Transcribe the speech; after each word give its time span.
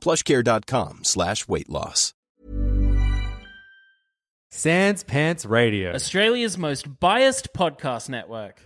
plushcare.com 0.00 1.00
slash 1.04 1.46
weight 1.48 1.68
loss. 1.68 2.14
Sans 4.50 5.04
Pants 5.04 5.44
Radio. 5.44 5.92
Australia's 5.92 6.58
most 6.58 6.98
biased 6.98 7.52
podcast 7.54 8.08
network. 8.08 8.60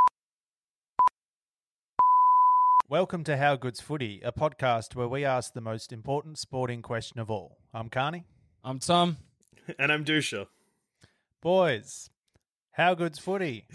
Welcome 2.88 3.24
to 3.24 3.36
How 3.36 3.56
Good's 3.56 3.80
Footy, 3.80 4.20
a 4.24 4.32
podcast 4.32 4.94
where 4.94 5.08
we 5.08 5.24
ask 5.24 5.52
the 5.52 5.60
most 5.60 5.92
important 5.92 6.38
sporting 6.38 6.80
question 6.80 7.18
of 7.18 7.30
all. 7.30 7.58
I'm 7.72 7.88
Carney. 7.88 8.24
I'm 8.62 8.78
Tom. 8.78 9.16
And 9.78 9.90
I'm 9.90 10.04
Dusha. 10.04 10.46
Boys, 11.42 12.10
How 12.72 12.94
Good's 12.94 13.18
Footy? 13.18 13.66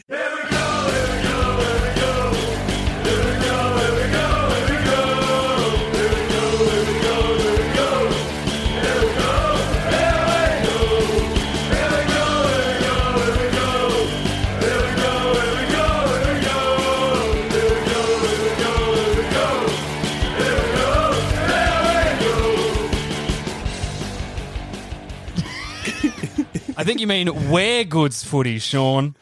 I 26.79 26.85
think 26.85 27.01
you 27.01 27.07
mean 27.07 27.51
wear 27.51 27.83
goods 27.83 28.23
footy, 28.23 28.57
Sean. 28.57 29.17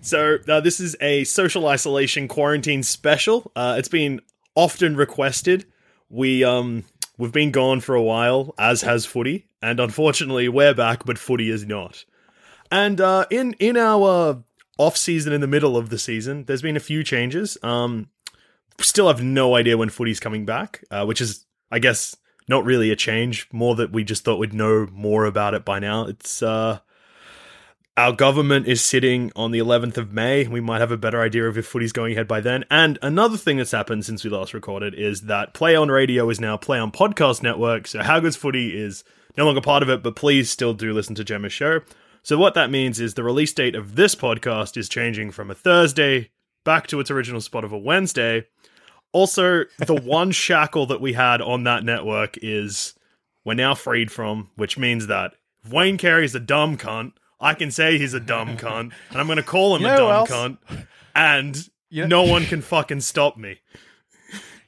So 0.00 0.38
uh, 0.48 0.60
this 0.60 0.78
is 0.78 0.94
a 1.00 1.24
social 1.24 1.66
isolation 1.66 2.28
quarantine 2.28 2.84
special. 2.84 3.50
Uh, 3.56 3.74
it's 3.76 3.88
been 3.88 4.20
often 4.54 4.94
requested. 4.94 5.66
We 6.08 6.44
um 6.44 6.84
we've 7.18 7.32
been 7.32 7.50
gone 7.50 7.80
for 7.80 7.96
a 7.96 8.02
while, 8.02 8.54
as 8.56 8.82
has 8.82 9.04
footy, 9.04 9.46
and 9.60 9.80
unfortunately 9.80 10.48
we're 10.48 10.74
back, 10.74 11.04
but 11.04 11.18
footy 11.18 11.50
is 11.50 11.66
not. 11.66 12.04
And 12.70 13.00
uh, 13.00 13.26
in 13.28 13.54
in 13.54 13.76
our 13.76 14.44
off 14.78 14.96
season, 14.96 15.32
in 15.32 15.40
the 15.40 15.48
middle 15.48 15.76
of 15.76 15.88
the 15.88 15.98
season, 15.98 16.44
there's 16.44 16.62
been 16.62 16.76
a 16.76 16.80
few 16.80 17.02
changes. 17.02 17.58
Um, 17.64 18.10
still 18.78 19.08
have 19.08 19.24
no 19.24 19.56
idea 19.56 19.76
when 19.76 19.88
footy's 19.88 20.20
coming 20.20 20.46
back, 20.46 20.84
uh, 20.92 21.04
which 21.04 21.20
is, 21.20 21.46
I 21.72 21.80
guess, 21.80 22.14
not 22.48 22.64
really 22.64 22.90
a 22.90 22.96
change. 22.96 23.48
More 23.52 23.74
that 23.76 23.92
we 23.92 24.04
just 24.04 24.24
thought 24.24 24.38
we'd 24.38 24.54
know 24.54 24.88
more 24.92 25.24
about 25.24 25.54
it 25.54 25.64
by 25.64 25.78
now. 25.78 26.06
It's 26.06 26.42
uh, 26.42 26.80
our 27.96 28.12
government 28.12 28.66
is 28.66 28.82
sitting 28.82 29.30
on 29.36 29.52
the 29.52 29.60
11th 29.60 29.96
of 29.96 30.12
May. 30.12 30.46
We 30.48 30.60
might 30.60 30.80
have 30.80 30.90
a 30.90 30.96
better 30.96 31.20
idea 31.20 31.46
of 31.46 31.56
if 31.56 31.66
footy's 31.66 31.92
going 31.92 32.12
ahead 32.12 32.26
by 32.26 32.40
then. 32.40 32.64
And 32.70 32.98
another 33.02 33.36
thing 33.36 33.58
that's 33.58 33.70
happened 33.70 34.04
since 34.04 34.24
we 34.24 34.30
last 34.30 34.52
recorded 34.52 34.94
is 34.94 35.22
that 35.22 35.54
Play 35.54 35.76
on 35.76 35.88
Radio 35.88 36.28
is 36.28 36.40
now 36.40 36.56
Play 36.56 36.78
on 36.78 36.90
Podcast 36.90 37.42
Network. 37.42 37.86
So 37.86 38.02
How 38.02 38.18
Good's 38.18 38.36
Footy 38.36 38.76
is 38.76 39.04
no 39.36 39.44
longer 39.44 39.60
part 39.60 39.82
of 39.82 39.88
it, 39.88 40.02
but 40.02 40.16
please 40.16 40.50
still 40.50 40.74
do 40.74 40.92
listen 40.92 41.14
to 41.14 41.24
Gemma's 41.24 41.52
show. 41.52 41.80
So 42.24 42.36
what 42.36 42.54
that 42.54 42.70
means 42.70 43.00
is 43.00 43.14
the 43.14 43.22
release 43.22 43.52
date 43.52 43.74
of 43.74 43.96
this 43.96 44.14
podcast 44.14 44.76
is 44.76 44.88
changing 44.88 45.30
from 45.30 45.50
a 45.50 45.54
Thursday 45.54 46.30
back 46.64 46.86
to 46.88 46.98
its 46.98 47.10
original 47.10 47.40
spot 47.40 47.64
of 47.64 47.72
a 47.72 47.78
Wednesday. 47.78 48.46
Also, 49.14 49.64
the 49.78 49.94
one 49.94 50.30
shackle 50.44 50.86
that 50.86 51.00
we 51.00 51.12
had 51.14 51.40
on 51.40 51.62
that 51.64 51.84
network 51.84 52.36
is 52.42 52.94
we're 53.44 53.54
now 53.54 53.74
freed 53.74 54.10
from, 54.10 54.50
which 54.56 54.76
means 54.76 55.06
that 55.06 55.34
if 55.64 55.72
Wayne 55.72 55.96
Carey's 55.96 56.34
a 56.34 56.40
dumb 56.40 56.76
cunt, 56.76 57.12
I 57.40 57.54
can 57.54 57.70
say 57.70 57.96
he's 57.96 58.12
a 58.12 58.20
dumb 58.20 58.56
cunt, 58.58 58.92
and 59.10 59.18
I'm 59.18 59.26
going 59.26 59.36
to 59.36 59.42
call 59.44 59.76
him 59.76 59.82
You 59.82 59.88
a 59.88 59.96
dumb 59.96 60.26
cunt, 60.26 60.58
and 61.14 61.68
You- 61.90 62.06
no 62.08 62.24
one 62.24 62.44
can 62.44 62.60
fucking 62.60 63.00
stop 63.02 63.36
me. 63.36 63.60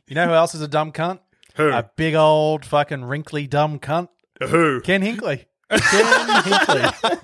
You 0.06 0.14
know 0.14 0.26
who 0.28 0.34
else 0.34 0.54
is 0.54 0.60
a 0.62 0.68
dumb 0.68 0.92
cunt? 0.92 1.18
Who? 1.56 1.68
A 1.70 1.90
big 1.96 2.14
old 2.14 2.64
fucking 2.64 3.04
wrinkly 3.04 3.48
dumb 3.48 3.80
cunt. 3.80 4.08
Who? 4.40 4.80
Ken 4.82 5.02
Hinkley. 5.02 5.46
Ken 5.70 5.80
Hinkley. 5.80 7.20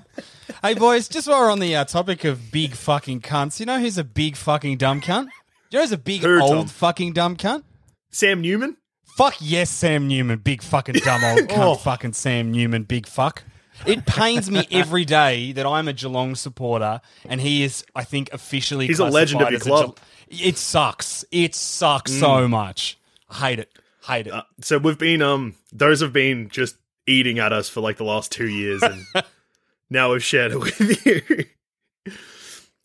Hey, 0.61 0.73
boys, 0.73 1.07
just 1.07 1.27
while 1.29 1.39
we're 1.39 1.51
on 1.51 1.59
the 1.59 1.75
uh, 1.75 1.85
topic 1.85 2.25
of 2.25 2.51
big 2.51 2.73
fucking 2.73 3.21
cunts, 3.21 3.59
you 3.61 3.65
know 3.65 3.79
who's 3.79 3.97
a 3.97 4.03
big 4.03 4.35
fucking 4.35 4.77
dumb 4.77 4.99
cunt? 4.99 5.27
You 5.73 5.79
know 5.79 5.85
who's 5.85 5.91
a 5.91 5.97
big 5.97 6.21
Who, 6.21 6.39
old 6.39 6.51
Tom? 6.51 6.67
fucking 6.67 7.13
dumb 7.13 7.35
cunt? 7.35 7.63
Sam 8.11 8.41
Newman? 8.41 8.77
Fuck 9.17 9.37
yes, 9.39 9.71
Sam 9.71 10.07
Newman, 10.07 10.37
big 10.37 10.61
fucking 10.61 10.93
dumb 11.03 11.23
old 11.23 11.39
cunt, 11.49 11.57
Oh. 11.57 11.73
fucking 11.73 12.13
Sam 12.13 12.51
Newman, 12.51 12.83
big 12.83 13.07
fuck. 13.07 13.43
It 13.87 14.05
pains 14.05 14.51
me 14.51 14.67
every 14.69 15.03
day 15.03 15.51
that 15.53 15.65
I'm 15.65 15.87
a 15.87 15.93
Geelong 15.93 16.35
supporter 16.35 17.01
and 17.27 17.41
he 17.41 17.63
is, 17.63 17.83
I 17.95 18.03
think, 18.03 18.31
officially 18.31 18.85
He's 18.85 18.99
a 18.99 19.05
legend 19.05 19.41
of 19.41 19.49
your 19.49 19.59
club. 19.61 19.97
It 20.27 20.57
sucks. 20.59 21.25
It 21.31 21.55
sucks 21.55 22.11
so 22.11 22.47
much. 22.47 22.99
I 23.27 23.35
hate 23.49 23.57
it. 23.57 23.71
Hate 24.05 24.27
it. 24.27 24.33
Uh, 24.33 24.43
so 24.61 24.77
we've 24.77 24.99
been 24.99 25.23
um 25.23 25.55
those 25.71 26.01
have 26.01 26.13
been 26.13 26.49
just 26.49 26.75
eating 27.07 27.39
at 27.39 27.51
us 27.51 27.67
for 27.67 27.81
like 27.81 27.97
the 27.97 28.03
last 28.03 28.31
two 28.31 28.47
years 28.47 28.83
and 28.83 29.03
now 29.89 30.11
we've 30.11 30.23
shared 30.23 30.51
it 30.51 30.59
with 30.59 31.05
you 31.07 31.45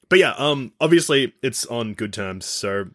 but 0.09 0.19
yeah 0.19 0.33
um 0.39 0.73
obviously 0.81 1.33
it's 1.43 1.65
on 1.67 1.95
good 1.95 2.13
terms 2.13 2.45
so 2.47 2.87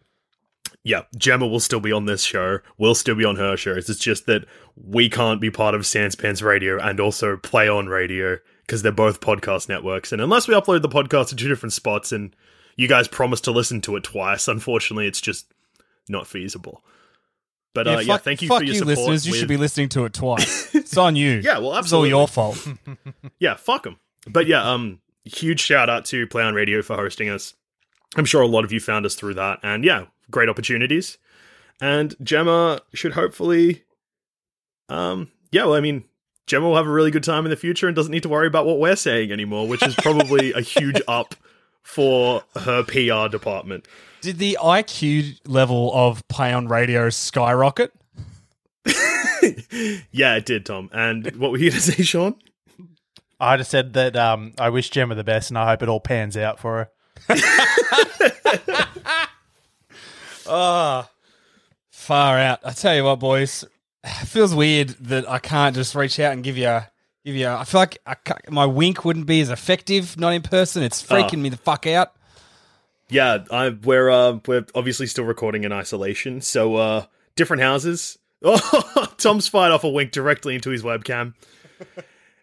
yeah 0.82 1.02
gemma 1.16 1.46
will 1.46 1.60
still 1.60 1.80
be 1.80 1.92
on 1.92 2.06
this 2.06 2.22
show 2.22 2.58
we'll 2.78 2.94
still 2.94 3.14
be 3.14 3.24
on 3.24 3.36
her 3.36 3.56
shows 3.56 3.88
it's 3.88 4.00
just 4.00 4.26
that 4.26 4.44
we 4.76 5.08
can't 5.08 5.40
be 5.40 5.50
part 5.50 5.74
of 5.74 5.82
sanspants 5.82 6.42
radio 6.42 6.78
and 6.80 7.00
also 7.00 7.36
play 7.36 7.68
on 7.68 7.86
radio 7.86 8.36
because 8.66 8.82
they're 8.82 8.92
both 8.92 9.20
podcast 9.20 9.68
networks 9.68 10.12
and 10.12 10.20
unless 10.20 10.48
we 10.48 10.54
upload 10.54 10.82
the 10.82 10.88
podcast 10.88 11.28
to 11.28 11.36
two 11.36 11.48
different 11.48 11.72
spots 11.72 12.12
and 12.12 12.34
you 12.76 12.88
guys 12.88 13.06
promise 13.08 13.40
to 13.40 13.50
listen 13.50 13.80
to 13.80 13.96
it 13.96 14.02
twice 14.04 14.48
unfortunately 14.48 15.06
it's 15.06 15.20
just 15.20 15.46
not 16.08 16.26
feasible 16.26 16.82
but 17.72 17.88
uh, 17.88 17.98
yeah, 18.04 18.18
thank 18.18 18.40
you 18.40 18.46
fuck 18.46 18.58
for 18.58 18.64
your 18.64 18.74
you, 18.74 18.78
support. 18.78 18.96
listeners. 18.98 19.26
You 19.26 19.32
with- 19.32 19.38
should 19.40 19.48
be 19.48 19.56
listening 19.56 19.88
to 19.88 20.04
it 20.04 20.12
twice. 20.12 20.72
it's 20.76 20.96
on 20.96 21.16
you. 21.16 21.40
Yeah, 21.42 21.58
well, 21.58 21.76
It's 21.76 21.92
all 21.92 22.04
absolutely. 22.04 22.08
your 22.10 22.28
fault. 22.28 22.68
Yeah, 23.40 23.54
fuck 23.56 23.82
them. 23.82 23.98
But 24.28 24.46
yeah, 24.46 24.62
um, 24.62 25.00
huge 25.24 25.60
shout 25.60 25.88
out 25.88 26.04
to 26.06 26.26
Play 26.26 26.42
on 26.42 26.54
Radio 26.54 26.82
for 26.82 26.96
hosting 26.96 27.28
us. 27.28 27.54
I'm 28.16 28.24
sure 28.24 28.42
a 28.42 28.46
lot 28.46 28.64
of 28.64 28.72
you 28.72 28.80
found 28.80 29.06
us 29.06 29.14
through 29.14 29.34
that, 29.34 29.58
and 29.62 29.84
yeah, 29.84 30.06
great 30.30 30.48
opportunities. 30.48 31.18
And 31.80 32.14
Gemma 32.22 32.80
should 32.92 33.12
hopefully, 33.12 33.82
um, 34.88 35.30
yeah, 35.50 35.64
well, 35.64 35.74
I 35.74 35.80
mean, 35.80 36.04
Gemma 36.46 36.68
will 36.68 36.76
have 36.76 36.86
a 36.86 36.92
really 36.92 37.10
good 37.10 37.24
time 37.24 37.44
in 37.46 37.50
the 37.50 37.56
future 37.56 37.86
and 37.86 37.96
doesn't 37.96 38.12
need 38.12 38.22
to 38.22 38.28
worry 38.28 38.46
about 38.46 38.66
what 38.66 38.78
we're 38.78 38.96
saying 38.96 39.32
anymore, 39.32 39.66
which 39.66 39.82
is 39.82 39.94
probably 39.96 40.52
a 40.52 40.60
huge 40.62 41.00
up 41.08 41.34
for 41.82 42.42
her 42.56 42.82
PR 42.82 43.28
department. 43.28 43.86
Did 44.20 44.38
the 44.38 44.58
IQ 44.60 45.40
level 45.46 45.92
of 45.94 46.26
play 46.28 46.52
on 46.52 46.68
radio 46.68 47.10
skyrocket? 47.10 47.92
yeah, 50.10 50.36
it 50.36 50.46
did, 50.46 50.64
Tom. 50.64 50.90
And 50.92 51.34
what 51.36 51.50
were 51.50 51.58
you 51.58 51.70
going 51.70 51.80
to 51.82 51.92
say, 51.92 52.02
Sean? 52.02 52.34
I 53.40 53.56
just 53.56 53.70
said 53.70 53.94
that 53.94 54.16
um, 54.16 54.52
I 54.58 54.70
wish 54.70 54.90
Gemma 54.90 55.14
the 55.14 55.24
best 55.24 55.50
and 55.50 55.58
I 55.58 55.66
hope 55.66 55.82
it 55.82 55.88
all 55.88 56.00
pans 56.00 56.36
out 56.36 56.58
for 56.58 56.90
her. 57.28 57.30
Far 62.04 62.38
out. 62.38 62.60
I 62.62 62.72
tell 62.72 62.94
you 62.94 63.04
what, 63.04 63.18
boys. 63.18 63.64
It 64.04 64.26
feels 64.26 64.54
weird 64.54 64.90
that 65.00 65.28
I 65.28 65.38
can't 65.38 65.74
just 65.74 65.94
reach 65.94 66.20
out 66.20 66.34
and 66.34 66.44
give 66.44 66.58
you 66.58 66.66
a 66.66 66.90
give 67.24 67.34
you. 67.34 67.46
A, 67.46 67.56
I 67.56 67.64
feel 67.64 67.80
like 67.80 67.96
I 68.06 68.14
my 68.50 68.66
wink 68.66 69.06
wouldn't 69.06 69.24
be 69.24 69.40
as 69.40 69.48
effective 69.48 70.18
not 70.18 70.34
in 70.34 70.42
person. 70.42 70.82
It's 70.82 71.02
freaking 71.02 71.38
me 71.38 71.48
the 71.48 71.56
fuck 71.56 71.86
out. 71.86 72.12
Yeah, 73.08 73.44
I, 73.50 73.70
we're 73.70 74.10
uh, 74.10 74.38
we're 74.46 74.66
obviously 74.74 75.06
still 75.06 75.24
recording 75.24 75.64
in 75.64 75.72
isolation, 75.72 76.42
so 76.42 76.76
uh, 76.76 77.06
different 77.36 77.62
houses. 77.62 78.18
Oh, 78.46 79.08
Tom's 79.16 79.48
fired 79.48 79.72
off 79.72 79.84
a 79.84 79.88
wink 79.88 80.12
directly 80.12 80.54
into 80.54 80.68
his 80.68 80.82
webcam. 80.82 81.32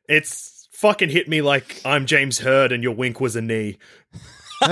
It's 0.10 0.61
fucking 0.82 1.10
hit 1.10 1.30
me 1.30 1.44
like 1.44 1.80
I'm 1.86 2.08
James 2.08 2.40
Hird 2.40 2.72
and 2.72 2.82
your 2.82 2.94
wink 2.96 3.22
was 3.22 3.36
a 3.36 3.42
knee. 3.42 3.78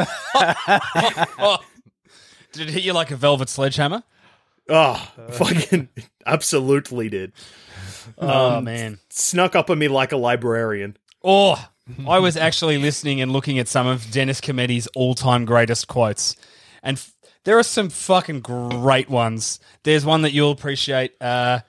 Did 2.51 2.67
it 2.67 2.69
hit 2.69 2.83
you 2.83 2.93
like 2.93 3.11
a 3.11 3.15
velvet 3.15 3.47
sledgehammer? 3.47 4.01
Oh, 4.67 4.95
fucking 5.33 5.87
absolutely 6.25 7.09
did. 7.09 7.31
Oh 8.17 8.59
man. 8.59 8.97
Snuck 9.09 9.55
up 9.55 9.69
on 9.69 9.77
me 9.77 9.87
like 9.87 10.11
a 10.11 10.17
librarian. 10.17 10.97
Oh, 11.23 11.63
I 12.07 12.17
was 12.17 12.35
actually 12.35 12.79
listening 12.79 13.21
and 13.21 13.31
looking 13.31 13.59
at 13.59 13.67
some 13.67 13.85
of 13.85 14.09
Dennis 14.09 14.41
Cometti's 14.41 14.87
all-time 14.95 15.45
greatest 15.45 15.87
quotes, 15.87 16.35
and 16.81 16.97
f- 16.97 17.13
there 17.43 17.57
are 17.57 17.63
some 17.63 17.89
fucking 17.89 18.41
great 18.41 19.09
ones. 19.09 19.59
There's 19.83 20.05
one 20.05 20.21
that 20.23 20.31
you'll 20.31 20.51
appreciate. 20.51 21.13
Uh, 21.21 21.59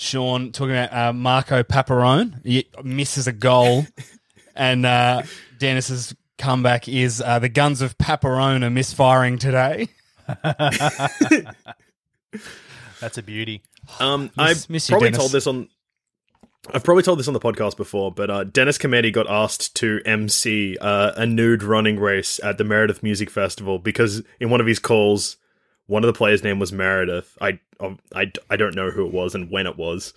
Sean 0.00 0.50
talking 0.50 0.74
about 0.74 0.92
uh, 0.94 1.12
Marco 1.12 1.62
Paparone 1.62 2.42
he 2.42 2.66
misses 2.82 3.26
a 3.26 3.32
goal, 3.32 3.84
and 4.56 4.86
uh, 4.86 5.22
Dennis's 5.58 6.16
comeback 6.38 6.88
is 6.88 7.20
uh, 7.20 7.38
the 7.38 7.50
guns 7.50 7.82
of 7.82 7.98
Paparone 7.98 8.64
are 8.64 8.70
misfiring 8.70 9.36
today. 9.36 9.88
That's 13.00 13.18
a 13.18 13.22
beauty. 13.22 13.62
Um, 13.98 14.22
Miss- 14.22 14.30
I've 14.38 14.70
miss 14.70 14.88
you, 14.88 14.94
probably 14.94 15.08
Dennis. 15.08 15.18
told 15.18 15.32
this 15.32 15.46
on. 15.46 15.68
I've 16.72 16.84
probably 16.84 17.02
told 17.02 17.18
this 17.18 17.28
on 17.28 17.34
the 17.34 17.40
podcast 17.40 17.76
before, 17.76 18.10
but 18.10 18.30
uh, 18.30 18.44
Dennis 18.44 18.78
Cometti 18.78 19.12
got 19.12 19.28
asked 19.28 19.76
to 19.76 20.00
MC 20.06 20.78
uh, 20.80 21.12
a 21.16 21.26
nude 21.26 21.62
running 21.62 21.98
race 21.98 22.40
at 22.42 22.56
the 22.58 22.64
Meredith 22.64 23.02
Music 23.02 23.28
Festival 23.28 23.78
because 23.78 24.22
in 24.38 24.48
one 24.50 24.60
of 24.60 24.66
his 24.66 24.78
calls, 24.78 25.36
one 25.86 26.04
of 26.04 26.06
the 26.06 26.16
players' 26.16 26.42
name 26.42 26.58
was 26.58 26.70
Meredith. 26.72 27.36
I, 27.40 27.60
I, 28.14 28.32
I 28.48 28.56
don't 28.56 28.74
know 28.74 28.90
who 28.90 29.06
it 29.06 29.12
was 29.12 29.34
and 29.34 29.50
when 29.50 29.66
it 29.66 29.76
was, 29.76 30.12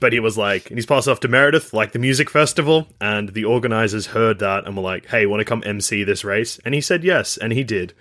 but 0.00 0.12
he 0.12 0.20
was 0.20 0.36
like, 0.38 0.68
and 0.70 0.78
he's 0.78 0.86
passed 0.86 1.08
off 1.08 1.20
to 1.20 1.28
Meredith, 1.28 1.72
like 1.72 1.92
the 1.92 1.98
music 1.98 2.30
festival, 2.30 2.88
and 3.00 3.30
the 3.30 3.44
organizers 3.44 4.06
heard 4.08 4.38
that 4.40 4.66
and 4.66 4.76
were 4.76 4.82
like, 4.82 5.06
"Hey, 5.06 5.26
want 5.26 5.40
to 5.40 5.44
come 5.44 5.62
MC 5.64 6.04
this 6.04 6.24
race?" 6.24 6.58
And 6.64 6.74
he 6.74 6.80
said 6.80 7.04
yes, 7.04 7.36
and 7.36 7.52
he 7.52 7.64
did. 7.64 7.94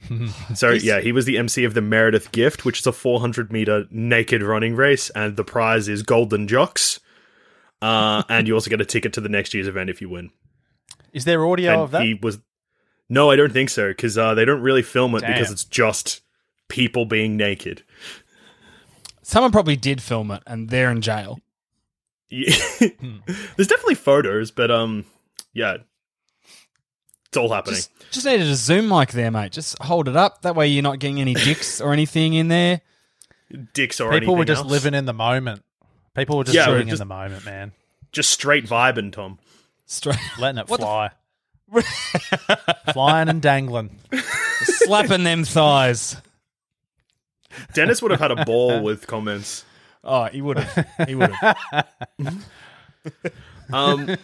So 0.54 0.70
yeah, 0.70 1.00
he 1.00 1.12
was 1.12 1.24
the 1.24 1.38
MC 1.38 1.64
of 1.64 1.74
the 1.74 1.80
Meredith 1.80 2.30
Gift, 2.32 2.64
which 2.64 2.80
is 2.80 2.86
a 2.86 2.92
400 2.92 3.52
meter 3.52 3.86
naked 3.90 4.42
running 4.42 4.76
race, 4.76 5.10
and 5.10 5.36
the 5.36 5.44
prize 5.44 5.88
is 5.88 6.02
golden 6.02 6.46
jocks. 6.48 7.00
Uh, 7.82 8.22
and 8.28 8.48
you 8.48 8.54
also 8.54 8.70
get 8.70 8.80
a 8.80 8.84
ticket 8.84 9.12
to 9.14 9.20
the 9.20 9.28
next 9.28 9.54
year's 9.54 9.68
event 9.68 9.90
if 9.90 10.00
you 10.00 10.08
win. 10.08 10.30
Is 11.12 11.24
there 11.24 11.44
audio 11.46 11.72
and 11.72 11.80
of 11.82 11.90
that? 11.92 12.02
he 12.02 12.14
was. 12.14 12.38
No, 13.08 13.30
I 13.30 13.36
don't 13.36 13.52
think 13.52 13.70
so 13.70 13.88
because 13.88 14.18
uh, 14.18 14.34
they 14.34 14.44
don't 14.44 14.60
really 14.60 14.82
film 14.82 15.14
it 15.14 15.22
because 15.22 15.50
it's 15.50 15.64
just 15.64 16.20
people 16.68 17.04
being 17.04 17.36
naked. 17.36 17.82
Someone 19.28 19.52
probably 19.52 19.76
did 19.76 20.00
film 20.00 20.30
it, 20.30 20.42
and 20.46 20.70
they're 20.70 20.90
in 20.90 21.02
jail. 21.02 21.38
Yeah. 22.30 22.48
There's 22.80 23.68
definitely 23.68 23.96
photos, 23.96 24.50
but 24.50 24.70
um, 24.70 25.04
yeah, 25.52 25.76
it's 27.26 27.36
all 27.36 27.52
happening. 27.52 27.74
Just, 27.76 27.90
just 28.10 28.24
needed 28.24 28.46
a 28.46 28.54
zoom 28.54 28.88
mic 28.88 29.10
there, 29.10 29.30
mate. 29.30 29.52
Just 29.52 29.78
hold 29.82 30.08
it 30.08 30.16
up. 30.16 30.40
That 30.40 30.56
way, 30.56 30.68
you're 30.68 30.82
not 30.82 30.98
getting 30.98 31.20
any 31.20 31.34
dicks 31.34 31.78
or 31.78 31.92
anything 31.92 32.32
in 32.32 32.48
there. 32.48 32.80
Dicks 33.74 34.00
or 34.00 34.10
People 34.18 34.34
were 34.34 34.46
just 34.46 34.62
else. 34.62 34.70
living 34.70 34.94
in 34.94 35.04
the 35.04 35.12
moment. 35.12 35.62
People 36.16 36.38
were 36.38 36.44
just 36.44 36.54
Yeah, 36.56 36.70
living 36.70 36.88
just- 36.88 37.02
in 37.02 37.06
the 37.08 37.14
moment, 37.14 37.44
man. 37.44 37.72
just 38.12 38.30
straight 38.30 38.64
vibing, 38.66 39.12
Tom. 39.12 39.38
Straight, 39.84 40.16
Letting 40.38 40.58
it 40.60 40.68
What 40.70 40.80
the 40.80 40.86
fly. 40.86 41.10
Flying 42.94 43.28
and 43.28 43.42
dangling. 43.42 43.98
slapping 44.62 45.24
them 45.24 45.44
thighs. 45.44 46.16
Dennis 47.74 48.00
would 48.02 48.10
have 48.10 48.20
had 48.20 48.30
a 48.30 48.44
ball 48.44 48.82
with 48.82 49.06
comments. 49.06 49.64
Oh, 50.04 50.24
he 50.24 50.40
would 50.42 50.58
have. 50.58 51.08
He 51.08 51.14
would 51.14 51.32
have. 51.32 51.56
Um, 53.72 54.16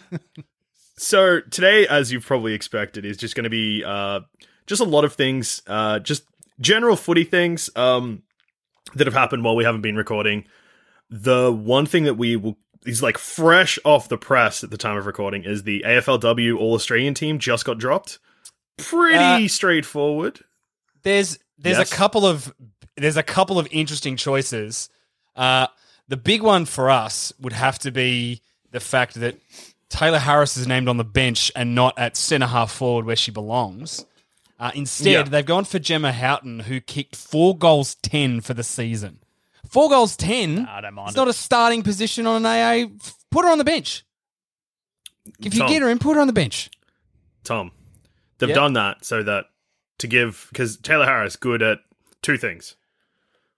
so 0.97 1.41
today, 1.41 1.87
as 1.87 2.13
you've 2.13 2.25
probably 2.25 2.55
expected, 2.55 3.05
is 3.05 3.17
just 3.17 3.35
going 3.35 3.45
to 3.45 3.51
be 3.51 3.85
uh, 3.85 4.21
just 4.67 4.81
a 4.81 4.85
lot 4.85 5.05
of 5.05 5.13
things, 5.15 5.63
uh, 5.67 5.99
just 5.99 6.25
general 6.61 6.97
footy 6.97 7.25
things 7.25 7.69
um, 7.77 8.23
that 8.95 9.07
have 9.07 9.15
happened 9.15 9.45
while 9.45 9.57
we 9.57 9.65
haven't 9.65 9.83
been 9.83 9.97
recording. 9.97 10.45
The 11.11 11.53
one 11.53 11.85
thing 11.87 12.05
that 12.05 12.15
we 12.15 12.37
will 12.37 12.57
is 12.87 13.03
like 13.03 13.17
fresh 13.19 13.79
off 13.85 14.09
the 14.09 14.19
press 14.19 14.63
at 14.65 14.71
the 14.71 14.77
time 14.79 14.97
of 14.97 15.07
recording 15.07 15.45
is 15.45 15.63
the 15.63 15.83
AFLW 15.87 16.59
All 16.59 16.75
Australian 16.75 17.15
team 17.15 17.39
just 17.39 17.65
got 17.65 17.79
dropped. 17.79 18.19
Pretty 18.79 19.45
Uh, 19.45 19.49
straightforward. 19.49 20.41
There's 21.03 21.39
there's 21.59 21.79
Yes. 21.79 21.93
a 21.93 21.95
couple 21.95 22.27
of 22.27 22.53
there's 22.97 23.17
a 23.17 23.23
couple 23.23 23.59
of 23.59 23.67
interesting 23.71 24.17
choices. 24.17 24.89
Uh, 25.37 25.67
the 26.09 26.17
big 26.17 26.43
one 26.43 26.65
for 26.65 26.91
us 26.91 27.33
would 27.41 27.53
have 27.53 27.79
to 27.81 27.91
be 27.91 28.41
the 28.71 28.81
fact 28.81 29.15
that 29.15 29.37
Tayla 29.91 30.19
Harris 30.19 30.57
is 30.57 30.67
named 30.67 30.89
on 30.89 30.97
the 30.97 31.05
bench 31.05 31.51
and 31.55 31.75
not 31.75 31.99
at 31.99 32.17
centre 32.17 32.47
half 32.47 32.73
forward 32.73 33.05
where 33.07 33.17
she 33.17 33.31
belongs. 33.31 34.05
Uh, 34.59 34.71
instead, 34.75 35.07
Yeah. 35.13 35.23
they've 35.23 35.45
gone 35.47 35.65
for 35.65 35.79
Gemma 35.79 36.13
Houghton, 36.13 36.61
who 36.61 36.81
kicked 36.81 37.17
four 37.17 37.57
goals 37.57 37.97
ten 37.97 38.41
for 38.41 38.55
the 38.55 38.63
season. 38.63 39.19
Four 39.69 39.89
goals 39.91 40.17
ten. 40.17 40.67
I 40.67 40.81
don't 40.81 40.95
mind 40.95 41.09
It's 41.09 41.17
it. 41.17 41.21
not 41.21 41.29
a 41.29 41.33
starting 41.33 41.83
position 41.83 42.27
on 42.27 42.45
an 42.45 42.47
AA. 42.47 42.87
Put 43.31 43.45
her 43.45 43.51
on 43.51 43.59
the 43.59 43.65
bench. 43.65 44.05
If 45.41 45.55
you 45.55 45.61
Tom. 45.61 45.69
get 45.69 45.83
her 45.83 45.89
in, 45.91 45.99
put 45.99 46.15
her 46.15 46.21
on 46.21 46.27
the 46.27 46.33
bench. 46.33 46.71
Tom, 47.45 47.73
they've 48.39 48.51
Yep. 48.51 48.57
done 48.57 48.73
that 48.75 49.05
so 49.05 49.23
that 49.23 49.47
to 49.99 50.07
give 50.07 50.47
because 50.51 50.77
Tayla 50.77 51.07
Harris 51.07 51.37
good 51.37 51.63
at 51.63 51.79
two 52.23 52.37
things: 52.39 52.77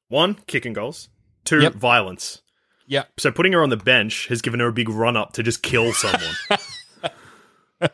one, 0.09 0.35
kicking 0.47 0.73
goals; 0.73 1.09
two, 1.45 1.61
Yep. 1.63 1.75
violence. 1.75 2.43
Yeah. 2.87 3.05
So 3.19 3.33
putting 3.33 3.53
her 3.53 3.63
on 3.63 3.71
the 3.71 3.77
bench 3.77 4.29
has 4.29 4.41
given 4.43 4.61
her 4.61 4.69
a 4.69 4.73
big 4.73 4.89
run 4.89 5.17
up 5.17 5.33
to 5.33 5.43
just 5.43 5.63
kill 5.63 5.93
someone. 5.93 6.35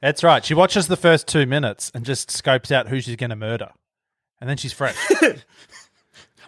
That's 0.00 0.24
right. 0.24 0.44
She 0.44 0.54
watches 0.54 0.88
the 0.88 0.96
first 0.96 1.28
two 1.28 1.46
minutes 1.46 1.92
and 1.94 2.04
just 2.04 2.28
scopes 2.28 2.72
out 2.72 2.88
who 2.88 3.00
she's 3.00 3.14
going 3.14 3.30
to 3.30 3.36
murder. 3.36 3.68
And 4.40 4.50
then 4.50 4.56
she's 4.56 4.72
fresh. 4.72 4.96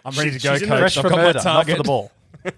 I'm 0.03 0.13
ready 0.17 0.31
to 0.31 0.39
go, 0.39 0.57
she's 0.57 0.67
coach. 0.67 0.79
fresh 0.79 0.97
I've 0.97 1.03
for 1.03 1.09
got 1.09 1.17
murder, 1.19 1.39
my 1.39 1.43
not 1.53 1.65
for 1.65 1.71
target. 1.71 1.77
the 1.77 1.83
ball. 1.83 2.11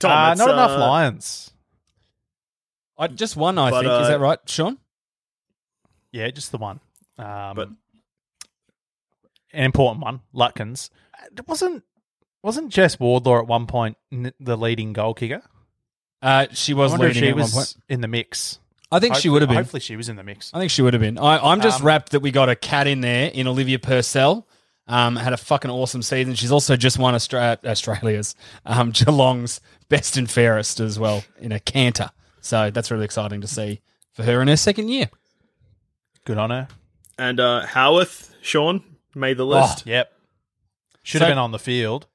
Tom, 0.00 0.10
Uh, 0.10 0.32
it's, 0.32 0.38
not 0.40 0.50
enough 0.50 0.70
uh, 0.72 0.78
Lions. 0.80 1.52
I, 2.98 3.06
just 3.06 3.36
one, 3.36 3.56
I 3.56 3.70
But, 3.70 3.82
think. 3.82 3.92
Is 3.92 3.98
uh, 3.98 4.08
that 4.08 4.20
right, 4.20 4.38
Sean? 4.46 4.78
Yeah, 6.10 6.28
just 6.30 6.50
the 6.50 6.58
one. 6.58 6.80
Um, 7.18 7.54
But- 7.56 7.68
an 9.54 9.64
important 9.64 10.02
one, 10.02 10.20
Lutkins. 10.34 10.90
It 11.36 11.46
wasn't 11.48 11.82
wasn't 12.42 12.70
Jess 12.70 12.98
Wardlaw 13.00 13.38
at 13.40 13.46
one 13.46 13.66
point 13.66 13.96
n- 14.12 14.32
the 14.40 14.56
leading 14.56 14.92
goal 14.92 15.14
kicker? 15.14 15.42
Uh, 16.20 16.46
she 16.52 16.74
was 16.74 16.90
wonder 16.92 17.08
leading 17.08 17.22
she 17.22 17.28
at 17.28 17.34
one 17.34 17.40
was 17.42 17.52
point. 17.54 17.76
in 17.88 18.00
the 18.00 18.08
mix. 18.08 18.58
I 18.92 19.00
think 19.00 19.16
she 19.16 19.28
would 19.28 19.42
have 19.42 19.48
been. 19.48 19.56
Hopefully, 19.58 19.80
she 19.80 19.96
was 19.96 20.08
in 20.08 20.16
the 20.16 20.22
mix. 20.22 20.50
I 20.54 20.58
think 20.58 20.70
she 20.70 20.80
would 20.82 20.94
have 20.94 21.00
been. 21.00 21.18
I, 21.18 21.38
I'm 21.38 21.60
just 21.60 21.80
Um, 21.80 21.86
wrapped 21.86 22.12
that 22.12 22.20
we 22.20 22.30
got 22.30 22.48
a 22.48 22.54
cat 22.54 22.86
in 22.86 23.00
there 23.00 23.28
in 23.32 23.46
Olivia 23.46 23.78
Purcell. 23.78 24.46
Um, 24.86 25.16
had 25.16 25.32
a 25.32 25.38
fucking 25.38 25.70
awesome 25.70 26.02
season. 26.02 26.34
She's 26.34 26.52
also 26.52 26.76
just 26.76 26.98
won 26.98 27.14
Austra- 27.14 27.64
Australia's 27.64 28.34
um, 28.66 28.90
Geelong's 28.92 29.60
best 29.88 30.16
and 30.18 30.30
fairest 30.30 30.78
as 30.80 30.98
well 30.98 31.24
in 31.40 31.50
a 31.52 31.58
canter. 31.60 32.10
So 32.42 32.70
that's 32.70 32.90
really 32.90 33.06
exciting 33.06 33.40
to 33.40 33.46
see 33.46 33.80
for 34.12 34.22
her 34.24 34.42
in 34.42 34.48
her 34.48 34.56
second 34.58 34.90
year. 34.90 35.08
Good 36.26 36.36
on 36.38 36.50
her. 36.50 36.68
And 37.18 37.40
uh, 37.40 37.64
Howarth, 37.66 38.34
Sean 38.42 38.82
made 39.16 39.36
the 39.36 39.46
list. 39.46 39.86
Yep. 39.86 40.12
Should 41.02 41.18
So- 41.20 41.24
have 41.26 41.30
been 41.32 41.38
on 41.38 41.50
the 41.52 41.58
field. 41.58 42.06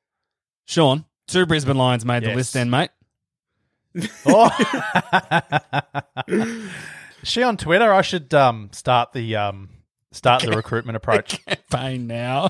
Sean, 0.66 1.06
two 1.28 1.46
Brisbane 1.46 1.78
Lions 1.78 2.06
made 2.06 2.24
the 2.24 2.28
Yes. 2.28 2.36
list 2.36 2.54
then, 2.54 2.70
mate. 2.70 2.90
Oh. 4.26 4.50
Is 6.28 6.70
she 7.24 7.42
on 7.44 7.58
Twitter? 7.58 7.92
I 7.92 8.02
should 8.02 8.32
um, 8.36 8.70
start 8.72 9.14
the 9.14 9.36
um, 9.36 9.70
start 10.12 10.44
the 10.44 10.52
recruitment 10.56 10.96
approach. 10.96 11.44
Campaign 11.46 12.06
now. 12.08 12.50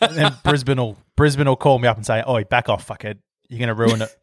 and 0.00 0.14
then 0.16 0.32
Brisbane 0.44 0.78
will 0.78 0.96
Brisbane 1.16 1.48
will 1.48 1.56
call 1.56 1.78
me 1.80 1.88
up 1.88 1.96
and 1.96 2.06
say, 2.06 2.22
"Oi, 2.26 2.44
back 2.44 2.68
off, 2.68 2.86
fuckhead! 2.86 3.18
You're 3.48 3.58
going 3.58 3.68
to 3.68 3.74
ruin 3.74 4.02
it." 4.02 4.16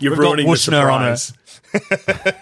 You're 0.00 0.12
We've 0.12 0.18
got 0.18 0.18
ruining 0.18 0.46
the 0.46 0.52
Wushner 0.52 0.90
on 0.92 1.02
her. 1.02 1.16
surprise. 1.16 2.34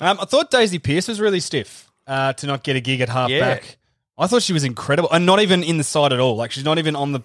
Um, 0.00 0.18
I 0.20 0.24
thought 0.24 0.50
Daisy 0.50 0.78
Pearce 0.78 1.08
was 1.08 1.20
really 1.20 1.40
stiff 1.40 1.90
uh, 2.06 2.32
to 2.34 2.46
not 2.46 2.62
get 2.62 2.76
a 2.76 2.80
gig 2.80 3.00
at 3.00 3.08
halfback. 3.08 3.76
Yeah. 4.18 4.24
I 4.24 4.26
thought 4.26 4.42
she 4.42 4.52
was 4.52 4.64
incredible, 4.64 5.08
and 5.12 5.24
not 5.24 5.40
even 5.40 5.62
in 5.62 5.78
the 5.78 5.84
side 5.84 6.12
at 6.12 6.20
all. 6.20 6.36
Like 6.36 6.50
she's 6.50 6.64
not 6.64 6.78
even 6.78 6.96
on 6.96 7.12
the 7.12 7.20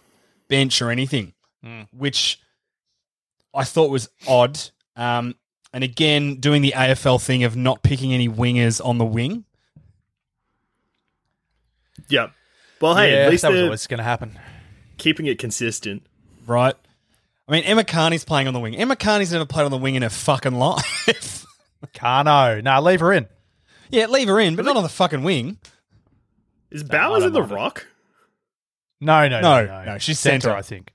bench 0.47 0.81
or 0.81 0.91
anything, 0.91 1.33
which 1.91 2.39
I 3.53 3.63
thought 3.63 3.89
was 3.89 4.09
odd. 4.27 4.59
Um, 4.95 5.35
and 5.73 5.83
again, 5.83 6.35
doing 6.35 6.61
the 6.61 6.73
AFL 6.75 7.23
thing 7.23 7.43
of 7.43 7.55
not 7.55 7.81
picking 7.81 8.13
any 8.13 8.29
wingers 8.29 8.83
on 8.83 8.99
the 8.99 9.05
wing. 9.05 9.43
Yeah. 12.09 12.27
Well, 12.81 12.95
hey, 12.95 13.11
yeah, 13.13 13.17
at 13.25 13.31
least 13.31 13.41
that 13.43 13.49
was 13.49 13.57
they're 13.57 13.65
always 13.65 13.87
going 13.87 13.97
to 13.99 14.03
happen. 14.03 14.37
keeping 14.97 15.25
it 15.25 15.39
consistent. 15.39 16.03
right? 16.45 16.75
I 17.47 17.51
mean, 17.51 17.63
Emma 17.63 17.83
Kearney's 17.83 18.23
playing 18.25 18.47
on 18.47 18.53
the 18.53 18.59
wing. 18.59 18.75
Emma 18.75 18.95
Kearney's 18.95 19.31
never 19.31 19.45
played 19.45 19.65
on 19.65 19.71
the 19.71 19.77
wing 19.77 19.95
in 19.95 20.01
her 20.03 20.09
fucking 20.09 20.53
life. 20.53 21.45
Carno, 21.93 22.63
nah, 22.63 22.79
leave 22.79 22.99
her 23.01 23.11
in. 23.11 23.27
yeah, 23.89 24.07
leave 24.07 24.27
her 24.27 24.39
in, 24.39 24.55
but 24.55 24.63
not 24.65 24.77
on 24.77 24.83
the 24.83 24.89
fucking 24.89 25.23
wing. 25.23 25.57
Is 26.73 26.83
Bowers 26.83 27.23
in 27.23 27.31
the 27.33 27.39
don't 27.39 27.49
mind 27.49 27.51
it. 27.51 27.55
Rock? 27.63 27.87
No, 28.99 29.27
no, 29.27 29.41
No, 29.41 29.65
no, 29.65 29.79
no. 29.79 29.85
no, 29.85 29.97
she's 29.97 30.19
center, 30.19 30.41
centre. 30.49 30.57
I 30.57 30.61
think. 30.61 30.93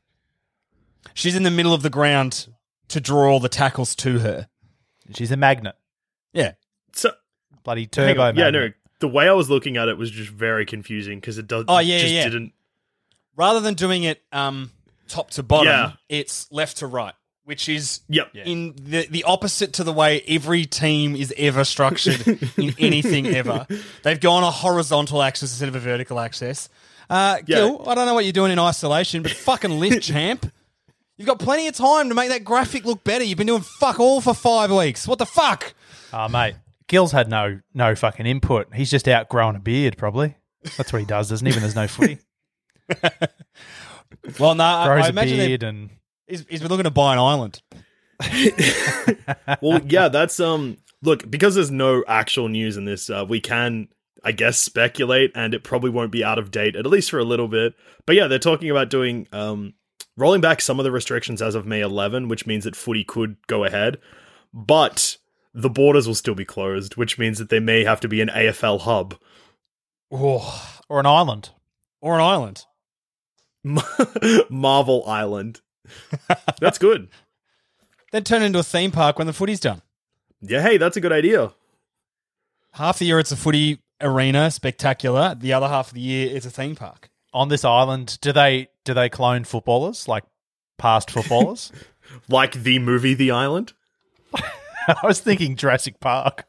She's 1.14 1.34
in 1.36 1.42
the 1.42 1.50
middle 1.50 1.72
of 1.74 1.82
the 1.82 1.90
ground 1.90 2.48
to 2.88 3.00
draw 3.00 3.30
all 3.30 3.40
the 3.40 3.48
tackles 3.48 3.94
to 3.96 4.18
her. 4.20 4.48
She's 5.14 5.30
a 5.30 5.36
magnet. 5.36 5.76
Yeah. 6.32 6.52
So, 6.94 7.10
Bloody 7.64 7.82
hang 7.82 7.88
turbo 7.88 8.22
on. 8.22 8.36
yeah, 8.36 8.50
no. 8.50 8.68
The 9.00 9.08
way 9.08 9.28
I 9.28 9.32
was 9.32 9.48
looking 9.48 9.76
at 9.76 9.88
it 9.88 9.96
was 9.96 10.10
just 10.10 10.30
very 10.30 10.66
confusing 10.66 11.18
because 11.20 11.38
it 11.38 11.46
does. 11.46 11.64
Oh, 11.68 11.78
yeah, 11.78 11.98
just 12.00 12.12
yeah, 12.12 12.18
yeah. 12.20 12.28
didn't. 12.28 12.52
Rather 13.36 13.60
than 13.60 13.74
doing 13.74 14.02
it 14.02 14.22
um, 14.32 14.70
top 15.06 15.30
to 15.32 15.42
bottom, 15.42 15.66
Yeah. 15.68 15.92
it's 16.08 16.50
left 16.50 16.78
to 16.78 16.86
right, 16.86 17.14
which 17.48 17.68
is 17.68 18.00
Yep. 18.10 18.30
in 18.44 18.74
the 18.78 19.06
the 19.10 19.24
opposite 19.24 19.72
to 19.74 19.84
the 19.84 19.92
way 19.92 20.20
every 20.28 20.66
team 20.66 21.16
is 21.16 21.32
ever 21.38 21.64
structured 21.64 22.26
in 22.58 22.74
anything 22.78 23.26
ever. 23.28 23.66
They've 24.02 24.20
gone 24.20 24.42
a 24.44 24.50
horizontal 24.50 25.22
axis 25.22 25.52
instead 25.52 25.68
of 25.70 25.74
a 25.74 25.80
vertical 25.80 26.20
axis. 26.20 26.68
Uh, 27.08 27.38
Yeah. 27.46 27.56
Gil, 27.56 27.88
I 27.88 27.94
don't 27.94 28.04
know 28.04 28.12
what 28.12 28.24
you're 28.26 28.32
doing 28.34 28.52
in 28.52 28.58
isolation, 28.58 29.22
but 29.22 29.32
fucking 29.32 29.70
lift, 29.80 30.02
champ. 30.06 30.52
You've 31.16 31.26
got 31.26 31.38
plenty 31.38 31.66
of 31.68 31.74
time 31.74 32.10
to 32.10 32.14
make 32.14 32.28
that 32.28 32.44
graphic 32.44 32.84
look 32.84 33.02
better. 33.02 33.24
You've 33.24 33.38
been 33.38 33.46
doing 33.46 33.62
fuck 33.62 33.98
all 33.98 34.20
for 34.20 34.34
five 34.34 34.70
weeks. 34.70 35.08
What 35.08 35.18
the 35.18 35.26
fuck? 35.26 35.72
Oh, 36.12 36.28
mate. 36.28 36.54
Gil's 36.86 37.12
had 37.12 37.28
no 37.28 37.60
no 37.74 37.94
fucking 37.94 38.26
input. 38.26 38.74
He's 38.74 38.90
just 38.90 39.08
out 39.08 39.28
growing 39.30 39.56
a 39.56 39.58
beard, 39.58 39.96
probably. 39.96 40.36
That's 40.76 40.92
what 40.92 41.00
he 41.00 41.06
does, 41.06 41.30
doesn't 41.30 41.46
he? 41.46 41.52
When 41.52 41.60
there's 41.62 41.74
no 41.74 41.88
footy. 41.88 42.18
Well, 44.38 44.54
no, 44.54 44.64
I, 44.64 44.86
Grows 44.86 45.04
I 45.04 45.06
a 45.08 45.10
imagine 45.10 45.38
they- 45.38 45.46
beard 45.48 45.62
and 45.62 45.90
he's, 46.28 46.44
he's 46.48 46.60
been 46.60 46.68
looking 46.68 46.84
to 46.84 46.90
buy 46.90 47.12
an 47.14 47.18
island. 47.18 47.62
Well, 49.60 49.80
yeah, 49.86 50.08
that's 50.08 50.40
um. 50.40 50.78
Look, 51.02 51.30
because 51.30 51.54
there's 51.54 51.70
no 51.70 52.02
actual 52.08 52.48
news 52.48 52.76
in 52.76 52.84
this, 52.84 53.08
uh, 53.08 53.24
we 53.28 53.40
can, 53.40 53.86
I 54.24 54.32
guess, 54.32 54.58
speculate, 54.58 55.30
and 55.36 55.54
it 55.54 55.62
probably 55.62 55.90
won't 55.90 56.10
be 56.10 56.24
out 56.24 56.38
of 56.40 56.50
date 56.50 56.74
at 56.74 56.86
least 56.86 57.10
for 57.10 57.20
a 57.20 57.24
little 57.24 57.46
bit. 57.46 57.74
But 58.04 58.16
yeah, 58.16 58.26
they're 58.26 58.40
talking 58.40 58.68
about 58.68 58.90
doing 58.90 59.28
um, 59.32 59.74
rolling 60.16 60.40
back 60.40 60.60
some 60.60 60.80
of 60.80 60.84
the 60.84 60.90
restrictions 60.90 61.40
as 61.40 61.54
of 61.54 61.66
May 61.66 61.80
11, 61.82 62.26
which 62.28 62.46
means 62.46 62.64
that 62.64 62.74
footy 62.74 63.04
could 63.04 63.36
go 63.46 63.62
ahead, 63.64 63.98
but 64.52 65.18
the 65.54 65.70
borders 65.70 66.08
will 66.08 66.16
still 66.16 66.34
be 66.34 66.44
closed, 66.44 66.96
which 66.96 67.16
means 67.16 67.38
that 67.38 67.48
there 67.48 67.60
may 67.60 67.84
have 67.84 68.00
to 68.00 68.08
be 68.08 68.20
an 68.20 68.28
AFL 68.28 68.80
hub. 68.80 69.14
Oh, 70.10 70.80
or 70.88 70.98
an 70.98 71.06
island. 71.06 71.50
or 72.00 72.16
an 72.16 72.22
island. 72.22 72.64
Marvel 74.50 75.04
Island. 75.06 75.60
That's 76.60 76.78
good. 76.78 77.08
Then 78.12 78.24
turn 78.24 78.42
into 78.42 78.58
a 78.58 78.62
theme 78.62 78.90
park 78.90 79.18
when 79.18 79.26
the 79.26 79.32
footy's 79.32 79.60
done. 79.60 79.82
Yeah, 80.40 80.62
hey, 80.62 80.76
that's 80.78 80.96
a 80.96 81.00
good 81.00 81.12
idea. 81.12 81.52
Half 82.72 83.00
the 83.00 83.06
year 83.06 83.18
it's 83.18 83.32
a 83.32 83.36
footy 83.36 83.80
arena, 84.00 84.50
spectacular. 84.50 85.34
The 85.34 85.52
other 85.52 85.68
half 85.68 85.88
of 85.88 85.94
the 85.94 86.00
year 86.00 86.34
it's 86.34 86.46
a 86.46 86.50
theme 86.50 86.76
park. 86.76 87.10
On 87.34 87.48
this 87.48 87.64
island, 87.64 88.18
do 88.20 88.32
they 88.32 88.68
do 88.84 88.94
they 88.94 89.08
clone 89.08 89.44
footballers 89.44 90.08
like 90.08 90.24
past 90.78 91.10
footballers? 91.10 91.72
Like 92.26 92.52
the 92.52 92.78
movie 92.78 93.12
The 93.12 93.32
Island. 93.32 93.74
I 94.34 94.96
was 95.04 95.20
thinking 95.20 95.56
Jurassic 95.56 96.00
Park. 96.00 96.46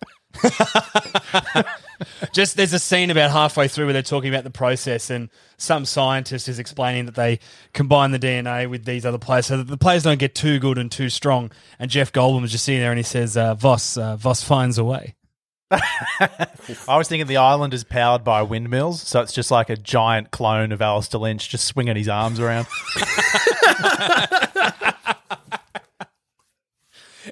Just 2.31 2.57
there's 2.57 2.73
a 2.73 2.79
scene 2.79 3.09
about 3.09 3.31
halfway 3.31 3.67
through 3.67 3.85
where 3.85 3.93
they're 3.93 4.01
talking 4.01 4.29
about 4.29 4.43
the 4.43 4.49
process, 4.49 5.09
and 5.09 5.29
some 5.57 5.85
scientist 5.85 6.47
is 6.47 6.59
explaining 6.59 7.05
that 7.05 7.15
they 7.15 7.39
combine 7.73 8.11
the 8.11 8.19
DNA 8.19 8.69
with 8.69 8.85
these 8.85 9.05
other 9.05 9.17
players 9.17 9.47
so 9.47 9.57
that 9.57 9.67
the 9.67 9.77
players 9.77 10.03
don't 10.03 10.19
get 10.19 10.35
too 10.35 10.59
good 10.59 10.77
and 10.77 10.91
too 10.91 11.09
strong. 11.09 11.51
And 11.77 11.89
Jeff 11.89 12.11
Goldblum 12.11 12.43
is 12.43 12.51
just 12.51 12.65
sitting 12.65 12.81
there 12.81 12.91
and 12.91 12.99
he 12.99 13.03
says, 13.03 13.37
uh, 13.37 13.55
"Voss, 13.55 13.97
uh, 13.97 14.15
Voss 14.15 14.43
finds 14.43 14.77
a 14.77 14.83
way." 14.83 15.15
I 15.71 16.97
was 16.97 17.07
thinking 17.07 17.27
the 17.27 17.37
island 17.37 17.75
is 17.75 17.83
powered 17.83 18.23
by 18.23 18.41
windmills, 18.41 19.03
so 19.03 19.21
it's 19.21 19.33
just 19.33 19.51
like 19.51 19.69
a 19.69 19.75
giant 19.75 20.31
clone 20.31 20.71
of 20.71 20.81
Alistair 20.81 21.19
Lynch 21.19 21.47
just 21.47 21.65
swinging 21.65 21.95
his 21.95 22.09
arms 22.09 22.39
around. 22.39 22.65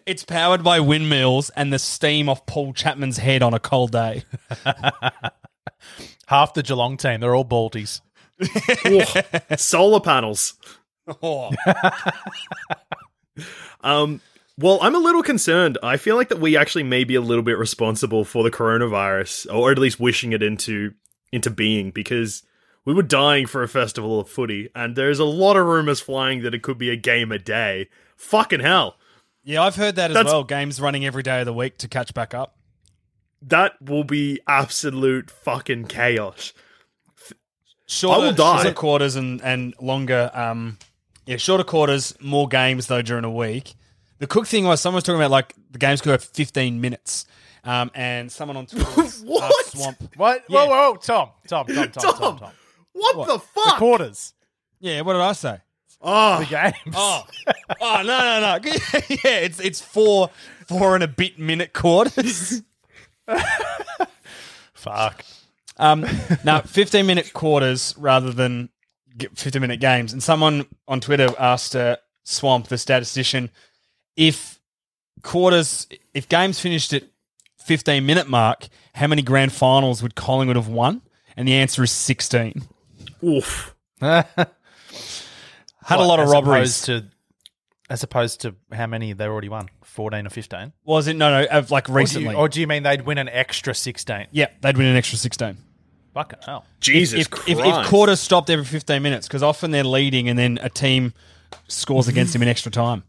It's 0.08 0.24
powered 0.24 0.64
by 0.64 0.80
windmills 0.80 1.50
and 1.50 1.72
the 1.72 1.78
steam 1.78 2.30
off 2.30 2.46
Paul 2.46 2.72
Chapman's 2.72 3.18
head 3.18 3.44
on 3.44 3.54
a 3.54 3.60
cold 3.60 3.92
day. 3.92 4.24
Half 6.28 6.54
the 6.54 6.64
Geelong 6.64 6.96
team, 6.96 7.20
they're 7.20 7.36
all 7.36 7.44
baldies. 7.44 8.00
Oh, 8.86 9.56
solar 9.58 10.00
panels. 10.00 10.54
Oh. 11.22 11.52
Um, 13.82 14.22
well, 14.58 14.80
I'm 14.82 14.96
a 14.96 15.00
little 15.00 15.22
concerned. 15.22 15.78
I 15.84 15.98
feel 15.98 16.16
like 16.16 16.30
that 16.30 16.40
we 16.40 16.58
actually 16.58 16.84
may 16.84 17.04
be 17.04 17.14
a 17.14 17.22
little 17.22 17.44
bit 17.44 17.60
responsible 17.60 18.26
for 18.26 18.44
the 18.44 18.50
coronavirus, 18.50 19.54
or 19.54 19.72
at 19.72 19.78
least 19.78 20.00
wishing 20.00 20.34
it 20.34 20.42
into 20.42 20.96
into 21.32 21.52
being, 21.52 21.92
because 21.92 22.42
we 22.84 22.96
were 22.96 23.04
dying 23.04 23.46
for 23.46 23.62
a 23.62 23.68
festival 23.68 24.20
of 24.20 24.28
footy, 24.28 24.70
and 24.74 24.96
there's 24.96 25.20
a 25.20 25.26
lot 25.26 25.58
of 25.58 25.68
rumors 25.68 26.00
flying 26.00 26.42
that 26.42 26.56
it 26.56 26.64
could 26.64 26.80
be 26.80 26.90
a 26.90 26.96
game 26.96 27.32
a 27.32 27.38
day. 27.38 27.88
Fucking 28.16 28.62
hell, 28.62 28.98
Yeah, 29.48 29.64
I've 29.64 29.76
heard 29.78 29.96
that 29.96 30.12
as 30.12 30.16
That's- 30.16 30.32
well. 30.34 30.44
Games 30.44 30.82
running 30.82 31.06
every 31.06 31.24
day 31.24 31.40
of 31.40 31.46
the 31.46 31.54
week 31.54 31.78
to 31.80 31.88
catch 31.88 32.14
back 32.14 32.34
up. 32.34 32.56
that 33.42 33.74
will 33.82 34.04
be 34.04 34.42
absolute 34.48 35.30
fucking 35.32 35.86
chaos. 35.86 36.52
Shorter, 37.86 38.22
I 38.22 38.26
will 38.26 38.34
die. 38.34 38.58
shorter 38.64 38.74
quarters 38.74 39.16
and, 39.16 39.42
and 39.42 39.74
longer. 39.80 40.30
Um, 40.34 40.78
yeah, 41.26 41.38
shorter 41.38 41.64
quarters, 41.64 42.14
more 42.20 42.48
games 42.50 42.88
though 42.88 43.02
during 43.02 43.24
a 43.24 43.32
week. 43.32 43.76
The 44.20 44.28
Cook 44.28 44.48
thing 44.48 44.66
was 44.66 44.82
someone 44.82 44.96
was 44.98 45.04
talking 45.06 45.20
about 45.22 45.32
like 45.32 45.56
the 45.72 45.78
games 45.78 46.02
could 46.02 46.10
go 46.10 46.18
15 46.18 46.82
minutes. 46.82 47.26
Um, 47.64 47.90
and 47.96 48.30
someone 48.32 48.58
on 48.58 48.66
Twitter, 48.68 48.86
was, 49.02 49.22
uh, 49.24 49.26
What? 49.28 49.66
Swamp. 49.68 49.98
What? 50.18 50.44
Yeah. 50.50 50.66
Whoa, 50.66 50.68
whoa, 50.70 50.92
whoa, 50.92 50.96
Tom, 50.98 51.30
Tom, 51.48 51.66
Tom, 51.68 51.76
Tom, 51.76 51.92
Tom, 51.92 52.14
Tom, 52.18 52.40
Tom. 52.40 52.52
What, 52.94 53.28
the 53.28 53.34
The 53.34 53.40
fuck? 53.40 53.78
quarters, 53.78 54.34
Yeah, 54.80 55.02
what 55.02 55.14
did 55.14 55.22
I 55.22 55.32
say? 55.34 55.60
Oh, 56.02 56.40
the 56.40 56.46
games. 56.46 56.96
Oh, 56.96 57.26
oh 57.82 58.02
no, 58.04 58.20
no, 58.20 58.40
no. 58.40 58.60
yeah, 59.10 59.40
it's 59.40 59.60
it's 59.60 59.82
four 59.82 60.30
four 60.68 60.96
and 60.96 61.04
a 61.04 61.08
bit 61.08 61.40
minute 61.40 61.74
quarters. 61.74 62.62
Fuck. 64.74 65.26
Um, 65.78 66.06
now, 66.44 66.62
15 66.62 67.06
minute 67.06 67.34
quarters 67.34 67.94
rather 67.98 68.32
than 68.32 68.70
g- 69.18 69.28
15 69.34 69.62
minute 69.62 69.80
games. 69.80 70.14
And 70.14 70.22
someone 70.24 70.66
on 70.88 71.00
Twitter 71.00 71.30
asked 71.38 71.76
uh, 71.76 71.98
Swamp, 72.24 72.68
the 72.68 72.78
statistician, 72.78 73.50
if 74.16 74.60
quarters, 75.24 75.88
if 76.14 76.28
games 76.30 76.60
finished 76.60 76.94
at 76.94 77.04
15 77.60 78.06
minute 78.06 78.28
mark, 78.28 78.68
how 78.96 79.08
many 79.08 79.22
grand 79.22 79.52
finals 79.54 80.02
would 80.02 80.16
Collingwood 80.16 80.56
have 80.56 80.68
won? 80.68 81.02
And 81.36 81.48
the 81.48 81.54
answer 81.54 81.84
is 81.84 81.92
16. 81.92 82.64
oof. 83.24 83.76
Had 85.88 86.00
a 86.00 86.04
lot 86.04 86.20
of 86.20 86.26
As 86.28 86.32
robberies. 86.32 86.84
opposed 86.84 86.86
to, 86.86 87.06
as 87.90 88.04
opposed 88.04 88.42
to 88.42 88.56
how 88.74 88.88
many 88.88 89.14
they 89.14 89.26
already 89.26 89.50
won? 89.50 89.70
Fourteen 89.84 90.28
or 90.28 90.30
fifteen? 90.30 90.74
Was 90.84 91.08
it? 91.08 91.16
No, 91.16 91.30
no, 91.42 91.48
of 91.50 91.72
like 91.72 91.86
Or 91.90 91.94
do, 91.94 91.94
you, 91.94 91.98
recently. 92.00 92.36
or 92.36 92.50
do 92.50 92.60
you 92.60 92.68
mean 92.68 92.84
they'd 92.84 93.02
win 93.06 93.18
an 93.18 93.30
extra 93.30 93.74
sixteen? 93.74 94.28
yeah, 94.32 94.48
they'd 94.62 94.78
win 94.78 94.86
an 94.88 94.96
extra 94.98 95.18
16. 95.18 95.58
Fucking 96.14 96.40
hell. 96.46 96.66
Jesus 96.82 97.22
if, 97.22 97.30
Christ. 97.30 97.48
if, 97.50 97.60
if 97.60 97.88
quarters 97.88 98.20
stopped 98.20 98.50
every 98.50 98.66
15 98.66 99.02
minutes, 99.04 99.28
because 99.28 99.44
often 99.44 99.70
they're 99.72 99.84
leading 99.84 100.28
and 100.30 100.38
then 100.38 100.58
a 100.64 100.70
team 100.70 101.14
scores 101.68 102.08
against 102.08 102.34
them 102.34 102.42
in 102.42 102.48
extra 102.48 102.72
time. 102.72 103.04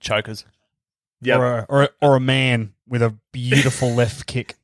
Chokers. 0.00 0.44
yeah, 1.22 1.38
or, 1.38 1.44
a, 1.58 1.66
or, 1.68 1.82
a, 1.84 1.88
or 2.02 2.16
a 2.16 2.20
man 2.20 2.74
with 2.86 3.00
a 3.02 3.16
beautiful 3.32 3.88
left 3.94 4.26
kick. 4.26 4.54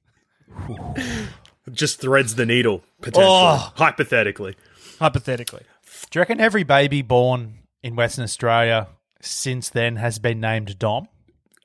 just 1.72 2.00
threads 2.00 2.34
the 2.34 2.44
needle 2.46 2.82
potentially, 3.00 3.26
Oh. 3.26 3.72
hypothetically. 3.76 4.54
Hypothetically, 4.98 5.62
Do 6.10 6.18
you 6.18 6.20
reckon 6.20 6.40
every 6.40 6.62
baby 6.64 7.02
born 7.02 7.58
in 7.82 7.96
Western 7.96 8.24
Australia 8.24 8.88
since 9.20 9.68
then 9.68 9.96
has 9.96 10.18
been 10.18 10.40
named 10.40 10.78
Dom? 10.78 11.08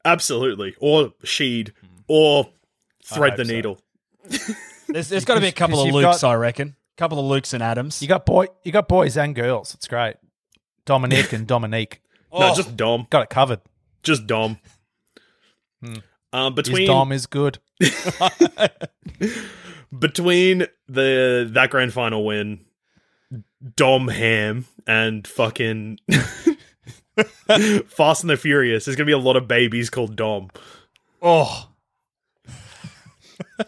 Absolutely, 0.04 0.76
or 0.80 1.14
sheed, 1.24 1.72
or 2.08 2.50
thread 3.04 3.32
hope 3.32 3.38
the 3.38 3.46
so. 3.46 3.54
needle. 3.54 3.80
there's, 4.88 5.10
there's 5.10 5.26
got 5.26 5.36
to 5.36 5.42
be 5.42 5.48
a 5.48 5.52
couple 5.54 5.82
of 5.82 5.88
Lukes, 5.90 6.02
got- 6.22 6.24
I 6.24 6.36
reckon. 6.36 6.76
A 6.98 6.98
couple 6.98 7.20
of 7.20 7.26
Lukes 7.26 7.54
and 7.54 7.62
Adams. 7.64 8.02
You 8.02 8.08
got 8.08 8.26
boy, 8.26 8.48
you 8.64 8.72
got 8.72 8.88
boys 8.88 9.18
and 9.18 9.36
girls. 9.36 9.74
It's 9.74 9.88
great. 9.88 10.16
Dominic 10.86 11.34
and 11.34 11.46
Dominique 11.48 12.02
No, 12.32 12.52
Oh. 12.52 12.56
just 12.56 12.78
Dom, 12.78 13.08
got 13.10 13.24
it 13.24 13.30
covered. 13.30 13.60
just 14.04 14.28
Dom. 14.28 14.60
Um, 16.32 16.56
His 16.56 16.64
between 16.64 16.88
Dom 16.88 17.12
is 17.12 17.26
good. 17.28 17.58
between 19.98 20.66
the 20.88 21.50
that 21.54 21.70
grand 21.70 21.94
final 21.94 22.26
win, 22.26 22.62
Dom 23.76 24.08
Ham 24.10 24.66
and 24.86 25.28
fucking 25.28 26.00
Fast 27.88 28.24
and 28.24 28.30
the 28.30 28.38
Furious, 28.38 28.86
there's 28.86 28.96
gonna 28.96 29.06
be 29.06 29.12
a 29.14 29.18
lot 29.18 29.36
of 29.36 29.48
babies 29.48 29.90
called 29.90 30.16
Dom. 30.16 30.50
oh, 31.22 31.70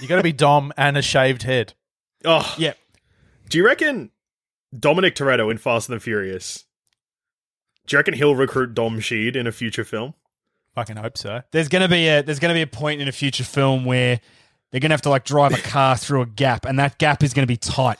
You 0.00 0.08
got 0.08 0.16
to 0.16 0.22
be 0.22 0.32
Dom 0.32 0.72
and 0.76 0.96
a 0.96 1.02
shaved 1.02 1.42
head. 1.42 1.74
Oh, 2.24 2.54
yeah. 2.58 2.72
do 3.50 3.58
you 3.58 3.64
reckon 3.66 4.10
Dominic 4.78 5.14
Toretto 5.14 5.50
in 5.50 5.58
Fast 5.58 5.88
and 5.88 5.96
the 5.96 6.00
Furious? 6.00 6.64
Do 7.86 7.94
you 7.94 7.98
reckon 7.98 8.14
he'll 8.14 8.34
recruit 8.34 8.74
Dom 8.74 8.98
Sheed 9.00 9.36
in 9.36 9.46
a 9.46 9.52
future 9.52 9.84
film? 9.84 10.14
Fucking 10.74 10.96
hope 10.96 11.18
so. 11.18 11.42
There's 11.52 11.68
gonna 11.68 11.88
be 11.88 12.08
a 12.08 12.22
there's 12.22 12.38
gonna 12.38 12.54
be 12.54 12.62
a 12.62 12.66
point 12.66 13.00
in 13.02 13.08
a 13.08 13.12
future 13.12 13.44
film 13.44 13.84
where 13.84 14.20
they're 14.70 14.80
gonna 14.80 14.94
have 14.94 15.02
to 15.02 15.10
like 15.10 15.24
drive 15.24 15.52
a 15.52 15.58
car 15.58 15.96
through 15.96 16.22
a 16.22 16.26
gap, 16.26 16.64
and 16.64 16.78
that 16.78 16.98
gap 16.98 17.22
is 17.22 17.32
gonna 17.34 17.46
be 17.46 17.56
tight. 17.58 17.98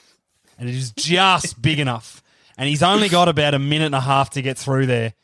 And 0.59 0.69
it 0.69 0.75
is 0.75 0.93
just 0.93 1.61
big 1.63 1.79
enough. 1.81 2.23
And 2.57 2.69
he's 2.69 2.83
only 2.83 3.09
got 3.09 3.29
about 3.29 3.55
a 3.55 3.59
minute 3.59 3.87
and 3.87 3.95
a 3.95 4.01
half 4.01 4.31
to 4.31 4.43
get 4.43 4.57
through 4.57 4.87
there, 4.87 5.15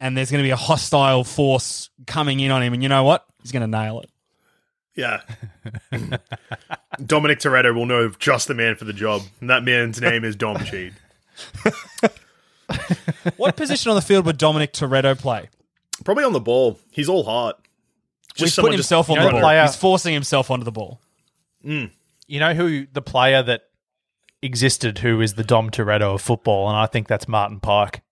and 0.00 0.16
there's 0.16 0.30
going 0.30 0.42
to 0.42 0.46
be 0.46 0.50
a 0.50 0.56
hostile 0.56 1.22
force 1.24 1.88
coming 2.06 2.40
in 2.40 2.50
on 2.50 2.62
him. 2.62 2.72
And 2.74 2.82
you 2.82 2.88
know 2.88 3.04
what? 3.04 3.24
He's 3.42 3.52
going 3.52 3.60
to 3.62 3.66
nail 3.68 4.00
it. 4.00 4.10
Yeah. 4.96 5.20
Dominic 7.04 7.38
Toretto 7.40 7.74
will 7.74 7.86
know 7.86 8.08
just 8.18 8.48
the 8.48 8.54
man 8.54 8.76
for 8.76 8.84
the 8.84 8.92
job, 8.92 9.22
and 9.40 9.50
that 9.50 9.62
man's 9.64 10.00
name 10.00 10.24
is 10.24 10.36
Dom 10.36 10.56
Sheed. 10.58 10.92
What 13.36 13.56
position 13.56 13.90
on 13.90 13.94
the 13.96 14.02
field 14.02 14.24
would 14.26 14.38
Dominic 14.38 14.72
Toretto 14.72 15.18
play? 15.18 15.48
Probably 16.04 16.24
on 16.24 16.32
the 16.32 16.40
ball. 16.40 16.78
He's 16.90 17.08
all 17.08 17.24
heart. 17.24 17.56
He's 18.36 18.54
someone 18.54 18.70
putting 18.70 18.78
himself 18.78 19.10
on 19.10 19.16
you 19.16 19.22
the 19.22 19.30
ball. 19.32 19.40
player- 19.40 19.62
He's 19.62 19.76
forcing 19.76 20.14
himself 20.14 20.50
onto 20.50 20.64
the 20.64 20.72
ball. 20.72 20.98
Hmm. 21.62 21.86
You 22.26 22.40
know 22.40 22.54
who 22.54 22.86
the 22.92 23.02
player 23.02 23.42
that 23.42 23.64
existed 24.44 24.98
who 24.98 25.20
is 25.20 25.34
the 25.34 25.42
Dom 25.44 25.70
Toretto 25.70 26.14
of 26.14 26.20
football, 26.20 26.68
and 26.68 26.76
I 26.76 26.86
think 26.86 27.08
that's 27.08 27.26
Martin 27.26 27.60
Pike. 27.60 28.02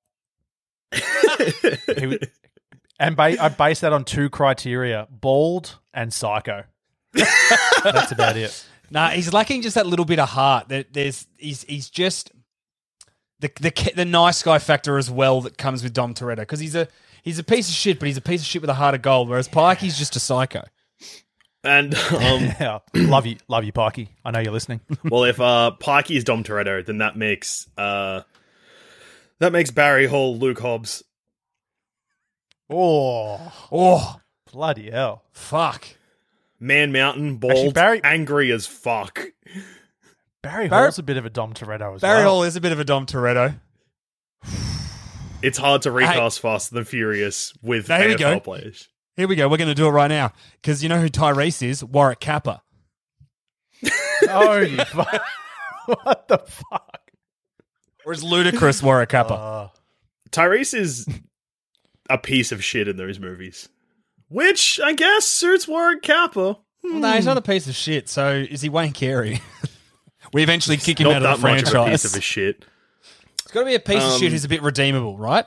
And 2.99 3.17
ba- 3.17 3.43
I 3.43 3.49
base 3.49 3.81
that 3.81 3.93
on 3.93 4.05
two 4.05 4.31
criteria: 4.31 5.09
bald 5.11 5.79
and 5.93 6.13
psycho. 6.13 6.65
that's 7.13 8.13
about 8.13 8.37
it. 8.37 8.65
Nah, 8.91 9.09
he's 9.11 9.33
lacking 9.33 9.63
just 9.63 9.75
that 9.75 9.87
little 9.87 10.05
bit 10.05 10.19
of 10.19 10.29
heart. 10.29 10.69
There- 10.69 10.85
There's 10.91 11.27
he's 11.37 11.63
he's 11.65 11.91
just 11.91 12.31
the 13.41 13.51
the 13.61 13.93
the 13.97 14.05
nice 14.05 14.43
guy 14.43 14.59
factor 14.59 14.99
as 14.99 15.11
well 15.11 15.41
that 15.43 15.59
comes 15.59 15.83
with 15.83 15.93
Dom 15.93 16.15
Toretto 16.15 16.37
because 16.37 16.61
he's 16.61 16.75
a 16.77 16.87
he's 17.23 17.39
a 17.39 17.45
piece 17.45 17.69
of 17.69 17.75
shit, 17.75 17.99
but 17.99 18.07
he's 18.07 18.17
a 18.17 18.23
piece 18.23 18.41
of 18.43 18.47
shit 18.47 18.61
with 18.63 18.71
a 18.71 18.75
heart 18.75 18.95
of 18.95 19.03
gold. 19.03 19.29
Whereas 19.29 19.49
Pike, 19.49 19.79
he's 19.79 19.99
just 19.99 20.15
a 20.15 20.21
psycho. 20.21 20.63
And 21.65 21.95
um, 22.13 22.43
Yeah, 22.61 22.79
love 22.95 23.27
you, 23.27 23.37
love 23.49 23.65
you, 23.65 23.73
Pikey. 23.73 24.09
I 24.25 24.31
know 24.33 24.41
you're 24.41 24.53
listening. 24.53 24.81
well, 25.05 25.25
if 25.25 25.41
uh, 25.41 25.73
Pikey 25.81 26.17
is 26.17 26.25
Dom 26.25 26.43
Toretto, 26.45 26.85
then 26.85 26.99
that 26.99 27.17
makes 27.17 27.69
uh, 27.79 28.23
that 29.39 29.53
makes 29.53 29.71
Barry 29.71 30.07
Hall 30.07 30.37
Luke 30.37 30.61
Hobbs. 30.61 31.03
oh, 32.71 33.53
Oh 33.71 34.21
bloody 34.53 34.91
hell! 34.91 35.25
fuck! 35.33 35.85
Man 36.61 36.93
Mountain, 36.93 37.37
bald, 37.37 37.53
Actually, 37.53 37.73
Barry- 37.73 38.01
angry 38.05 38.53
as 38.53 38.67
fuck. 38.67 39.21
Barry, 40.43 40.69
Barry- 40.69 40.83
Hall's 40.85 40.99
a 40.99 41.03
bit 41.03 41.17
of 41.17 41.25
a 41.27 41.31
Dom 41.31 41.55
Toretto 41.55 41.97
as 41.97 42.03
well. 42.03 42.13
Barry 42.13 42.25
well. 42.25 42.35
Hall 42.35 42.43
is 42.45 42.57
a 42.57 42.61
bit 42.61 42.73
of 42.73 42.79
a 42.81 42.85
Dom 42.85 43.07
Toretto. 43.07 43.59
It's 45.43 45.59
hard 45.59 45.83
to 45.83 45.91
recast 45.91 46.39
Fast 46.41 46.73
and 46.73 46.87
Furious 46.87 47.53
with 47.63 47.87
There 47.87 48.09
we 48.09 48.15
AFL 48.15 48.19
go. 48.19 48.41
players. 48.41 48.89
Here 49.17 49.29
we 49.29 49.37
go. 49.37 49.49
We're 49.49 49.59
going 49.59 49.69
to 49.69 49.75
do 49.75 49.87
it 49.87 49.91
right 49.91 50.09
now 50.09 50.33
because 50.61 50.83
you 50.83 50.89
know 50.89 50.99
who 51.01 51.09
Tyrese 51.09 51.63
is? 51.67 51.85
Warwick 51.85 52.21
Capper. 52.21 52.61
Oh, 54.29 54.59
you 54.59 54.77
fuck. 54.85 55.21
what 56.05 56.29
the 56.29 56.39
fuck? 56.39 57.11
Whereas 58.05 58.23
Ludacris 58.23 58.81
Warwick 58.81 59.09
Capper. 59.09 59.35
Uh, 59.35 59.69
Tyrese 60.31 60.75
is 60.79 61.09
a 62.09 62.19
piece 62.19 62.53
of 62.53 62.63
shit 62.63 62.87
in 62.87 62.97
those 62.97 63.19
movies, 63.19 63.69
which 64.29 64.79
I 64.83 64.93
guess 64.93 65.25
suits 65.27 65.67
Warwick 65.67 66.03
Capper. 66.03 66.57
Well, 66.85 67.01
no, 67.01 67.13
he's 67.15 67.27
not 67.27 67.37
a 67.37 67.43
piece 67.43 67.67
of 67.69 67.75
shit. 67.75 68.09
So 68.09 68.31
is 68.49 68.61
he 68.63 68.69
Wayne 68.69 68.93
Carey? 68.93 69.41
we 70.33 70.45
eventually 70.45 70.77
kick 70.77 71.01
him 71.01 71.09
out 71.09 71.17
of 71.25 71.41
the 71.41 71.49
much 71.49 71.63
of 71.63 71.69
a 71.69 71.71
franchise. 71.73 72.03
piece 72.03 72.13
of 72.13 72.17
a 72.17 72.23
shit. 72.23 72.65
It's 73.43 73.51
got 73.51 73.61
to 73.61 73.67
be 73.67 73.75
a 73.75 73.81
piece 73.81 74.05
of 74.05 74.13
Um, 74.13 74.21
shit 74.21 74.31
who's 74.31 74.45
a 74.45 74.49
bit 74.49 74.63
redeemable, 74.63 75.19
right? 75.19 75.47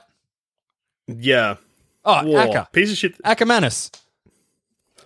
Yeah. 1.08 1.56
Oh, 2.06 2.24
War. 2.24 2.40
Aka. 2.40 2.68
Piece 2.72 2.90
of 2.92 2.96
shit. 2.96 3.20
Akermanis. 3.22 3.90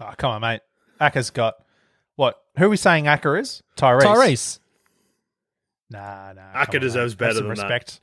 oh, 0.00 0.12
come 0.18 0.30
on, 0.32 0.40
mate. 0.42 0.60
Aka's 1.00 1.30
got 1.30 1.54
what? 2.16 2.40
Who 2.58 2.66
are 2.66 2.68
we 2.68 2.76
saying 2.76 3.08
Aka 3.08 3.40
is? 3.40 3.62
Tyrese. 3.76 4.02
Tyrese. 4.02 4.58
Nah, 5.90 6.32
nah. 6.34 6.42
Aka 6.54 6.66
come 6.66 6.74
on, 6.76 6.80
deserves 6.82 7.14
mate. 7.14 7.18
better 7.18 7.28
Have 7.28 7.36
some 7.38 7.48
than 7.48 7.56
that. 7.56 7.62
respect. 7.64 8.00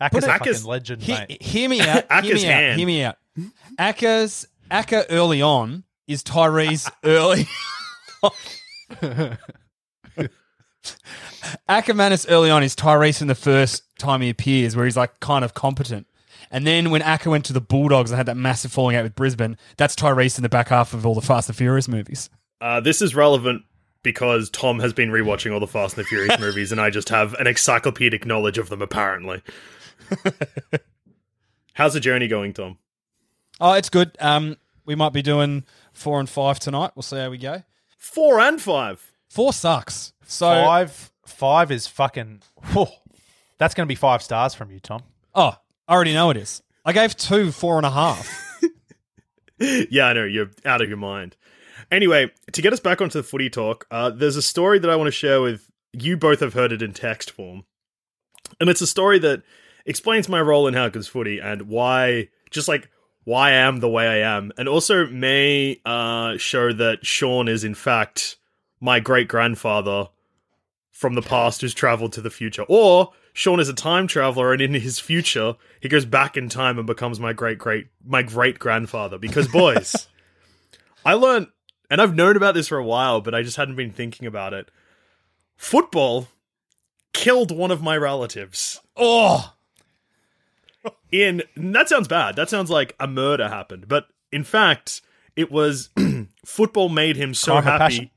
Aka's 0.00 0.24
a 0.24 0.26
But 0.28 0.38
fucking 0.38 0.64
legend, 0.64 1.02
He- 1.02 1.12
mate. 1.12 1.42
hear 1.42 1.68
me 1.68 1.80
out. 1.80 1.86
hear 1.86 2.04
Aka's 2.10 2.42
me 2.44 2.52
out. 2.52 2.76
Hear 2.76 2.86
me 2.86 3.02
out. 3.02 3.16
Aka's 3.78 4.46
Aka 4.70 5.04
early 5.10 5.40
on 5.42 5.84
is 6.06 6.22
Tyrese 6.22 6.88
early. 7.04 7.48
Akermanis 11.68 12.26
early 12.28 12.50
on 12.50 12.62
is 12.62 12.74
Tyrese 12.76 13.20
in 13.22 13.28
the 13.28 13.34
first 13.34 13.82
time 13.98 14.20
he 14.20 14.30
appears, 14.30 14.76
where 14.76 14.84
he's 14.84 14.96
like 14.96 15.18
kind 15.20 15.44
of 15.44 15.54
competent. 15.54 16.06
And 16.50 16.66
then 16.66 16.90
when 16.90 17.02
Aka 17.02 17.30
went 17.30 17.44
to 17.46 17.52
the 17.52 17.60
Bulldogs 17.60 18.10
and 18.10 18.16
had 18.16 18.26
that 18.26 18.36
massive 18.36 18.72
falling 18.72 18.96
out 18.96 19.04
with 19.04 19.14
Brisbane, 19.14 19.56
that's 19.76 19.94
Tyrese 19.94 20.38
in 20.38 20.42
the 20.42 20.48
back 20.48 20.68
half 20.68 20.94
of 20.94 21.04
all 21.06 21.14
the 21.14 21.20
Fast 21.20 21.48
and 21.48 21.56
Furious 21.56 21.88
movies. 21.88 22.30
Uh, 22.60 22.80
this 22.80 23.00
is 23.02 23.14
relevant 23.14 23.62
because 24.02 24.50
Tom 24.50 24.80
has 24.80 24.92
been 24.92 25.10
rewatching 25.10 25.52
all 25.52 25.60
the 25.60 25.66
Fast 25.66 25.96
and 25.96 26.04
the 26.04 26.08
Furious 26.08 26.38
movies, 26.40 26.72
and 26.72 26.80
I 26.80 26.90
just 26.90 27.08
have 27.10 27.34
an 27.34 27.46
encyclopedic 27.46 28.24
knowledge 28.24 28.58
of 28.58 28.68
them, 28.68 28.82
apparently. 28.82 29.42
How's 31.74 31.94
the 31.94 32.00
journey 32.00 32.28
going, 32.28 32.52
Tom? 32.54 32.78
Oh, 33.60 33.74
it's 33.74 33.90
good. 33.90 34.16
Um, 34.20 34.56
we 34.84 34.94
might 34.94 35.12
be 35.12 35.22
doing 35.22 35.64
four 35.92 36.18
and 36.20 36.28
five 36.28 36.58
tonight. 36.58 36.92
We'll 36.94 37.02
see 37.02 37.16
how 37.16 37.30
we 37.30 37.38
go. 37.38 37.62
Four 37.96 38.40
and 38.40 38.60
five. 38.60 39.12
Four 39.28 39.52
sucks. 39.52 40.12
So 40.26 40.46
five, 40.46 41.12
five 41.26 41.70
is 41.70 41.86
fucking. 41.86 42.42
whew. 42.72 42.86
that's 43.58 43.74
going 43.74 43.86
to 43.86 43.88
be 43.88 43.94
five 43.96 44.22
stars 44.22 44.54
from 44.54 44.70
you, 44.70 44.80
Tom. 44.80 45.02
Oh, 45.34 45.54
I 45.88 45.94
already 45.94 46.12
know 46.12 46.28
it 46.28 46.36
is. 46.36 46.62
I 46.84 46.92
gave 46.92 47.16
two 47.16 47.50
four 47.50 47.78
and 47.78 47.86
a 47.86 47.90
half. 47.90 48.30
yeah, 49.58 50.06
I 50.06 50.12
know 50.12 50.24
you're 50.24 50.50
out 50.64 50.82
of 50.82 50.88
your 50.88 50.98
mind. 50.98 51.34
Anyway, 51.90 52.30
to 52.52 52.62
get 52.62 52.74
us 52.74 52.80
back 52.80 53.00
onto 53.00 53.18
the 53.18 53.22
footy 53.22 53.48
talk, 53.48 53.86
uh, 53.90 54.10
there's 54.10 54.36
a 54.36 54.42
story 54.42 54.78
that 54.78 54.90
I 54.90 54.96
want 54.96 55.08
to 55.08 55.12
share 55.12 55.40
with 55.40 55.70
you. 55.92 56.18
Both 56.18 56.40
have 56.40 56.52
heard 56.52 56.72
it 56.72 56.82
in 56.82 56.92
text 56.92 57.30
form, 57.30 57.64
and 58.60 58.68
it's 58.68 58.82
a 58.82 58.86
story 58.86 59.18
that 59.20 59.42
explains 59.86 60.28
my 60.28 60.40
role 60.42 60.68
in 60.68 60.74
How 60.74 60.90
Good's 60.90 61.08
Footy 61.08 61.38
and 61.38 61.62
why, 61.62 62.28
just 62.50 62.68
like 62.68 62.90
why 63.24 63.48
I 63.48 63.52
am 63.52 63.80
the 63.80 63.88
way 63.88 64.06
I 64.06 64.36
am, 64.36 64.52
and 64.58 64.68
also 64.68 65.06
may 65.06 65.80
uh, 65.86 66.36
show 66.36 66.74
that 66.74 67.06
Sean 67.06 67.48
is 67.48 67.64
in 67.64 67.74
fact 67.74 68.36
my 68.78 69.00
great 69.00 69.28
grandfather 69.28 70.08
from 70.92 71.14
the 71.14 71.22
past 71.22 71.62
who's 71.62 71.72
traveled 71.72 72.12
to 72.12 72.20
the 72.20 72.30
future, 72.30 72.64
or 72.68 73.12
Sean 73.32 73.60
is 73.60 73.68
a 73.68 73.74
time 73.74 74.06
traveler 74.06 74.52
and 74.52 74.60
in 74.60 74.74
his 74.74 74.98
future 74.98 75.56
he 75.80 75.88
goes 75.88 76.04
back 76.04 76.36
in 76.36 76.48
time 76.48 76.78
and 76.78 76.86
becomes 76.86 77.20
my 77.20 77.32
great 77.32 77.58
great 77.58 77.88
my 78.04 78.22
great 78.22 78.58
grandfather. 78.58 79.18
Because 79.18 79.48
boys, 79.48 80.08
I 81.04 81.14
learned, 81.14 81.48
and 81.90 82.00
I've 82.00 82.14
known 82.14 82.36
about 82.36 82.54
this 82.54 82.68
for 82.68 82.78
a 82.78 82.84
while, 82.84 83.20
but 83.20 83.34
I 83.34 83.42
just 83.42 83.56
hadn't 83.56 83.76
been 83.76 83.92
thinking 83.92 84.26
about 84.26 84.52
it. 84.52 84.70
Football 85.56 86.28
killed 87.12 87.50
one 87.56 87.70
of 87.70 87.82
my 87.82 87.96
relatives. 87.96 88.80
oh, 88.96 89.54
In 91.12 91.42
that 91.56 91.88
sounds 91.88 92.08
bad. 92.08 92.36
That 92.36 92.48
sounds 92.48 92.70
like 92.70 92.94
a 93.00 93.06
murder 93.06 93.48
happened, 93.48 93.88
but 93.88 94.06
in 94.30 94.44
fact, 94.44 95.00
it 95.36 95.50
was 95.50 95.90
football 96.44 96.88
made 96.88 97.16
him 97.16 97.34
so 97.34 97.60
Crime 97.60 97.64
happy. 97.64 98.12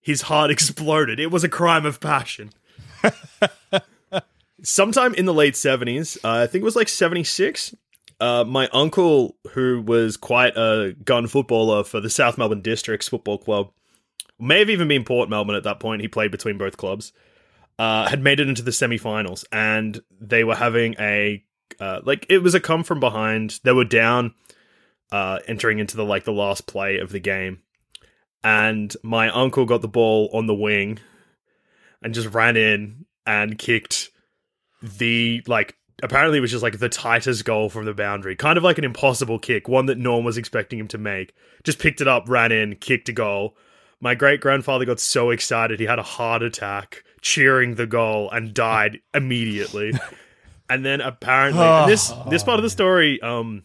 His 0.00 0.22
heart 0.22 0.50
exploded. 0.56 1.20
It 1.20 1.30
was 1.30 1.44
a 1.44 1.48
crime 1.48 1.86
of 1.86 2.00
passion. 2.00 2.50
Sometime 4.62 5.14
in 5.14 5.26
the 5.26 5.34
late 5.34 5.54
70s, 5.54 6.16
uh, 6.24 6.42
I 6.42 6.46
think 6.46 6.62
it 6.62 6.64
was 6.64 6.76
like 6.76 6.88
76, 6.88 7.74
uh, 8.20 8.44
my 8.44 8.68
uncle, 8.72 9.36
who 9.50 9.82
was 9.82 10.16
quite 10.16 10.56
a 10.56 10.94
gun 11.04 11.26
footballer 11.26 11.82
for 11.82 12.00
the 12.00 12.08
South 12.08 12.38
Melbourne 12.38 12.62
Districts 12.62 13.08
Football 13.08 13.38
Club, 13.38 13.72
may 14.38 14.60
have 14.60 14.70
even 14.70 14.86
been 14.86 15.02
Port 15.02 15.28
Melbourne 15.28 15.56
at 15.56 15.64
that 15.64 15.80
point. 15.80 16.02
He 16.02 16.08
played 16.08 16.30
between 16.30 16.56
both 16.56 16.76
clubs. 16.76 17.12
Uh, 17.78 18.08
had 18.08 18.22
made 18.22 18.38
it 18.38 18.48
into 18.48 18.62
the 18.62 18.70
semi-finals, 18.70 19.44
and 19.50 20.02
they 20.20 20.44
were 20.44 20.54
having 20.54 20.94
a 21.00 21.42
uh, 21.80 22.00
like 22.04 22.26
it 22.28 22.38
was 22.38 22.54
a 22.54 22.60
come 22.60 22.84
from 22.84 23.00
behind. 23.00 23.58
They 23.64 23.72
were 23.72 23.84
down, 23.84 24.34
uh, 25.10 25.40
entering 25.48 25.80
into 25.80 25.96
the 25.96 26.04
like 26.04 26.22
the 26.22 26.32
last 26.32 26.68
play 26.68 26.98
of 26.98 27.10
the 27.10 27.18
game, 27.18 27.62
and 28.44 28.94
my 29.02 29.30
uncle 29.30 29.64
got 29.64 29.80
the 29.80 29.88
ball 29.88 30.30
on 30.32 30.46
the 30.46 30.54
wing, 30.54 31.00
and 32.02 32.14
just 32.14 32.28
ran 32.28 32.56
in 32.56 33.06
and 33.26 33.58
kicked 33.58 34.10
the 34.82 35.42
like 35.46 35.76
apparently 36.02 36.38
it 36.38 36.40
was 36.40 36.50
just 36.50 36.62
like 36.62 36.78
the 36.78 36.88
tightest 36.88 37.44
goal 37.44 37.68
from 37.70 37.84
the 37.84 37.94
boundary, 37.94 38.36
kind 38.36 38.58
of 38.58 38.64
like 38.64 38.78
an 38.78 38.84
impossible 38.84 39.38
kick, 39.38 39.68
one 39.68 39.86
that 39.86 39.98
Norm 39.98 40.24
was 40.24 40.36
expecting 40.36 40.78
him 40.78 40.88
to 40.88 40.98
make. 40.98 41.34
Just 41.62 41.78
picked 41.78 42.00
it 42.00 42.08
up, 42.08 42.28
ran 42.28 42.52
in, 42.52 42.76
kicked 42.76 43.08
a 43.08 43.12
goal. 43.12 43.56
My 44.00 44.14
great 44.16 44.40
grandfather 44.40 44.84
got 44.84 44.98
so 44.98 45.30
excited 45.30 45.78
he 45.78 45.86
had 45.86 46.00
a 46.00 46.02
heart 46.04 46.42
attack 46.42 47.04
cheering 47.20 47.76
the 47.76 47.86
goal 47.86 48.28
and 48.30 48.52
died 48.52 49.00
immediately. 49.14 49.92
and 50.68 50.84
then 50.84 51.00
apparently 51.00 51.62
and 51.64 51.90
this 51.90 52.12
this 52.28 52.42
part 52.42 52.58
of 52.58 52.62
the 52.62 52.70
story 52.70 53.20
um 53.22 53.62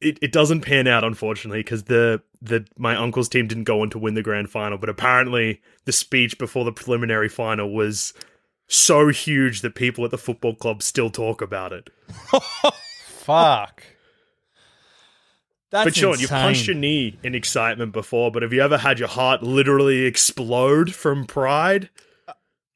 it, 0.00 0.18
it 0.22 0.32
doesn't 0.32 0.60
pan 0.60 0.86
out 0.86 1.04
unfortunately 1.04 1.60
because 1.60 1.84
the 1.84 2.22
the 2.42 2.66
my 2.78 2.96
uncle's 2.96 3.28
team 3.28 3.46
didn't 3.46 3.64
go 3.64 3.80
on 3.82 3.90
to 3.90 3.98
win 3.98 4.14
the 4.14 4.22
grand 4.22 4.50
final 4.50 4.78
but 4.78 4.88
apparently 4.88 5.60
the 5.84 5.92
speech 5.92 6.38
before 6.38 6.64
the 6.64 6.72
preliminary 6.72 7.28
final 7.28 7.72
was 7.72 8.12
so 8.68 9.08
huge 9.08 9.60
that 9.62 9.74
people 9.74 10.04
at 10.04 10.10
the 10.10 10.18
football 10.18 10.54
club 10.54 10.82
still 10.82 11.10
talk 11.10 11.40
about 11.42 11.72
it 11.72 11.88
Fuck. 13.06 13.82
that's 15.70 15.84
but 15.84 15.96
Sean, 15.96 16.10
insane. 16.10 16.20
you've 16.22 16.30
punched 16.30 16.66
your 16.66 16.76
knee 16.76 17.18
in 17.22 17.34
excitement 17.34 17.92
before, 17.92 18.30
but 18.30 18.42
have 18.42 18.52
you 18.52 18.60
ever 18.62 18.78
had 18.78 18.98
your 18.98 19.08
heart 19.08 19.42
literally 19.42 20.04
explode 20.04 20.94
from 20.94 21.26
pride? 21.26 21.90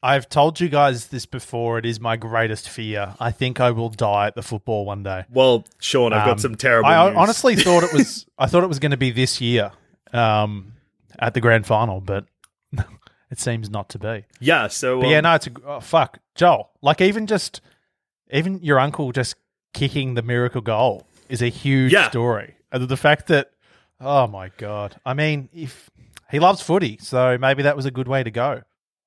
I've 0.03 0.29
told 0.31 0.59
you 0.61 0.69
guys 0.71 1.09
this 1.09 1.27
before. 1.27 1.79
It 1.79 1.85
is 1.85 2.01
my 2.01 2.17
greatest 2.17 2.69
fear. 2.71 3.15
I 3.21 3.31
think 3.33 3.61
I 3.61 3.71
will 3.71 3.91
die 3.91 4.29
at 4.29 4.35
the 4.35 4.43
football 4.43 4.87
one 4.87 5.03
day. 5.03 5.25
Well, 5.31 5.67
Sean, 5.79 6.13
I've 6.15 6.23
Um, 6.23 6.29
got 6.29 6.41
some 6.41 6.55
terrible 6.55 6.89
I 6.89 7.09
news. 7.11 7.17
honestly 7.19 7.55
thought 7.57 7.85
it 7.85 7.93
was. 7.93 8.27
I 8.39 8.47
thought 8.47 8.65
it 8.65 8.69
was 8.69 8.79
going 8.79 8.93
to 8.93 8.97
be 8.97 9.11
this 9.11 9.41
year, 9.43 9.73
um, 10.15 10.73
at 11.19 11.35
the 11.35 11.41
grand 11.43 11.67
final, 11.67 12.01
but 12.01 12.25
it 13.31 13.39
seems 13.39 13.71
not 13.71 13.89
to 13.91 13.99
be. 13.99 14.25
yeah. 14.41 14.69
So 14.69 15.01
But 15.01 15.07
um, 15.07 15.13
yeah, 15.13 15.21
no, 15.21 15.35
it's 15.35 15.47
a 15.47 15.51
oh, 15.67 15.81
fuck, 15.81 16.19
Joel. 16.35 16.71
Like 16.83 17.01
even 17.01 17.27
just, 17.27 17.61
even 18.33 18.61
your 18.63 18.79
uncle 18.81 19.13
just 19.13 19.37
kicking 19.73 20.15
the 20.15 20.23
miracle 20.23 20.61
goal 20.61 21.07
is 21.29 21.43
a 21.43 21.49
huge 21.49 21.93
Yeah. 21.93 22.09
story. 22.11 22.55
And 22.73 22.89
the 22.89 22.97
fact 22.97 23.27
that, 23.29 23.53
oh 24.01 24.27
my 24.27 24.51
god, 24.57 24.97
I 25.05 25.15
mean, 25.15 25.49
if 25.53 25.91
he 26.31 26.39
loves 26.39 26.61
footy, 26.61 26.99
so 27.01 27.37
maybe 27.39 27.63
that 27.63 27.77
was 27.77 27.87
a 27.87 27.91
good 27.91 28.09
way 28.09 28.23
to 28.23 28.31
go. 28.31 28.63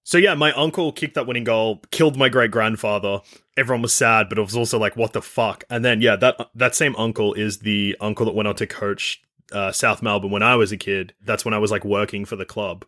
So 0.05 0.17
yeah, 0.17 0.33
my 0.35 0.51
uncle 0.53 0.91
kicked 0.91 1.15
that 1.15 1.27
winning 1.27 1.45
goal, 1.45 1.81
killed 1.91 2.17
my 2.17 2.27
great 2.27 2.51
grandfather. 2.51 3.21
Everyone 3.55 3.81
was 3.81 3.93
sad, 3.93 4.27
but 4.27 4.37
it 4.37 4.41
was 4.41 4.55
also 4.55 4.77
like, 4.77 4.97
what 4.97 5.13
the 5.13 5.21
fuck? 5.21 5.63
And 5.69 5.85
then 5.85 6.01
yeah, 6.01 6.17
that 6.17 6.49
that 6.55 6.75
same 6.75 6.95
uncle 6.97 7.33
is 7.33 7.59
the 7.59 7.95
uncle 8.01 8.25
that 8.25 8.35
went 8.35 8.47
on 8.49 8.55
to 8.55 8.67
coach 8.67 9.21
uh, 9.53 9.71
South 9.71 10.01
Melbourne 10.01 10.31
when 10.31 10.43
I 10.43 10.55
was 10.55 10.71
a 10.73 10.77
kid. 10.77 11.13
That's 11.23 11.45
when 11.45 11.53
I 11.53 11.57
was 11.57 11.71
like 11.71 11.85
working 11.85 12.25
for 12.25 12.35
the 12.35 12.45
club. 12.45 12.83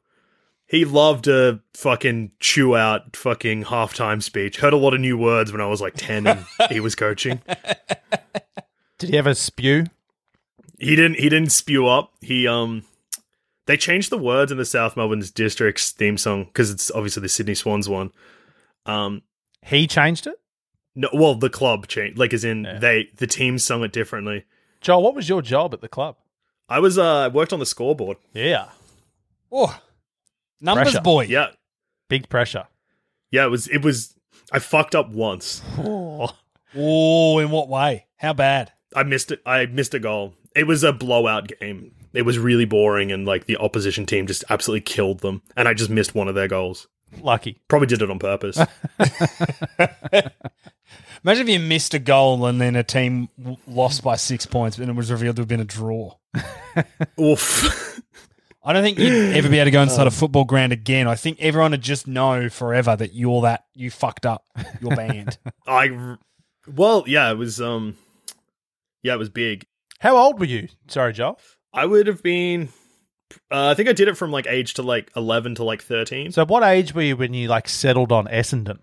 He 0.67 0.83
loved 0.83 1.25
to 1.25 1.59
fucking 1.75 2.31
chew 2.39 2.75
out 2.75 3.15
fucking 3.15 3.65
halftime 3.65 4.21
speech. 4.23 4.57
Heard 4.57 4.73
a 4.73 4.77
lot 4.77 4.93
of 4.95 4.99
new 4.99 5.17
words 5.17 5.51
when 5.51 5.61
I 5.61 5.67
was 5.67 5.79
like 5.81 5.93
ten 5.95 6.25
and 6.25 6.45
he 6.69 6.79
was 6.79 6.95
coaching. 6.95 7.41
Did 8.97 9.09
he 9.09 9.17
ever 9.17 9.33
spew? 9.35 9.85
He 10.79 10.95
didn't 10.95 11.15
he 11.19 11.29
didn't 11.29 11.51
spew 11.51 11.87
up. 11.87 12.13
He 12.21 12.47
um 12.47 12.83
they 13.67 13.77
changed 13.77 14.09
the 14.09 14.17
words 14.17 14.51
in 14.51 14.57
the 14.57 14.65
South 14.65 14.95
Melbourne's 14.97 15.31
district's 15.31 15.91
theme 15.91 16.17
song 16.17 16.45
because 16.45 16.69
it's 16.71 16.89
obviously 16.91 17.21
the 17.21 17.29
Sydney 17.29 17.55
Swans 17.55 17.87
one. 17.87 18.11
Um 18.85 19.21
He 19.63 19.85
changed 19.87 20.25
it. 20.27 20.35
No, 20.95 21.09
well, 21.13 21.35
the 21.35 21.49
club 21.49 21.87
changed. 21.87 22.17
Like, 22.17 22.33
as 22.33 22.43
in 22.45 22.63
Yeah. 22.63 22.79
they 22.79 23.09
the 23.17 23.27
team 23.27 23.59
sung 23.59 23.83
it 23.83 23.91
differently. 23.91 24.45
Joel, 24.81 25.03
what 25.03 25.15
was 25.15 25.27
your 25.29 25.41
job 25.41 25.73
at 25.73 25.81
the 25.81 25.87
club? 25.89 26.15
I 26.67 26.79
was 26.79 26.97
uh 26.97 27.19
I 27.25 27.27
worked 27.27 27.53
on 27.53 27.59
the 27.59 27.65
scoreboard. 27.65 28.17
Yeah, 28.33 28.69
Oh, 29.51 29.79
numbers 30.61 30.91
Pressure. 30.91 31.01
boy. 31.01 31.25
Yeah, 31.25 31.47
big 32.09 32.29
pressure. 32.29 32.65
yeah. 33.31 33.45
It 33.45 33.49
was 33.51 33.67
it 33.67 33.83
was. 33.83 34.13
I 34.51 34.59
fucked 34.59 34.95
up 34.95 35.09
once. 35.09 35.61
Oh, 35.77 36.29
Oh, 36.77 37.39
in 37.39 37.49
what 37.51 37.69
way? 37.69 38.05
How 38.17 38.33
bad? 38.33 38.71
I 38.95 39.03
missed 39.03 39.31
it. 39.31 39.41
I 39.45 39.65
missed 39.65 39.93
a 39.93 39.99
goal. 39.99 40.33
It 40.55 40.67
was 40.67 40.83
a 40.83 40.91
blowout 40.93 41.51
game. 41.59 41.91
It 42.13 42.23
was 42.23 42.37
really 42.39 42.65
boring, 42.65 43.11
and 43.11 43.25
like 43.25 43.45
the 43.45 43.57
opposition 43.57 44.05
team 44.05 44.27
just 44.27 44.43
absolutely 44.49 44.81
killed 44.81 45.19
them. 45.19 45.41
And 45.57 45.67
I 45.67 45.73
just 45.73 45.89
missed 45.89 46.13
one 46.15 46.27
of 46.27 46.35
their 46.35 46.47
goals. 46.47 46.87
lucky. 47.21 47.61
Probably 47.67 47.87
did 47.87 48.01
it 48.01 48.09
on 48.11 48.19
purpose. 48.19 48.57
Imagine 51.23 51.47
if 51.47 51.49
you 51.49 51.59
missed 51.59 51.93
a 51.93 51.99
goal 51.99 52.45
and 52.45 52.61
then 52.61 52.75
a 52.75 52.83
team 52.83 53.29
lost 53.67 54.03
by 54.03 54.15
six 54.15 54.45
points 54.45 54.77
and 54.77 54.89
it 54.89 54.95
was 54.95 55.11
revealed 55.11 55.37
to 55.37 55.41
have 55.41 55.47
been 55.49 55.59
a 55.59 55.65
draw. 55.65 56.13
Oof. 57.19 57.99
I 58.65 58.73
don't 58.73 58.81
think 58.83 58.97
you'd 58.97 59.35
ever 59.35 59.47
be 59.47 59.57
able 59.59 59.65
to 59.65 59.71
go 59.71 59.81
inside 59.83 60.07
a 60.07 60.11
football 60.11 60.43
ground 60.43 60.73
again. 60.73 61.07
I 61.07 61.13
think 61.15 61.37
everyone 61.39 61.71
would 61.71 61.81
just 61.81 62.07
know 62.07 62.49
forever 62.49 62.95
that 62.95 63.13
you're 63.13 63.41
that 63.43 63.65
you 63.75 63.91
fucked 63.91 64.25
up. 64.25 64.43
You're 64.81 64.95
banned. 64.95 65.37
I. 65.67 66.17
Well, 66.67 67.03
yeah. 67.07 67.29
It 67.31 67.35
was 67.37 67.61
um. 67.61 67.95
Yeah, 69.03 69.13
it 69.13 69.19
was 69.19 69.29
big. 69.29 69.65
How 69.99 70.17
old 70.17 70.39
were 70.39 70.45
you? 70.47 70.67
Sorry, 70.87 71.13
Joel. 71.13 71.39
I 71.73 71.85
would 71.85 72.07
have 72.07 72.23
been. 72.23 72.69
Uh, 73.51 73.67
I 73.69 73.73
think 73.75 73.87
I 73.89 73.93
did 73.93 74.07
it 74.07 74.17
from 74.17 74.31
like 74.31 74.47
age 74.47 74.73
to 74.75 74.81
like 74.81 75.11
eleven 75.15 75.55
to 75.55 75.63
like 75.63 75.81
thirteen. 75.83 76.31
So, 76.31 76.45
what 76.45 76.63
age 76.63 76.95
were 76.95 77.01
you 77.03 77.15
when 77.17 77.33
you 77.33 77.47
like 77.47 77.67
settled 77.69 78.11
on 78.11 78.25
Essendon? 78.27 78.79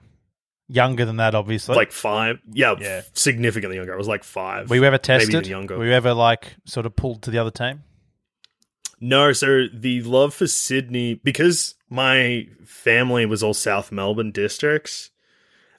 Younger 0.69 1.05
than 1.05 1.17
that, 1.17 1.35
obviously. 1.35 1.75
like 1.75 1.93
five. 1.93 2.39
Yeah, 2.53 2.77
Yeah. 2.81 3.03
significantly 3.15 3.77
younger. 3.77 3.93
I 3.93 3.97
was 3.97 4.09
like 4.09 4.25
five. 4.25 4.71
were 4.71 4.77
you 4.77 4.85
ever 4.85 4.95
maybe 4.95 5.03
tested? 5.03 5.35
even 5.35 5.45
younger. 5.45 5.77
Were 5.77 5.85
you 5.87 5.93
ever 5.93 6.15
like 6.15 6.55
sort 6.67 6.87
of 6.87 6.95
pulled 6.97 7.23
to 7.23 7.31
the 7.31 7.39
other 7.39 7.51
team? 7.51 7.83
No, 9.05 9.33
so 9.33 9.67
the 9.75 10.01
love 10.03 10.33
for 10.33 10.47
Sydney 10.47 11.15
because 11.15 11.75
my 11.91 12.47
family 12.65 13.27
was 13.27 13.43
all 13.43 13.53
South 13.53 13.91
Melbourne 13.91 14.31
districts. 14.31 15.11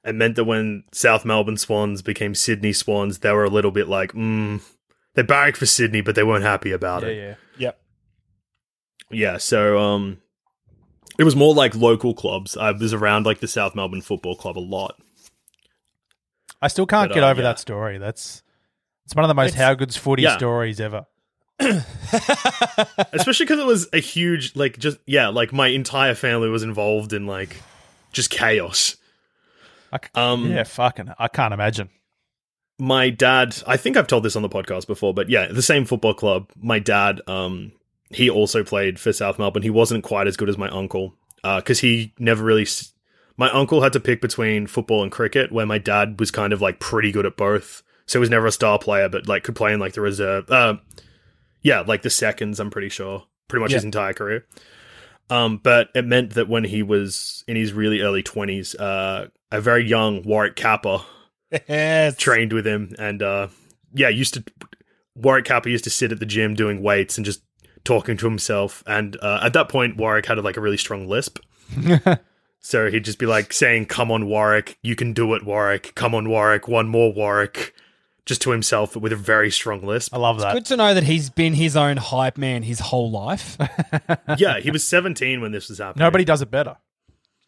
It 0.04 0.14
meant 0.14 0.36
that 0.36 0.44
when 0.44 0.84
South 0.92 1.24
Melbourne 1.24 1.56
Swans 1.56 2.02
became 2.02 2.36
Sydney 2.36 2.74
Swans, 2.74 3.20
they 3.20 3.32
were 3.32 3.46
a 3.46 3.50
little 3.50 3.72
bit 3.72 3.88
like, 3.88 4.12
mm, 4.12 4.62
they 5.14 5.22
barracked 5.22 5.56
for 5.56 5.66
Sydney, 5.66 6.02
but 6.02 6.16
they 6.16 6.24
weren't 6.24 6.44
happy 6.44 6.72
about 6.74 7.06
it. 7.06 7.16
yeah. 7.16 7.36
yep. 7.58 7.80
Yeah, 9.10 9.38
so 9.38 9.80
um, 9.80 10.18
it 11.18 11.24
was 11.24 11.36
more 11.38 11.54
like 11.54 11.76
local 11.76 12.14
clubs. 12.14 12.58
I 12.58 12.72
was 12.72 12.94
around 12.94 13.26
like 13.26 13.40
the 13.40 13.48
South 13.48 13.74
Melbourne 13.74 14.02
Football 14.02 14.36
Club 14.36 14.58
a 14.58 14.60
lot. 14.60 15.00
I 16.62 16.68
still 16.68 16.86
can't 16.86 17.10
But, 17.10 17.16
get 17.16 17.24
uh, 17.24 17.30
over 17.30 17.42
yeah. 17.42 17.48
that 17.50 17.60
story. 17.60 17.98
That's 18.00 18.44
it's 19.06 19.16
one 19.16 19.24
of 19.24 19.30
the 19.30 19.34
most 19.34 19.50
It's- 19.52 19.64
how 19.64 19.74
good's 19.76 19.96
footy 19.96 20.24
yeah. 20.24 20.36
stories 20.36 20.82
ever. 20.82 21.06
especially 23.13 23.46
because 23.46 23.60
it 23.60 23.66
was 23.66 23.88
a 23.94 24.00
huge 24.00 24.56
like 24.56 24.78
just 24.78 24.98
yeah 25.06 25.28
like 25.28 25.54
my 25.54 25.68
entire 25.68 26.16
family 26.16 26.50
was 26.50 26.63
involved 26.63 27.13
in 27.13 27.28
like 27.28 27.62
just 28.12 28.30
chaos. 28.30 28.96
C- 29.94 30.00
um 30.16 30.50
yeah, 30.52 30.63
fucking, 30.63 31.13
I 31.20 31.28
can't 31.28 31.54
imagine. 31.54 31.89
my 32.80 33.10
dad 33.12 33.56
i 33.68 33.78
think 33.78 33.96
i've 33.96 34.08
told 34.08 34.24
this 34.24 34.36
on 34.36 34.42
the 34.42 34.50
podcast 34.50 34.88
before 34.88 35.13
but 35.13 35.30
yeah 35.30 35.46
the 35.48 35.62
same 35.62 35.86
football 35.86 36.13
club. 36.16 36.50
My 36.60 36.80
dad 36.80 37.22
um 37.28 37.72
he 38.10 38.30
also 38.30 38.63
played 38.63 39.00
for 39.00 39.12
south 39.13 39.39
melbourne. 39.39 39.63
He 39.63 39.70
wasn't 39.72 40.04
quite 40.04 40.28
as 40.28 40.38
good 40.38 40.50
as 40.50 40.58
my 40.58 40.70
uncle 40.70 41.16
because 41.44 41.80
he 41.80 42.13
never 42.20 42.44
really 42.44 42.63
s- 42.63 42.94
my 43.38 43.50
uncle 43.52 43.82
had 43.82 43.94
to 43.94 44.00
pick 44.00 44.22
between 44.22 44.68
football 44.68 45.02
and 45.04 45.12
cricket 45.12 45.52
where 45.52 45.66
my 45.66 45.78
dad 45.80 46.20
was 46.20 46.30
kind 46.30 46.54
of 46.54 46.62
like 46.62 46.80
pretty 46.80 47.12
good 47.12 47.26
at 47.26 47.36
both. 47.38 47.82
So 48.06 48.20
he 48.20 48.22
was 48.22 48.30
never 48.30 48.46
a 48.48 48.52
star 48.52 48.78
player 48.80 49.10
but 49.10 49.28
like 49.28 49.44
could 49.44 49.56
play 49.56 49.74
in 49.74 49.80
like 49.80 49.94
the 49.94 50.02
reserve 50.02 50.50
uh, 50.52 50.76
yeah 51.63 51.80
like 51.82 52.02
the 52.04 52.10
seconds 52.10 52.60
i'm 52.60 52.69
pretty 52.69 52.89
sure. 52.89 53.23
Pretty 53.47 53.62
much 53.63 53.71
his 53.73 53.84
entire 53.84 54.13
career. 54.13 54.45
Um, 55.30 55.58
but 55.58 55.89
it 55.95 56.06
meant 56.06 56.32
that 56.36 56.47
when 56.49 56.63
he 56.63 56.84
was 56.84 57.43
in 57.47 57.56
his 57.56 57.73
really 57.73 58.02
early 58.02 58.21
20s 58.23 58.80
uh, 58.80 59.28
a 59.52 59.62
very 59.62 59.86
young 59.88 60.21
warwick 60.23 60.56
capper 60.56 60.99
Yes. 61.67 62.17
trained 62.17 62.52
with 62.54 62.65
him. 62.67 62.93
And 62.99 63.21
uh 63.23 63.47
yeah 63.93 64.10
used 64.10 64.34
to 64.36 64.43
warwick 65.15 65.45
capper 65.45 65.69
used 65.69 65.84
to 65.84 65.89
sit 65.89 66.12
at 66.12 66.19
the 66.19 66.26
gym 66.26 66.56
doing 66.56 66.82
weights 66.82 67.17
and 67.17 67.26
just 67.26 67.41
talking 67.84 68.17
to 68.17 68.26
himself. 68.26 68.84
And 68.88 69.17
uh, 69.21 69.39
at 69.43 69.54
that 69.54 69.69
point 69.69 69.97
warwick 69.97 70.26
had 70.26 70.38
like 70.43 70.58
a 70.58 70.62
really 70.62 70.78
strong 70.78 71.08
lisp. 71.08 71.39
So 72.65 72.89
he'd 72.89 73.04
just 73.04 73.19
be 73.19 73.26
like 73.26 73.52
saying 73.52 73.88
come 73.88 74.10
on 74.10 74.26
warwick. 74.26 74.78
You 74.82 74.95
can 74.95 75.12
do 75.12 75.34
it 75.34 75.43
warwick. 75.45 75.91
Come 75.95 76.15
on 76.15 76.30
warwick. 76.30 76.65
One 76.69 76.88
more 76.88 77.12
warwick 77.12 77.73
just 78.26 78.42
to 78.42 78.52
himself 78.52 78.94
but 78.94 79.02
with 79.02 79.12
a 79.12 79.18
very 79.18 79.52
strong 79.52 79.86
lisp 79.86 80.14
I 80.14 80.18
love 80.18 80.40
that. 80.40 80.56
It's 80.56 80.70
Good 80.70 80.76
to 80.76 80.78
know 80.78 80.94
that 80.94 81.04
he's 81.04 81.30
been 81.30 81.54
his 81.54 81.76
own 81.76 81.98
hype 81.98 82.38
man 82.38 82.64
his 82.64 82.80
whole 82.80 83.12
life. 83.12 83.58
yeah 84.38 84.60
he 84.60 84.72
was 84.72 84.84
17 84.86 85.42
when 85.42 85.52
this 85.52 85.70
was 85.70 85.80
happening 85.80 86.04
Nobody 86.04 86.26
does 86.26 86.42
it 86.42 86.52
better. 86.52 86.78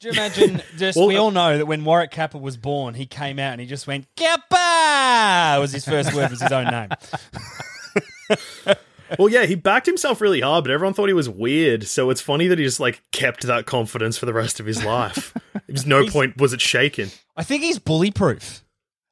Do 0.01 0.09
you 0.09 0.13
imagine? 0.13 0.61
Just 0.77 0.97
Well, 0.97 1.07
we 1.07 1.15
all 1.15 1.31
know 1.31 1.57
that 1.57 1.65
when 1.65 1.85
Warwick 1.85 2.11
Capper 2.11 2.37
was 2.37 2.57
born, 2.57 2.93
he 2.95 3.05
came 3.05 3.39
out 3.39 3.53
and 3.53 3.61
he 3.61 3.67
just 3.67 3.87
went 3.87 4.07
Capper. 4.17 5.61
Was 5.61 5.71
his 5.71 5.85
first 5.85 6.13
word 6.13 6.31
was 6.31 6.41
his 6.41 6.51
own 6.51 6.65
name. 6.65 6.89
well 9.19 9.29
yeah 9.29 9.45
he 9.45 9.53
backed 9.55 9.85
himself 9.85 10.19
really 10.19 10.41
hard 10.41 10.63
but 10.63 10.71
everyone 10.71 10.93
thought 10.93 11.07
he 11.07 11.13
was 11.13 11.29
weird 11.29 11.83
so 11.85 12.09
it's 12.09 12.19
funny 12.21 12.47
that 12.47 12.57
he 12.57 12.65
just 12.65 12.79
like 12.79 13.03
kept 13.11 13.43
that 13.43 13.67
confidence 13.67 14.17
for 14.17 14.25
the 14.25 14.33
rest 14.33 14.59
of 14.59 14.65
his 14.65 14.83
life 14.83 15.31
there 15.53 15.61
was 15.69 15.85
no 15.85 16.07
point 16.07 16.35
was 16.37 16.53
it 16.53 16.59
shaken 16.59 17.09
I 17.37 17.43
think 17.43 17.63
he's 17.63 17.79
bully 17.79 18.11
proof. 18.11 18.63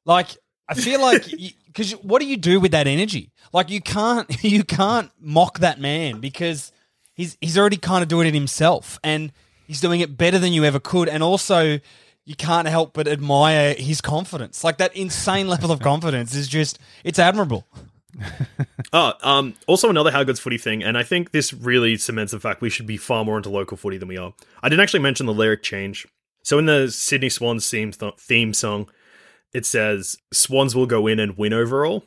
Like 0.06 0.36
I 0.68 0.74
feel 0.74 1.00
like 1.00 1.26
because 1.66 1.92
what 1.92 2.20
do 2.20 2.26
you 2.26 2.36
do 2.36 2.60
with 2.60 2.72
that 2.72 2.86
energy? 2.86 3.30
Like 3.52 3.70
you 3.70 3.80
can't 3.80 4.26
you 4.44 4.64
can't 4.64 5.10
mock 5.20 5.58
that 5.60 5.80
man 5.80 6.20
because 6.20 6.72
he's 7.14 7.36
he's 7.40 7.58
already 7.58 7.76
kind 7.76 8.02
of 8.02 8.08
doing 8.08 8.28
it 8.28 8.34
himself 8.34 8.98
and 9.04 9.32
he's 9.66 9.80
doing 9.80 10.00
it 10.00 10.16
better 10.16 10.38
than 10.38 10.52
you 10.52 10.64
ever 10.64 10.80
could. 10.80 11.08
And 11.08 11.22
also 11.22 11.80
you 12.26 12.34
can't 12.34 12.66
help 12.68 12.94
but 12.94 13.06
admire 13.06 13.74
his 13.74 14.00
confidence. 14.00 14.64
Like 14.64 14.78
that 14.78 14.96
insane 14.96 15.48
level 15.48 15.70
of 15.70 15.80
confidence 15.80 16.34
is 16.34 16.48
just 16.48 16.78
it's 17.04 17.18
admirable. 17.18 17.66
Oh, 18.92 19.12
um, 19.24 19.54
also 19.66 19.90
another 19.90 20.12
How 20.12 20.22
Good's 20.22 20.38
footy 20.38 20.56
thing, 20.56 20.84
and 20.84 20.96
I 20.96 21.02
think 21.02 21.32
this 21.32 21.52
really 21.52 21.96
cements 21.96 22.30
the 22.30 22.38
fact 22.38 22.60
we 22.60 22.70
should 22.70 22.86
be 22.86 22.96
far 22.96 23.24
more 23.24 23.36
into 23.36 23.50
local 23.50 23.76
footy 23.76 23.98
than 23.98 24.06
we 24.06 24.16
are. 24.16 24.32
I 24.62 24.68
didn't 24.68 24.82
actually 24.82 25.00
mention 25.00 25.26
the 25.26 25.34
lyric 25.34 25.64
change. 25.64 26.06
So 26.44 26.58
in 26.60 26.66
the 26.66 26.88
Sydney 26.92 27.28
Swans 27.28 27.68
theme, 27.68 27.90
th- 27.90 28.14
theme 28.16 28.54
song, 28.54 28.88
it 29.54 29.64
says 29.64 30.16
Swans 30.32 30.74
will 30.74 30.86
go 30.86 31.06
in 31.06 31.18
and 31.18 31.38
win 31.38 31.52
overall. 31.54 32.04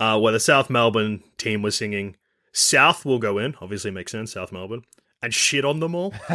Uh, 0.00 0.18
where 0.18 0.32
the 0.32 0.40
South 0.40 0.68
Melbourne 0.70 1.22
team 1.38 1.62
was 1.62 1.76
singing 1.76 2.16
South 2.52 3.04
will 3.04 3.18
go 3.18 3.38
in, 3.38 3.54
obviously 3.60 3.90
makes 3.90 4.12
sense, 4.12 4.32
South 4.32 4.52
Melbourne, 4.52 4.82
and 5.22 5.34
shit 5.34 5.64
on 5.64 5.80
them 5.80 5.94
all. 5.94 6.12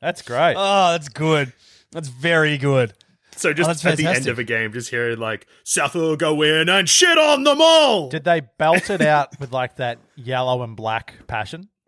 That's 0.00 0.22
great. 0.22 0.54
Oh, 0.56 0.92
that's 0.92 1.08
good. 1.08 1.52
That's 1.92 2.08
very 2.08 2.58
good. 2.58 2.92
So 3.36 3.52
just 3.52 3.68
Oh, 3.68 3.72
that's 3.72 3.84
at 3.86 3.96
the 3.96 4.06
end 4.06 4.28
of 4.28 4.38
a 4.38 4.44
game, 4.44 4.72
just 4.72 4.90
hearing 4.90 5.18
like 5.18 5.46
South 5.64 5.94
will 5.94 6.16
go 6.16 6.42
in 6.42 6.68
and 6.68 6.88
shit 6.88 7.16
on 7.18 7.44
them 7.44 7.58
all. 7.60 8.08
Did 8.10 8.24
they 8.24 8.42
belt 8.58 8.90
it 8.90 9.00
out 9.00 9.38
with 9.40 9.52
like 9.52 9.76
that 9.76 9.98
yellow 10.16 10.62
and 10.62 10.76
black 10.76 11.14
passion? 11.26 11.68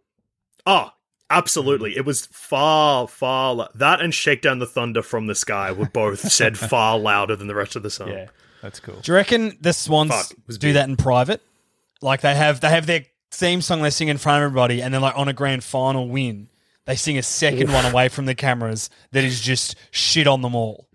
Oh, 0.65 0.91
Absolutely. 1.37 1.97
It 1.97 2.05
was 2.05 2.27
far, 2.27 3.09
far. 3.09 3.55
lo- 3.55 3.69
That 3.75 4.01
and 4.01 4.15
Shake 4.15 4.43
Down 4.43 4.59
the 4.59 4.67
Thunder 4.67 5.03
from 5.03 5.27
the 5.27 5.35
Sky 5.35 5.73
were 5.73 5.87
both 5.89 6.21
said 6.33 6.59
far 6.59 6.99
louder 6.99 7.37
than 7.37 7.47
the 7.49 7.55
rest 7.55 7.75
of 7.77 7.83
the 7.83 7.91
song. 7.91 8.09
Yeah, 8.09 8.27
that's 8.63 8.81
cool. 8.81 8.97
Do 9.01 9.13
you 9.13 9.17
reckon 9.17 9.57
the 9.61 9.73
Swans 9.73 10.11
Fuck, 10.11 10.33
was 10.47 10.59
do 10.59 10.69
big. 10.69 10.75
that 10.75 10.89
in 10.89 10.97
private? 10.97 11.41
Like 12.01 12.21
they 12.21 12.35
have 12.35 12.61
they 12.61 12.69
have 12.69 12.87
their 12.87 13.05
theme 13.31 13.63
song 13.63 13.83
they 13.83 13.91
sing 13.91 14.09
in 14.09 14.19
front 14.19 14.43
of 14.43 14.47
everybody, 14.47 14.83
and 14.83 14.93
then 14.93 15.01
like 15.01 15.17
on 15.17 15.29
a 15.29 15.33
grand 15.33 15.65
final 15.65 16.09
win, 16.09 16.49
they 16.85 16.97
sing 16.97 17.17
a 17.17 17.23
second 17.23 17.73
one 17.73 17.85
away 17.87 18.09
from 18.09 18.27
the 18.27 18.35
cameras 18.35 18.91
that 19.13 19.25
is 19.25 19.41
just 19.41 19.77
shit 19.91 20.27
on 20.27 20.43
them 20.43 20.55
all. 20.55 20.89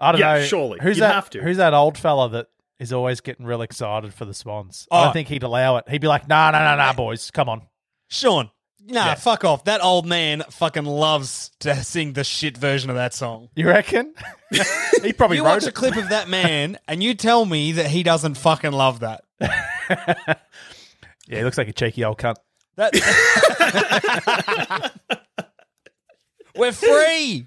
I 0.00 0.12
don't 0.12 0.20
Yeah, 0.20 0.34
know. 0.38 0.44
surely. 0.44 0.78
Who's 0.80 0.96
You'd 0.96 1.02
that? 1.02 1.14
have 1.14 1.30
to. 1.30 1.42
Who's 1.42 1.56
that 1.56 1.74
old 1.74 1.98
fella 1.98 2.30
that 2.30 2.46
is 2.78 2.92
always 2.92 3.20
getting 3.20 3.44
real 3.44 3.62
excited 3.62 4.14
for 4.14 4.24
the 4.24 4.32
Swans? 4.32 4.86
I 4.92 5.00
Oh. 5.00 5.04
don't 5.04 5.12
think 5.12 5.26
he'd 5.28 5.42
allow 5.42 5.76
it. 5.78 5.88
He'd 5.88 6.00
be 6.00 6.06
like, 6.06 6.28
"Nah, 6.28 6.52
nah, 6.52 6.60
nah, 6.60 6.76
nah, 6.76 6.92
boys, 6.92 7.30
come 7.32 7.48
on." 7.48 7.62
Sean, 8.08 8.50
nah, 8.88 9.06
Yeah. 9.06 9.14
fuck 9.14 9.44
off. 9.44 9.64
That 9.64 9.82
old 9.82 10.06
man 10.06 10.42
fucking 10.50 10.84
loves 10.84 11.50
to 11.60 11.74
sing 11.84 12.12
the 12.14 12.24
shit 12.24 12.56
version 12.56 12.90
of 12.90 12.96
that 12.96 13.14
song. 13.14 13.48
You 13.54 13.66
reckon? 13.68 14.14
he 15.02 15.12
probably 15.12 15.36
You 15.38 15.44
wrote 15.44 15.54
watch 15.54 15.64
a 15.64 15.68
it. 15.68 15.74
clip 15.74 15.96
of 15.96 16.08
that 16.10 16.28
man, 16.28 16.78
and 16.88 17.02
you 17.02 17.14
tell 17.14 17.44
me 17.44 17.72
that 17.72 17.86
he 17.86 18.02
doesn't 18.02 18.34
fucking 18.34 18.72
love 18.72 19.00
that. 19.00 19.22
Yeah, 19.40 20.34
he 21.38 21.44
looks 21.44 21.58
like 21.58 21.68
a 21.68 21.72
cheeky 21.72 22.04
old 22.04 22.18
cunt. 22.18 22.36
That 22.76 22.92
we're 26.56 26.72
free. 26.72 27.46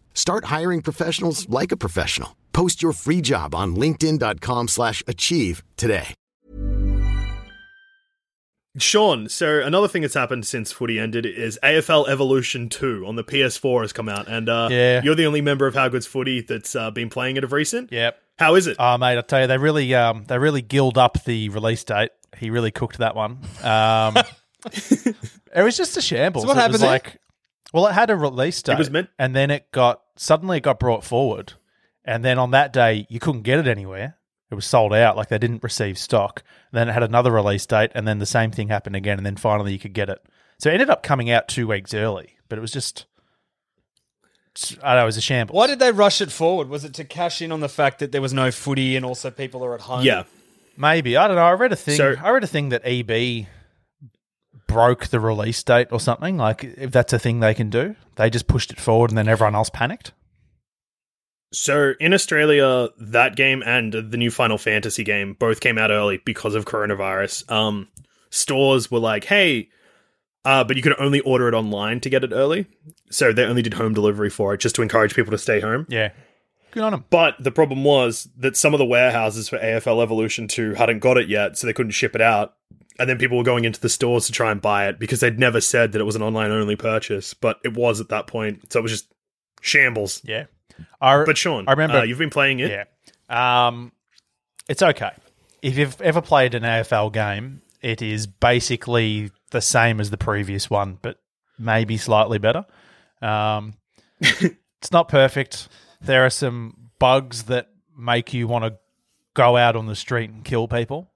Start 0.13 0.45
hiring 0.45 0.81
professionals 0.81 1.49
like 1.49 1.73
a 1.73 1.77
professional. 1.77 2.37
Post 2.53 2.81
your 2.81 2.93
free 2.93 3.19
job 3.21 3.53
on 3.53 3.75
linkedin.com 3.75 4.69
slash 4.69 5.03
achieve 5.07 5.63
today. 5.75 6.13
Sean, 8.77 9.27
so 9.27 9.59
another 9.59 9.89
thing 9.89 10.01
that's 10.01 10.13
happened 10.13 10.45
since 10.45 10.71
footy 10.71 10.97
ended 10.97 11.25
is 11.25 11.59
AFL 11.61 12.07
Evolution 12.07 12.69
2 12.69 13.05
on 13.05 13.17
the 13.17 13.23
PS4 13.23 13.81
has 13.81 13.91
come 13.91 14.07
out, 14.07 14.29
and 14.29 14.47
uh, 14.47 14.69
Yeah. 14.71 15.01
you're 15.03 15.15
the 15.15 15.25
only 15.25 15.41
member 15.41 15.67
of 15.67 15.75
How 15.75 15.89
Good's 15.89 16.07
Footy 16.07 16.39
that's 16.39 16.73
uh, 16.73 16.89
been 16.89 17.09
playing 17.09 17.35
it 17.35 17.43
of 17.43 17.51
recent. 17.51 17.91
Yep. 17.91 18.17
How 18.39 18.55
is 18.55 18.67
it? 18.67 18.77
Oh, 18.79 18.97
mate, 18.97 19.17
I 19.17 19.21
tell 19.21 19.41
you, 19.41 19.47
they 19.47 19.57
really, 19.57 19.93
um, 19.93 20.23
they 20.25 20.37
really 20.37 20.61
gilled 20.61 20.97
up 20.97 21.21
the 21.25 21.49
release 21.49 21.83
date. 21.83 22.11
He 22.37 22.49
really 22.49 22.71
cooked 22.71 22.99
that 22.99 23.13
one. 23.13 23.39
Um, 23.61 24.15
it 24.65 25.63
was 25.63 25.75
just 25.75 25.97
a 25.97 26.01
shambles. 26.01 26.43
So 26.43 26.47
what 26.47 26.55
it 26.55 26.61
happened 26.61 26.71
was 26.75 26.81
there? 26.81 26.89
like, 26.91 27.19
well, 27.73 27.87
it 27.87 27.91
had 27.91 28.09
a 28.09 28.15
release 28.15 28.61
date, 28.61 28.73
It 28.73 28.79
was 28.79 28.89
meant- 28.89 29.09
and 29.19 29.35
then 29.35 29.51
it 29.51 29.69
got 29.71 30.00
suddenly 30.15 30.57
it 30.57 30.63
got 30.63 30.79
brought 30.79 31.03
forward, 31.03 31.53
and 32.05 32.23
then 32.23 32.37
on 32.39 32.51
that 32.51 32.73
day 32.73 33.05
you 33.09 33.19
couldn't 33.19 33.41
get 33.43 33.59
it 33.59 33.67
anywhere. 33.67 34.17
It 34.49 34.55
was 34.55 34.65
sold 34.65 34.93
out, 34.93 35.15
like 35.15 35.29
they 35.29 35.37
didn't 35.37 35.63
receive 35.63 35.97
stock. 35.97 36.43
then 36.73 36.89
it 36.89 36.91
had 36.91 37.03
another 37.03 37.31
release 37.31 37.65
date, 37.65 37.91
and 37.95 38.05
then 38.07 38.19
the 38.19 38.25
same 38.25 38.51
thing 38.51 38.67
happened 38.67 38.95
again, 38.97 39.17
and 39.17 39.25
then 39.25 39.37
finally 39.37 39.71
you 39.71 39.79
could 39.79 39.93
get 39.93 40.09
it. 40.09 40.19
So 40.57 40.69
it 40.69 40.73
ended 40.73 40.89
up 40.89 41.03
coming 41.03 41.29
out 41.31 41.47
two 41.47 41.67
weeks 41.67 41.93
early, 41.93 42.35
but 42.49 42.57
it 42.57 42.61
was 42.61 42.71
just, 42.71 43.05
I 44.83 44.89
don't 44.89 44.95
know, 44.97 45.03
it 45.03 45.05
was 45.05 45.17
a 45.17 45.21
shambles. 45.21 45.55
Why 45.55 45.67
did 45.67 45.79
they 45.79 45.91
rush 45.91 46.19
it 46.21 46.31
forward? 46.31 46.67
Was 46.67 46.83
it 46.83 46.93
to 46.95 47.05
cash 47.05 47.41
in 47.41 47.51
on 47.53 47.61
the 47.61 47.69
fact 47.69 47.99
that 47.99 48.11
there 48.11 48.21
was 48.21 48.33
no 48.33 48.51
footy 48.51 48.95
and 48.97 49.05
also 49.05 49.31
people 49.31 49.63
are 49.63 49.73
at 49.73 49.81
home? 49.81 50.03
yeah. 50.03 50.23
Maybe 50.77 51.17
I 51.17 51.27
don't 51.27 51.35
know. 51.35 51.43
I 51.43 51.51
read 51.51 51.71
a 51.73 51.75
thing. 51.75 51.95
So- 51.97 52.15
I 52.21 52.29
read 52.31 52.43
a 52.43 52.47
thing 52.47 52.69
that 52.69 52.81
EB 52.85 53.45
broke 54.71 55.07
the 55.07 55.19
release 55.19 55.61
date 55.63 55.87
or 55.91 55.99
something. 55.99 56.37
Like 56.37 56.63
if 56.63 56.91
that's 56.91 57.13
a 57.13 57.19
thing 57.19 57.39
they 57.39 57.53
can 57.53 57.69
do, 57.69 57.95
they 58.15 58.29
just 58.29 58.47
pushed 58.47 58.71
it 58.71 58.79
forward 58.79 59.11
and 59.11 59.17
then 59.17 59.27
everyone 59.27 59.55
else 59.55 59.69
panicked. 59.69 60.13
So 61.53 61.93
in 61.99 62.13
Australia, 62.13 62.89
that 62.97 63.35
game 63.35 63.61
and 63.65 63.91
the 63.91 64.17
new 64.17 64.31
Final 64.31 64.57
Fantasy 64.57 65.03
game 65.03 65.35
both 65.37 65.59
came 65.59 65.77
out 65.77 65.91
early 65.91 66.21
because 66.23 66.55
of 66.55 66.65
coronavirus. 66.65 67.51
Um, 67.51 67.89
stores 68.29 68.89
were 68.89 68.99
like, 68.99 69.25
"Hey, 69.25 69.67
uh, 70.45 70.63
but 70.63 70.77
you 70.77 70.81
could 70.81 70.97
only 70.97 71.19
order 71.19 71.49
it 71.49 71.53
online 71.53 71.99
to 72.01 72.09
get 72.09 72.23
it 72.23 72.31
early." 72.31 72.67
So 73.09 73.33
they 73.33 73.43
only 73.43 73.61
did 73.61 73.73
home 73.73 73.93
delivery 73.93 74.29
for 74.29 74.53
it, 74.53 74.61
just 74.61 74.75
to 74.75 74.81
encourage 74.81 75.13
people 75.13 75.31
to 75.31 75.37
stay 75.37 75.59
home. 75.59 75.85
Yeah, 75.89 76.11
good 76.71 76.83
on 76.83 76.93
them. 76.93 77.05
But 77.09 77.35
the 77.37 77.51
problem 77.51 77.83
was 77.83 78.29
that 78.37 78.55
some 78.55 78.73
of 78.73 78.77
the 78.77 78.85
warehouses 78.85 79.49
for 79.49 79.59
AFL 79.59 80.01
Evolution 80.01 80.47
2 80.47 80.75
hadn't 80.75 80.99
got 80.99 81.17
it 81.17 81.27
yet, 81.27 81.57
so 81.57 81.67
they 81.67 81.73
couldn't 81.73 81.91
ship 81.91 82.15
it 82.15 82.21
out. 82.21 82.53
And 82.99 83.09
then 83.09 83.17
people 83.17 83.37
were 83.37 83.43
going 83.43 83.65
into 83.65 83.79
the 83.79 83.89
stores 83.89 84.25
to 84.27 84.31
try 84.31 84.51
and 84.51 84.61
buy 84.61 84.87
it 84.87 84.99
because 84.99 85.21
they'd 85.21 85.39
never 85.39 85.61
said 85.61 85.93
that 85.93 86.01
it 86.01 86.03
was 86.03 86.15
an 86.15 86.21
online 86.21 86.51
only 86.51 86.75
purchase, 86.75 87.33
but 87.33 87.59
it 87.63 87.73
was 87.73 87.99
at 87.99 88.09
that 88.09 88.27
point. 88.27 88.71
So 88.71 88.79
it 88.79 88.83
was 88.83 88.91
just 88.91 89.11
shambles. 89.61 90.21
Yeah, 90.23 90.45
I, 90.99 91.23
But 91.23 91.37
Sean, 91.37 91.65
I 91.67 91.71
remember 91.71 91.97
uh, 91.97 92.03
you've 92.03 92.17
been 92.19 92.29
playing 92.29 92.59
it. 92.59 92.85
Yeah, 93.29 93.65
um, 93.67 93.91
it's 94.67 94.81
okay 94.83 95.11
if 95.61 95.77
you've 95.77 95.99
ever 96.01 96.21
played 96.21 96.53
an 96.53 96.63
AFL 96.63 97.13
game. 97.13 97.61
It 97.81 98.01
is 98.01 98.27
basically 98.27 99.31
the 99.51 99.61
same 99.61 99.99
as 99.99 100.11
the 100.11 100.17
previous 100.17 100.69
one, 100.69 100.99
but 101.01 101.17
maybe 101.57 101.97
slightly 101.97 102.37
better. 102.37 102.65
Um, 103.21 103.75
it's 104.19 104.91
not 104.91 105.07
perfect. 105.07 105.67
There 106.01 106.25
are 106.25 106.29
some 106.29 106.91
bugs 106.99 107.43
that 107.43 107.69
make 107.97 108.33
you 108.33 108.47
want 108.47 108.65
to 108.65 108.77
go 109.33 109.57
out 109.57 109.75
on 109.75 109.87
the 109.87 109.95
street 109.95 110.29
and 110.29 110.43
kill 110.43 110.67
people 110.67 111.11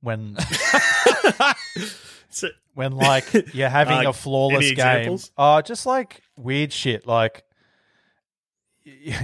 when 0.00 0.36
So- 2.30 2.48
when 2.74 2.92
like 2.92 3.24
you're 3.54 3.70
having 3.70 3.96
Uh, 4.06 4.10
a 4.10 4.12
flawless 4.12 4.72
game. 4.72 5.18
Oh, 5.38 5.62
just 5.62 5.86
like 5.86 6.20
weird 6.36 6.72
shit. 6.72 7.06
Like 7.06 7.44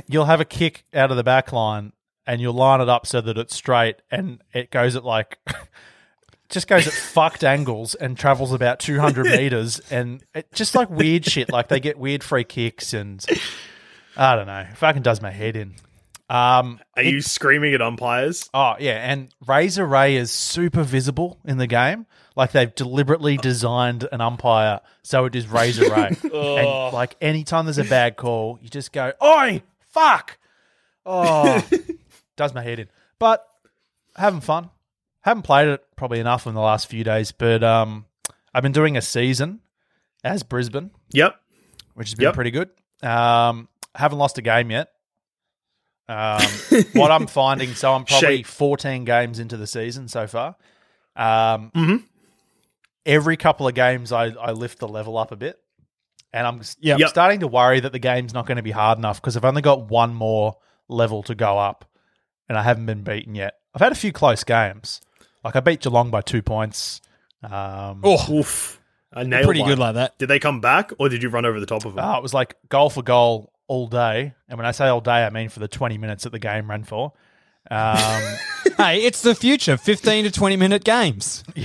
you'll 0.09 0.25
have 0.25 0.41
a 0.41 0.45
kick 0.45 0.85
out 0.95 1.11
of 1.11 1.17
the 1.17 1.23
back 1.23 1.53
line 1.53 1.93
and 2.27 2.41
you'll 2.41 2.55
line 2.55 2.81
it 2.81 2.89
up 2.89 3.07
so 3.07 3.21
that 3.21 3.37
it's 3.39 3.55
straight 3.55 3.97
and 4.11 4.41
it 4.53 4.71
goes 4.71 4.97
at 4.97 5.05
like 5.05 5.39
just 6.49 6.67
goes 6.67 6.87
at 6.87 6.93
fucked 6.93 7.45
angles 7.45 7.95
and 7.95 8.17
travels 8.17 8.53
about 8.53 8.81
200 8.81 9.27
meters 9.27 9.81
and 9.91 10.25
it 10.35 10.51
just 10.55 10.75
like 10.75 10.89
weird 10.91 11.25
shit. 11.27 11.51
Like 11.51 11.69
they 11.69 11.79
get 11.81 11.99
weird 11.99 12.25
free 12.25 12.45
kicks 12.45 12.93
and 12.95 13.25
i 14.17 14.35
don't 14.35 14.47
know. 14.47 14.67
Fucking 14.77 15.03
does 15.03 15.21
my 15.21 15.31
head 15.31 15.57
in 15.57 15.75
um 16.33 16.81
Are 16.97 17.03
you 17.03 17.21
screaming 17.21 17.75
at 17.75 17.83
umpires? 17.83 18.49
Oh 18.55 18.75
yeah, 18.79 18.93
and 19.11 19.29
Razor 19.47 19.87
Ray 19.87 20.17
is 20.17 20.31
super 20.31 20.83
visible 20.83 21.39
in 21.45 21.59
the 21.59 21.67
game. 21.67 22.07
Like 22.35 22.53
they've 22.53 22.75
deliberately 22.75 23.37
designed 23.37 24.09
an 24.11 24.21
umpire 24.23 24.81
so 25.03 25.27
it 25.27 25.35
is 25.37 25.47
Razor 25.47 25.91
Ray. 25.93 26.17
and 26.23 26.93
like 26.95 27.17
anytime 27.21 27.67
there's 27.67 27.79
a 27.79 27.85
bad 27.85 28.17
call, 28.17 28.59
you 28.63 28.69
just 28.69 28.93
go, 28.93 29.13
"Oi, 29.23 29.63
fuck!" 29.91 30.39
Oh, 31.05 31.63
does 32.37 32.55
my 32.55 32.63
head 32.63 32.79
in. 32.79 32.89
But 33.19 33.47
having 34.17 34.41
fun. 34.41 34.71
Haven't 35.21 35.43
played 35.43 35.69
it 35.69 35.85
probably 35.97 36.19
enough 36.19 36.47
in 36.49 36.55
the 36.55 36.61
last 36.61 36.89
few 36.89 37.05
days, 37.05 37.31
but 37.31 37.63
um, 37.63 38.07
I've 38.53 38.63
been 38.65 38.73
doing 38.73 38.97
a 38.97 39.03
season 39.03 39.61
as 40.25 40.43
Brisbane, 40.43 40.91
Yep. 41.13 41.37
which 41.95 42.09
has 42.09 42.15
been 42.17 42.25
Yep. 42.25 42.35
pretty 42.35 42.51
good. 42.51 42.71
Um, 43.05 43.69
haven't 43.95 44.19
lost 44.19 44.39
a 44.39 44.43
game 44.43 44.71
yet. 44.73 44.91
Um, 46.09 46.43
what 46.95 47.11
I'm 47.11 47.27
finding, 47.27 47.75
so 47.75 47.93
I'm 47.95 48.05
probably 48.05 48.39
Shape. 48.39 48.47
14 48.47 49.05
games 49.05 49.39
into 49.39 49.57
the 49.57 49.67
season 49.67 50.09
so 50.09 50.27
far. 50.27 50.57
Um, 51.17 51.71
Mhm. 51.75 52.03
Every 53.05 53.37
couple 53.37 53.67
of 53.67 53.75
games, 53.75 54.13
I, 54.13 54.27
I 54.27 54.53
lift 54.53 54.79
the 54.79 54.87
level 54.87 55.19
up 55.19 55.33
a 55.33 55.37
bit, 55.37 55.59
and 56.33 56.47
I'm, 56.47 56.61
s- 56.61 56.77
Yep. 56.81 57.01
I'm 57.01 57.09
starting 57.09 57.41
to 57.41 57.49
worry 57.49 57.81
that 57.81 57.91
the 57.93 57.99
game's 57.99 58.33
not 58.33 58.47
going 58.47 58.57
to 58.59 58.63
be 58.63 58.71
hard 58.71 58.97
enough 58.99 59.21
because 59.21 59.37
I've 59.37 59.45
only 59.45 59.63
got 59.63 59.89
one 59.91 60.15
more 60.15 60.57
level 60.89 61.25
to 61.25 61.35
go 61.35 61.59
up, 61.59 61.85
and 62.49 62.57
I 62.57 62.63
haven't 62.63 62.87
been 62.87 63.03
beaten 63.03 63.35
yet. 63.35 63.55
I've 63.75 63.81
had 63.83 63.91
a 63.91 63.97
few 63.97 64.13
close 64.13 64.45
games, 64.45 65.01
like 65.43 65.57
I 65.57 65.61
beat 65.61 65.81
Geelong 65.81 66.11
by 66.13 66.21
two 66.21 66.43
points. 66.43 67.01
Um, 67.43 68.03
Oh, 68.05 68.33
Oof. 68.33 68.81
A 69.15 69.25
nail 69.25 69.45
pretty 69.45 69.61
bite. 69.61 69.67
good 69.69 69.79
like 69.81 69.95
that. 69.97 70.17
Did 70.19 70.29
they 70.29 70.39
come 70.39 70.61
back, 70.61 70.93
or 70.99 71.09
did 71.09 71.23
you 71.25 71.29
run 71.29 71.45
over 71.45 71.59
the 71.61 71.67
top 71.67 71.85
of 71.85 71.95
them? 71.95 72.05
Oh, 72.05 72.17
it 72.17 72.23
was 72.23 72.33
like 72.33 72.55
goal 72.69 72.89
for 72.89 73.03
goal 73.03 73.52
all 73.73 73.87
day. 73.87 74.35
And 74.51 74.59
when 74.59 74.67
I 74.67 74.73
say 74.73 74.87
all 74.89 75.01
day, 75.01 75.25
I 75.25 75.31
mean 75.31 75.49
for 75.49 75.59
the 75.59 75.67
20 75.67 75.97
minutes 75.97 76.25
that 76.25 76.31
the 76.31 76.39
game 76.39 76.69
ran 76.69 76.85
for. 76.85 77.15
Um, 77.71 78.23
hey, 78.77 79.03
it's 79.03 79.23
the 79.23 79.35
future. 79.35 79.79
15 79.79 80.25
to 80.25 80.31
20 80.31 80.57
minute 80.57 80.85
games. 80.85 81.43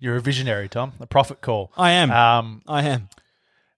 you're 0.00 0.16
a 0.16 0.22
visionary, 0.22 0.70
Tom. 0.70 0.94
A 1.00 1.06
profit 1.06 1.42
call. 1.42 1.70
I 1.76 1.90
am. 1.90 2.10
Um, 2.10 2.62
I 2.66 2.84
am. 2.84 3.10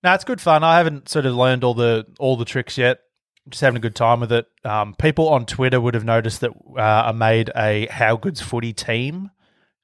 no, 0.04 0.14
it's 0.14 0.22
good 0.22 0.40
fun. 0.40 0.62
I 0.62 0.76
haven't 0.76 1.08
sort 1.08 1.26
of 1.26 1.34
learned 1.34 1.64
all 1.64 1.74
the 1.74 2.06
all 2.20 2.36
the 2.36 2.44
tricks 2.44 2.78
yet. 2.78 3.00
Just 3.48 3.60
having 3.60 3.76
a 3.76 3.80
good 3.80 3.96
time 3.96 4.20
with 4.20 4.30
it. 4.30 4.46
Um, 4.64 4.94
people 4.94 5.28
on 5.30 5.44
Twitter 5.44 5.80
would 5.80 5.94
have 5.94 6.04
noticed 6.04 6.40
that 6.42 6.52
uh, 6.76 6.80
I 6.80 7.10
made 7.10 7.50
a 7.56 7.88
How 7.90 8.16
Good's 8.16 8.40
Footy 8.40 8.72
team 8.72 9.32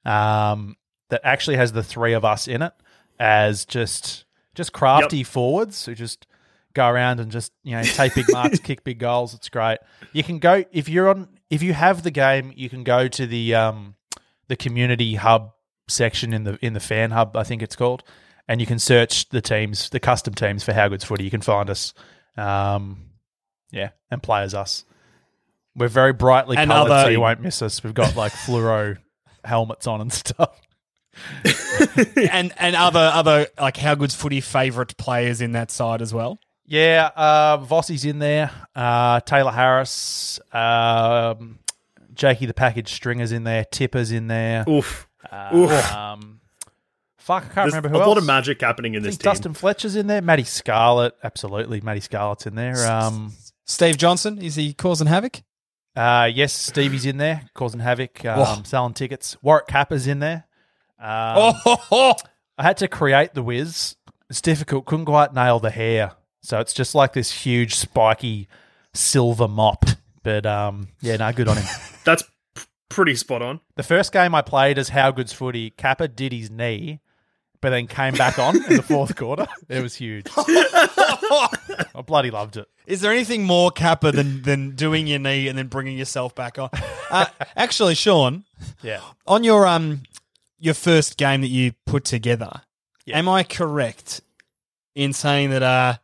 um, 0.05 0.77
that 1.09 1.19
actually 1.25 1.57
has 1.57 1.73
the 1.73 1.83
three 1.83 2.13
of 2.13 2.23
us 2.23 2.47
in 2.47 2.61
it 2.61 2.71
as 3.19 3.65
just 3.65 4.23
just 4.55 4.73
crafty 4.73 5.23
forwards 5.23 5.85
who 5.85 5.95
just 5.95 6.27
go 6.73 6.87
around 6.87 7.19
and 7.19 7.31
just 7.31 7.51
you 7.63 7.75
know 7.75 7.83
take 7.83 8.15
big 8.15 8.25
marks, 8.31 8.59
kick 8.63 8.83
big 8.83 8.99
goals. 8.99 9.33
It's 9.33 9.49
great. 9.49 9.79
You 10.11 10.23
can 10.23 10.39
go 10.39 10.63
if 10.71 10.89
you're 10.89 11.09
on 11.09 11.27
if 11.49 11.61
you 11.61 11.73
have 11.73 12.03
the 12.03 12.11
game, 12.11 12.51
you 12.55 12.69
can 12.69 12.83
go 12.83 13.07
to 13.07 13.27
the 13.27 13.55
um, 13.55 13.95
the 14.47 14.55
community 14.55 15.15
hub 15.15 15.51
section 15.87 16.33
in 16.33 16.43
the 16.43 16.57
in 16.65 16.73
the 16.73 16.79
fan 16.79 17.11
hub, 17.11 17.35
I 17.35 17.43
think 17.43 17.61
it's 17.61 17.75
called, 17.75 18.03
and 18.47 18.59
you 18.59 18.67
can 18.67 18.79
search 18.79 19.29
the 19.29 19.41
teams, 19.41 19.89
the 19.89 19.99
custom 19.99 20.33
teams 20.33 20.63
for 20.63 20.73
How 20.73 20.87
Good's 20.87 21.03
Footy. 21.03 21.23
You 21.23 21.31
can 21.31 21.41
find 21.41 21.69
us, 21.69 21.93
um, 22.37 23.09
yeah, 23.71 23.89
and 24.09 24.21
play 24.21 24.41
as 24.43 24.53
us. 24.53 24.85
We're 25.75 25.87
very 25.87 26.13
brightly 26.13 26.55
coloured, 26.69 26.89
so 27.03 27.09
you 27.09 27.19
won't 27.19 27.41
miss 27.41 27.61
us. 27.61 27.83
We've 27.83 27.93
got 27.93 28.15
like 28.15 28.31
fluoro 28.31 28.97
helmets 29.43 29.87
on 29.87 30.01
and 30.01 30.13
stuff. 30.13 30.59
and 32.31 32.51
and 32.57 32.75
other 32.75 33.11
other 33.13 33.47
like 33.59 33.77
how 33.77 33.95
good's 33.95 34.15
footy 34.15 34.41
favourite 34.41 34.95
players 34.97 35.41
in 35.41 35.51
that 35.53 35.71
side 35.71 36.01
as 36.01 36.13
well. 36.13 36.39
Yeah, 36.65 37.11
uh, 37.15 37.57
Vossi's 37.59 38.05
in 38.05 38.19
there. 38.19 38.49
Uh, 38.75 39.19
Tayla 39.19 39.53
Harris, 39.53 40.39
um, 40.53 41.59
Jakey 42.13 42.45
the 42.45 42.53
Package 42.53 42.91
Stringer's 42.93 43.31
in 43.31 43.43
there. 43.43 43.65
Tipper's 43.65 44.11
in 44.11 44.27
there. 44.27 44.63
Oof. 44.69 45.07
Oof. 45.53 45.93
Um, 45.93 46.39
fuck, 47.17 47.43
I 47.43 47.45
can't 47.47 47.55
There's 47.55 47.75
remember 47.75 47.89
a 47.97 48.01
who 48.03 48.09
lot 48.09 48.17
of 48.17 48.25
magic 48.25 48.61
happening 48.61 48.93
in 48.95 49.01
I 49.01 49.03
this 49.03 49.15
think 49.15 49.23
team. 49.23 49.29
Dustin 49.31 49.53
Fletcher's 49.53 49.95
in 49.95 50.07
there. 50.07 50.21
Matty 50.21 50.43
Scarlett, 50.45 51.15
absolutely. 51.23 51.81
Matty 51.81 51.99
Scarlett's 51.99 52.47
in 52.47 52.55
there. 52.55 52.77
Um, 52.89 53.33
Steve 53.65 53.97
Johnson 53.97 54.41
is 54.41 54.55
he 54.55 54.73
causing 54.73 55.07
havoc? 55.07 55.41
uh, 55.95 56.29
yes, 56.33 56.53
Stevie's 56.53 57.05
in 57.05 57.17
there, 57.17 57.43
causing 57.53 57.79
havoc, 57.81 58.23
um, 58.25 58.39
Oh. 58.39 58.61
selling 58.63 58.93
tickets. 58.93 59.37
Warwick 59.43 59.67
Capper's 59.67 60.07
in 60.07 60.19
there. 60.19 60.45
Um, 61.03 61.35
oh, 61.37 61.51
ho, 61.63 61.75
ho. 61.75 62.13
I 62.57 62.63
had 62.63 62.77
to 62.77 62.87
create 62.87 63.33
the 63.33 63.43
whiz. 63.43 63.95
It's 64.29 64.41
difficult. 64.41 64.85
Couldn't 64.85 65.05
quite 65.05 65.33
nail 65.33 65.59
the 65.59 65.69
hair. 65.69 66.13
So 66.41 66.59
it's 66.59 66.73
just 66.73 66.95
like 66.95 67.13
this 67.13 67.31
huge, 67.31 67.75
spiky 67.75 68.47
silver 68.93 69.47
mop. 69.47 69.85
But 70.23 70.45
um, 70.45 70.87
yeah, 71.01 71.17
no, 71.17 71.31
good 71.33 71.47
on 71.49 71.57
him. 71.57 71.65
That's 72.05 72.23
p- 72.55 72.61
pretty 72.89 73.15
spot 73.15 73.41
on. 73.41 73.59
The 73.75 73.83
first 73.83 74.11
game 74.13 74.33
I 74.33 74.41
played 74.41 74.77
as 74.77 74.89
How 74.89 75.11
Good's 75.11 75.33
Footy, 75.33 75.71
Capper 75.71 76.07
did 76.07 76.31
his 76.31 76.49
knee, 76.49 77.01
but 77.59 77.71
then 77.71 77.87
came 77.87 78.13
back 78.13 78.39
on 78.39 78.55
in 78.55 78.77
the 78.77 78.83
fourth 78.83 79.15
quarter. 79.17 79.45
It 79.67 79.81
was 79.83 79.95
huge. 79.95 80.25
I 80.37 82.01
bloody 82.05 82.31
loved 82.31 82.57
it. 82.57 82.67
Is 82.85 83.01
there 83.01 83.11
anything 83.11 83.43
more 83.43 83.71
Capper 83.71 84.11
than 84.11 84.41
than 84.41 84.71
doing 84.75 85.07
your 85.07 85.19
knee 85.19 85.47
and 85.47 85.57
then 85.57 85.67
bringing 85.67 85.97
yourself 85.97 86.35
back 86.35 86.57
on? 86.59 86.69
Uh, 87.09 87.25
actually, 87.55 87.95
Sean, 87.95 88.43
Yeah. 88.81 88.99
on 89.27 89.43
your 89.43 89.65
um 89.67 90.03
your 90.63 90.73
first 90.73 91.17
game 91.17 91.41
that 91.41 91.47
you 91.49 91.73
put 91.85 92.05
together, 92.05 92.61
Yeah. 93.05 93.17
am 93.19 93.27
I 93.27 93.43
correct 93.43 94.21
in 94.95 95.11
saying 95.13 95.49
that 95.49 95.63
uh 95.63 95.97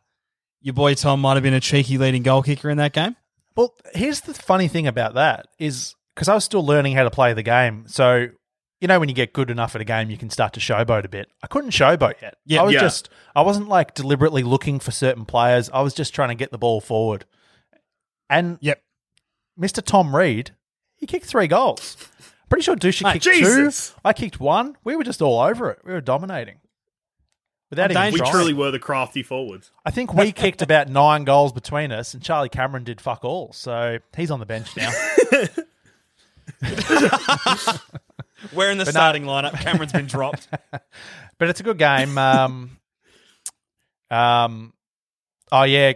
your 0.60 0.74
boy 0.74 0.94
Tom 0.94 1.20
might 1.20 1.34
have 1.34 1.42
been 1.42 1.54
a 1.54 1.60
cheeky 1.60 1.96
leading 1.96 2.22
goal 2.22 2.42
kicker 2.42 2.68
in 2.68 2.76
that 2.76 2.92
game? 2.92 3.16
Well, 3.56 3.74
here's 3.94 4.20
the 4.20 4.34
funny 4.34 4.68
thing 4.68 4.86
about 4.86 5.14
that 5.14 5.46
is 5.58 5.94
because 6.14 6.28
I 6.28 6.34
was 6.34 6.44
still 6.44 6.64
learning 6.64 6.94
how 6.94 7.04
to 7.04 7.10
play 7.10 7.32
the 7.32 7.42
game. 7.42 7.84
So, 7.88 8.28
you 8.80 8.88
know, 8.88 9.00
when 9.00 9.08
you 9.08 9.14
get 9.14 9.32
good 9.32 9.50
enough 9.50 9.74
at 9.74 9.80
a 9.80 9.84
game, 9.84 10.10
you 10.10 10.18
can 10.18 10.28
start 10.30 10.52
to 10.54 10.60
showboat 10.60 11.04
a 11.04 11.08
bit. 11.08 11.30
I 11.42 11.46
couldn't 11.46 11.70
showboat 11.70 12.20
yet. 12.20 12.36
Yeah. 12.44 12.60
I 12.60 12.64
was 12.64 12.74
Yeah. 12.74 12.80
just, 12.80 13.08
I 13.34 13.40
wasn't 13.42 13.68
like 13.68 13.94
deliberately 13.94 14.42
looking 14.42 14.78
for 14.80 14.90
certain 14.90 15.24
players. 15.24 15.70
I 15.72 15.80
was 15.80 15.94
just 15.94 16.14
trying 16.14 16.28
to 16.28 16.34
get 16.34 16.50
the 16.50 16.58
ball 16.58 16.80
forward. 16.82 17.24
And 18.28 18.58
Yep. 18.60 18.82
Mr. 19.58 19.82
Tom 19.84 20.14
Reed, 20.14 20.52
he 20.96 21.06
kicked 21.06 21.26
three 21.26 21.46
goals. 21.46 21.96
Pretty 22.50 22.62
sure 22.64 22.76
Dusha 22.76 23.04
Mate, 23.04 23.12
kicked 23.14 23.24
Jesus. 23.24 23.90
two. 23.90 23.96
I 24.04 24.12
kicked 24.12 24.38
one. 24.40 24.76
We 24.84 24.96
were 24.96 25.04
just 25.04 25.22
all 25.22 25.40
over 25.40 25.70
it. 25.70 25.78
We 25.84 25.92
were 25.92 26.00
dominating. 26.02 26.56
Without 27.70 27.92
even 27.92 28.12
We 28.12 28.18
trying. 28.18 28.32
truly 28.32 28.52
were 28.52 28.72
the 28.72 28.80
crafty 28.80 29.22
forwards. 29.22 29.70
I 29.86 29.92
think 29.92 30.12
we 30.12 30.32
kicked 30.32 30.60
about 30.60 30.88
nine 30.90 31.22
goals 31.24 31.52
between 31.52 31.92
us, 31.92 32.12
and 32.14 32.22
Charlie 32.22 32.48
Cameron 32.48 32.82
did 32.82 33.00
fuck 33.00 33.24
all. 33.24 33.52
So 33.52 33.98
he's 34.16 34.32
on 34.32 34.40
the 34.40 34.46
bench 34.46 34.76
now. 34.76 34.90
We're 38.52 38.70
in 38.70 38.78
the 38.78 38.84
But 38.84 38.94
no- 38.94 38.98
starting 38.98 39.24
lineup. 39.24 39.52
Cameron's 39.60 39.92
been 39.92 40.06
dropped. 40.06 40.48
but 41.38 41.48
it's 41.48 41.60
a 41.60 41.62
good 41.62 41.78
game. 41.78 42.16
Um, 42.18 42.78
um, 44.10 44.72
oh 45.52 45.62
yeah, 45.64 45.92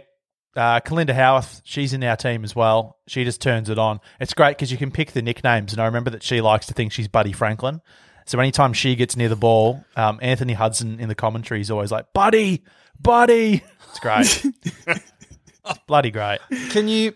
uh, 0.55 0.79
Kalinda 0.81 1.13
Howarth, 1.13 1.61
she's 1.63 1.93
in 1.93 2.03
our 2.03 2.15
team 2.15 2.43
as 2.43 2.55
well. 2.55 2.97
She 3.07 3.23
just 3.23 3.41
turns 3.41 3.69
it 3.69 3.77
on. 3.79 3.99
It's 4.19 4.33
great 4.33 4.57
because 4.57 4.71
you 4.71 4.77
can 4.77 4.91
pick 4.91 5.11
the 5.11 5.21
nicknames, 5.21 5.73
and 5.73 5.81
I 5.81 5.85
remember 5.85 6.09
that 6.11 6.23
she 6.23 6.41
likes 6.41 6.65
to 6.67 6.73
think 6.73 6.91
she's 6.91 7.07
Buddy 7.07 7.31
Franklin. 7.33 7.81
So 8.25 8.39
anytime 8.39 8.73
she 8.73 8.95
gets 8.95 9.15
near 9.15 9.29
the 9.29 9.35
ball, 9.35 9.83
um, 9.95 10.17
Anthony 10.21 10.53
Hudson 10.53 10.99
in 10.99 11.09
the 11.09 11.15
commentary 11.15 11.61
is 11.61 11.69
always 11.69 11.91
like, 11.91 12.11
"Buddy, 12.13 12.63
Buddy." 12.99 13.63
It's 13.89 13.99
great. 13.99 14.45
it's 14.85 15.79
bloody 15.87 16.11
great. 16.11 16.39
Can 16.71 16.87
you 16.87 17.13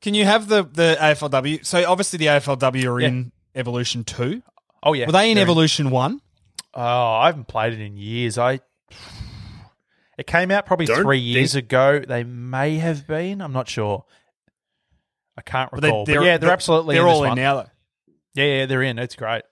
can 0.00 0.14
you 0.14 0.24
have 0.24 0.48
the 0.48 0.64
the 0.64 0.96
AFLW? 1.00 1.64
So 1.64 1.88
obviously 1.88 2.16
the 2.18 2.26
AFLW 2.26 2.84
are 2.86 3.00
Yeah. 3.00 3.08
in 3.08 3.32
Evolution 3.54 4.04
Two. 4.04 4.42
Oh 4.82 4.92
yeah, 4.92 5.06
Were 5.06 5.12
they 5.12 5.30
in 5.30 5.36
they're 5.36 5.42
Evolution 5.44 5.90
One? 5.90 6.20
Oh, 6.74 6.80
I 6.82 7.26
haven't 7.26 7.48
played 7.48 7.72
it 7.72 7.80
in 7.80 7.96
years. 7.96 8.38
I 8.38 8.60
it 10.18 10.26
came 10.26 10.50
out 10.50 10.66
probably 10.66 10.86
Don't 10.86 11.02
three 11.02 11.18
think- 11.20 11.36
years 11.36 11.54
ago. 11.54 12.00
They 12.00 12.24
may 12.24 12.76
have 12.78 13.06
been. 13.06 13.40
I'm 13.40 13.52
not 13.52 13.68
sure. 13.68 14.04
I 15.36 15.42
can't 15.42 15.70
But 15.70 15.80
they- 15.80 15.88
recall. 15.88 16.04
But, 16.04 16.22
yeah, 16.22 16.36
they're, 16.38 16.50
absolutely. 16.50 16.96
they're 16.96 17.04
in 17.04 17.08
this 17.08 17.16
all 17.16 17.24
in 17.24 17.28
one. 17.30 17.36
now 17.38 17.54
though. 17.54 17.70
Yeah, 18.34 18.44
yeah, 18.44 18.66
they're 18.66 18.82
in. 18.82 18.98
It's 18.98 19.14
great. 19.16 19.42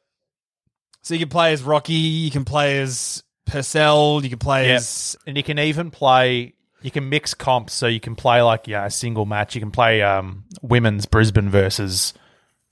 So 1.03 1.15
you 1.15 1.21
can 1.21 1.29
play 1.29 1.53
as 1.53 1.63
Rocky, 1.63 1.93
you 1.95 2.31
can 2.33 2.45
play 2.45 2.81
as 2.81 3.23
Purcell, 3.47 4.21
you 4.25 4.29
can 4.29 4.41
play 4.41 4.69
Yeah. 4.69 4.75
as 4.77 5.17
And 5.27 5.37
you 5.37 5.43
can 5.45 5.59
even 5.59 5.91
play. 5.93 6.55
You 6.83 6.91
can 6.91 7.09
mix 7.09 7.33
comps, 7.35 7.73
so 7.73 7.87
you 7.87 8.01
can 8.01 8.15
play 8.17 8.43
like 8.43 8.69
yeah, 8.69 8.85
a 8.85 8.91
single 8.91 9.25
match. 9.25 9.55
You 9.55 9.61
can 9.61 9.71
play 9.71 10.03
um, 10.03 10.45
women's 10.63 11.07
Brisbane 11.07 11.49
versus 11.49 12.13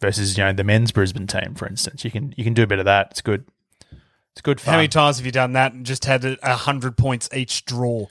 versus 0.01 0.37
you 0.37 0.45
know 0.45 0.53
the 0.53 0.63
men's 0.63 0.93
Brisbane 0.93 1.27
team, 1.27 1.55
for 1.55 1.67
instance. 1.67 2.05
You 2.05 2.11
can 2.11 2.35
you 2.37 2.45
can 2.45 2.55
do 2.55 2.63
a 2.63 2.67
bit 2.67 2.79
of 2.79 2.85
that. 2.85 3.09
It's 3.13 3.23
good. 3.23 3.45
It's 4.35 4.41
good 4.43 4.61
fun. 4.61 4.73
how 4.73 4.79
many 4.79 4.89
times 4.89 5.17
have 5.19 5.27
you 5.27 5.33
done 5.33 5.53
that 5.53 5.73
and 5.73 5.87
just 5.87 6.05
had 6.05 6.25
a 6.25 6.37
a 6.43 6.55
hundred 6.57 6.97
points 6.97 7.29
each 7.33 7.65
draw? 7.65 8.07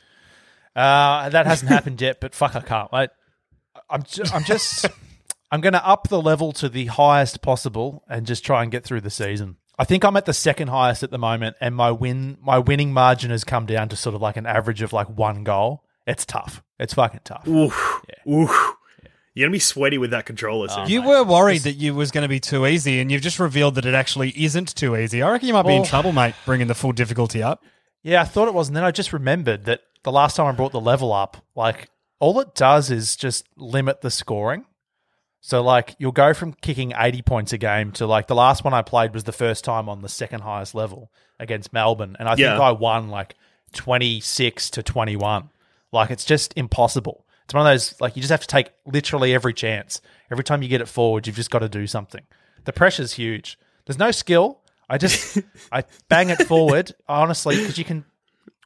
Uh, 0.76 1.30
that 1.30 1.46
hasn't 1.46 1.70
happened 1.70 2.02
yet, 2.02 2.20
but 2.20 2.34
fuck, 2.34 2.56
I 2.56 2.62
can't 2.62 2.92
wait. 2.92 3.10
I'm 3.90 4.04
ju- 4.04 4.24
I'm 4.34 4.44
just 4.44 4.86
I'm 5.52 5.62
going 5.62 5.74
to 5.74 5.86
up 5.88 6.08
the 6.08 6.22
level 6.22 6.52
to 6.54 6.70
the 6.70 6.86
highest 6.88 7.42
possible 7.42 8.04
and 8.10 8.26
just 8.26 8.44
try 8.44 8.64
and 8.64 8.72
get 8.72 8.84
through 8.84 9.02
the 9.02 9.10
season. 9.12 9.58
I 9.78 9.84
think 9.84 10.04
I'm 10.06 10.16
at 10.18 10.26
the 10.26 10.34
second 10.34 10.70
highest 10.70 11.04
at 11.04 11.12
the 11.12 11.18
moment, 11.18 11.58
and 11.60 11.76
my 11.76 11.92
win 11.92 12.38
my 12.42 12.58
winning 12.60 12.94
margin 12.94 13.30
has 13.32 13.44
come 13.44 13.66
down 13.66 13.90
to 13.90 13.96
sort 13.96 14.16
of 14.16 14.22
like 14.22 14.38
an 14.38 14.46
average 14.46 14.82
of 14.82 14.94
like 14.94 15.08
one 15.08 15.44
goal. 15.44 15.84
It's 16.08 16.26
tough. 16.26 16.64
It's 16.80 16.94
fucking 16.94 17.22
tough. 17.24 17.48
Oof. 17.48 18.02
Oof. 18.28 18.74
You're 19.34 19.48
gonna 19.48 19.54
be 19.54 19.60
sweaty 19.60 19.98
with 19.98 20.12
that 20.12 20.26
controller. 20.26 20.68
Oh, 20.70 20.76
soon. 20.76 20.90
you 20.90 21.02
were 21.02 21.24
worried 21.24 21.62
that 21.64 21.74
you 21.74 21.96
was 21.96 22.12
going 22.12 22.22
to 22.22 22.28
be 22.28 22.40
too 22.40 22.68
easy, 22.68 23.00
and 23.00 23.12
you've 23.12 23.22
just 23.24 23.40
revealed 23.40 23.76
that 23.76 23.86
it 23.86 23.96
actually 23.96 24.30
isn't 24.44 24.76
too 24.76 24.96
easy. 24.96 25.22
I 25.24 25.32
reckon 25.32 25.48
you 25.48 25.54
might 25.54 25.64
be 25.66 25.74
in 25.74 25.80
Well- 25.82 25.86
trouble, 25.90 26.12
mate, 26.12 26.36
bringing 26.46 26.68
the 26.68 26.76
full 26.76 26.92
difficulty 26.92 27.42
up. 27.42 27.64
Yeah, 28.04 28.22
I 28.22 28.26
thought 28.26 28.48
it 28.48 28.54
was, 28.54 28.68
and 28.68 28.76
then 28.78 28.84
I 28.84 28.92
just 28.92 29.12
remembered 29.14 29.66
that 29.66 29.82
the 30.04 30.12
last 30.12 30.36
time 30.36 30.46
I 30.46 30.52
brought 30.52 30.72
the 30.74 30.80
level 30.82 31.12
up, 31.14 31.38
like 31.56 31.90
all 32.20 32.40
it 32.42 32.54
does 32.54 32.92
is 32.92 33.16
just 33.16 33.48
limit 33.58 34.02
the 34.02 34.12
scoring. 34.12 34.66
So 35.42 35.62
like 35.62 35.96
you'll 35.98 36.12
go 36.14 36.34
from 36.34 36.54
kicking 36.54 36.94
80 36.96 37.22
points 37.24 37.52
a 37.54 37.58
game 37.58 37.92
to 37.94 38.06
like 38.06 38.28
the 38.28 38.36
last 38.36 38.64
one 38.64 38.74
I 38.74 38.82
played 38.82 39.14
was 39.14 39.24
the 39.26 39.32
first 39.34 39.64
time 39.66 39.90
on 39.90 40.02
the 40.02 40.08
second 40.10 40.42
highest 40.42 40.74
level 40.76 41.12
against 41.40 41.74
Melbourne, 41.74 42.16
and 42.20 42.30
I 42.30 42.36
Yeah. 42.38 42.52
think 42.52 42.62
I 42.62 42.72
won 42.72 43.10
like 43.10 43.36
26 43.74 44.70
to 44.72 44.84
21. 44.84 45.50
Like 45.92 46.12
it's 46.12 46.26
just 46.26 46.54
impossible. 46.56 47.23
It's 47.46 47.54
one 47.54 47.66
of 47.66 47.72
those 47.72 48.00
like 48.00 48.16
you 48.16 48.22
just 48.22 48.32
have 48.32 48.42
to 48.42 48.48
take 48.48 48.72
literally 48.86 49.34
every 49.34 49.54
chance. 49.54 50.02
Every 50.32 50.44
time 50.44 50.64
you 50.64 50.70
get 50.70 50.82
it 50.82 50.88
forward, 50.88 51.28
you've 51.28 51.36
just 51.36 51.52
got 51.52 51.60
to 51.60 51.70
do 51.70 51.88
something. 51.88 52.24
The 52.66 52.74
pressure's 52.74 53.14
huge. 53.14 53.58
There's 53.86 54.00
no 54.00 54.12
skill. 54.12 54.62
I 54.90 54.98
just 54.98 55.40
I 55.72 55.84
bang 56.10 56.30
it 56.30 56.44
forward 56.48 56.94
honestly 57.08 57.58
because 57.58 57.78
you 57.78 57.86
can. 57.86 58.06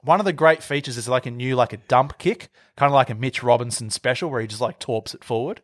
One 0.04 0.20
of 0.20 0.26
the 0.26 0.34
great 0.34 0.64
features 0.64 0.96
is 0.96 1.10
like 1.10 1.26
a 1.26 1.32
new 1.32 1.56
like 1.56 1.74
a 1.74 1.78
dump 1.78 2.18
kick, 2.18 2.50
kind 2.76 2.90
of 2.90 2.94
like 2.94 3.10
a 3.10 3.16
Mitch 3.16 3.44
Robinson 3.44 3.90
special 3.90 4.30
where 4.30 4.42
he 4.42 4.48
just 4.48 4.62
like 4.62 4.80
torps 4.80 5.14
it 5.14 5.24
forward. 5.24 5.62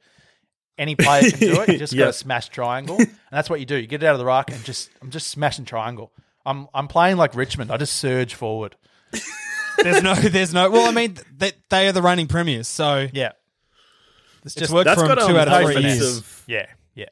Any 0.77 0.95
player 0.95 1.29
can 1.29 1.39
do 1.39 1.61
it. 1.61 1.69
You 1.69 1.77
just 1.77 1.95
got 1.95 2.07
to 2.07 2.13
smash 2.13 2.49
triangle, 2.49 2.97
and 2.97 3.09
that's 3.31 3.49
what 3.49 3.59
you 3.59 3.65
do. 3.67 3.75
You 3.75 3.85
get 3.85 4.01
it 4.01 4.07
out 4.07 4.13
of 4.13 4.19
the 4.19 4.25
rack 4.25 4.51
and 4.51 4.63
just 4.63 4.89
I'm 5.01 5.11
just 5.11 5.27
smashing 5.27 5.65
triangle. 5.65 6.11
I'm 6.45 6.67
I'm 6.73 6.87
playing 6.87 7.17
like 7.17 7.35
Richmond. 7.35 7.71
I 7.71 7.77
just 7.77 7.95
surge 7.95 8.33
forward. 8.33 8.75
There's 9.77 10.03
no, 10.03 10.13
there's 10.15 10.53
no. 10.53 10.69
Well, 10.69 10.87
I 10.87 10.91
mean, 10.91 11.17
they, 11.35 11.51
they 11.69 11.87
are 11.87 11.91
the 11.91 12.01
reigning 12.01 12.27
premiers, 12.27 12.67
so 12.67 13.07
Yeah, 13.11 13.31
it's 14.43 14.45
it's 14.45 14.55
just 14.55 14.73
worked 14.73 14.85
That's 14.85 15.01
for 15.01 15.07
them 15.07 15.17
got, 15.17 15.27
two 15.27 15.33
um, 15.33 15.47
out 15.47 15.63
of 15.63 15.71
three 15.71 15.81
years. 15.81 16.17
of- 16.17 16.43
yeah 16.47 16.67
yeah. 16.95 17.05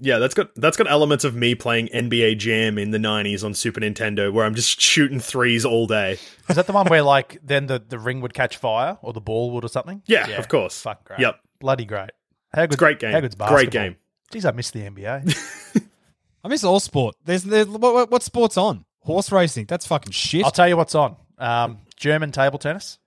Yeah, 0.00 0.18
that's 0.18 0.34
got 0.34 0.54
that's 0.54 0.76
got 0.76 0.90
elements 0.90 1.24
of 1.24 1.34
me 1.34 1.54
playing 1.54 1.88
NBA 1.88 2.38
Jam 2.38 2.78
in 2.78 2.90
the 2.90 2.98
'90s 2.98 3.44
on 3.44 3.54
Super 3.54 3.80
Nintendo, 3.80 4.32
where 4.32 4.46
I'm 4.46 4.54
just 4.54 4.80
shooting 4.80 5.20
threes 5.20 5.64
all 5.64 5.86
day. 5.86 6.18
Is 6.48 6.56
that 6.56 6.66
the 6.66 6.72
one 6.72 6.86
where 6.86 7.02
like 7.02 7.38
then 7.42 7.66
the, 7.66 7.82
the 7.86 7.98
ring 7.98 8.20
would 8.20 8.34
catch 8.34 8.56
fire 8.56 8.98
or 9.02 9.12
the 9.12 9.20
ball 9.20 9.50
would 9.52 9.64
or 9.64 9.68
something? 9.68 10.02
Yeah, 10.06 10.26
of 10.30 10.48
course. 10.48 10.80
Fuck 10.80 11.04
great. 11.04 11.20
Yep. 11.20 11.40
Bloody 11.60 11.84
great. 11.84 12.10
How 12.54 12.66
good, 12.66 12.78
great 12.78 12.98
game. 12.98 13.12
How 13.12 13.20
good's 13.20 13.34
basketball? 13.34 13.58
Great 13.58 13.70
game. 13.70 13.96
Jeez, 14.32 14.46
I 14.46 14.52
miss 14.52 14.70
the 14.70 14.80
NBA. 14.80 15.84
I 16.44 16.48
miss 16.48 16.64
all 16.64 16.80
sport. 16.80 17.16
There's, 17.24 17.42
there's 17.42 17.66
what, 17.66 17.94
what, 17.94 18.10
what 18.10 18.22
sport's 18.22 18.56
on? 18.56 18.84
Horse 19.00 19.32
racing. 19.32 19.66
That's 19.66 19.86
fucking 19.86 20.12
shit. 20.12 20.44
I'll 20.44 20.50
tell 20.50 20.68
you 20.68 20.76
what's 20.76 20.94
on. 20.94 21.16
Um, 21.38 21.78
German 21.98 22.32
table 22.32 22.58
tennis. 22.58 22.98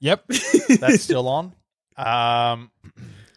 yep. 0.00 0.24
That's 0.26 1.02
still 1.02 1.28
on. 1.28 1.46
Um, 1.96 2.70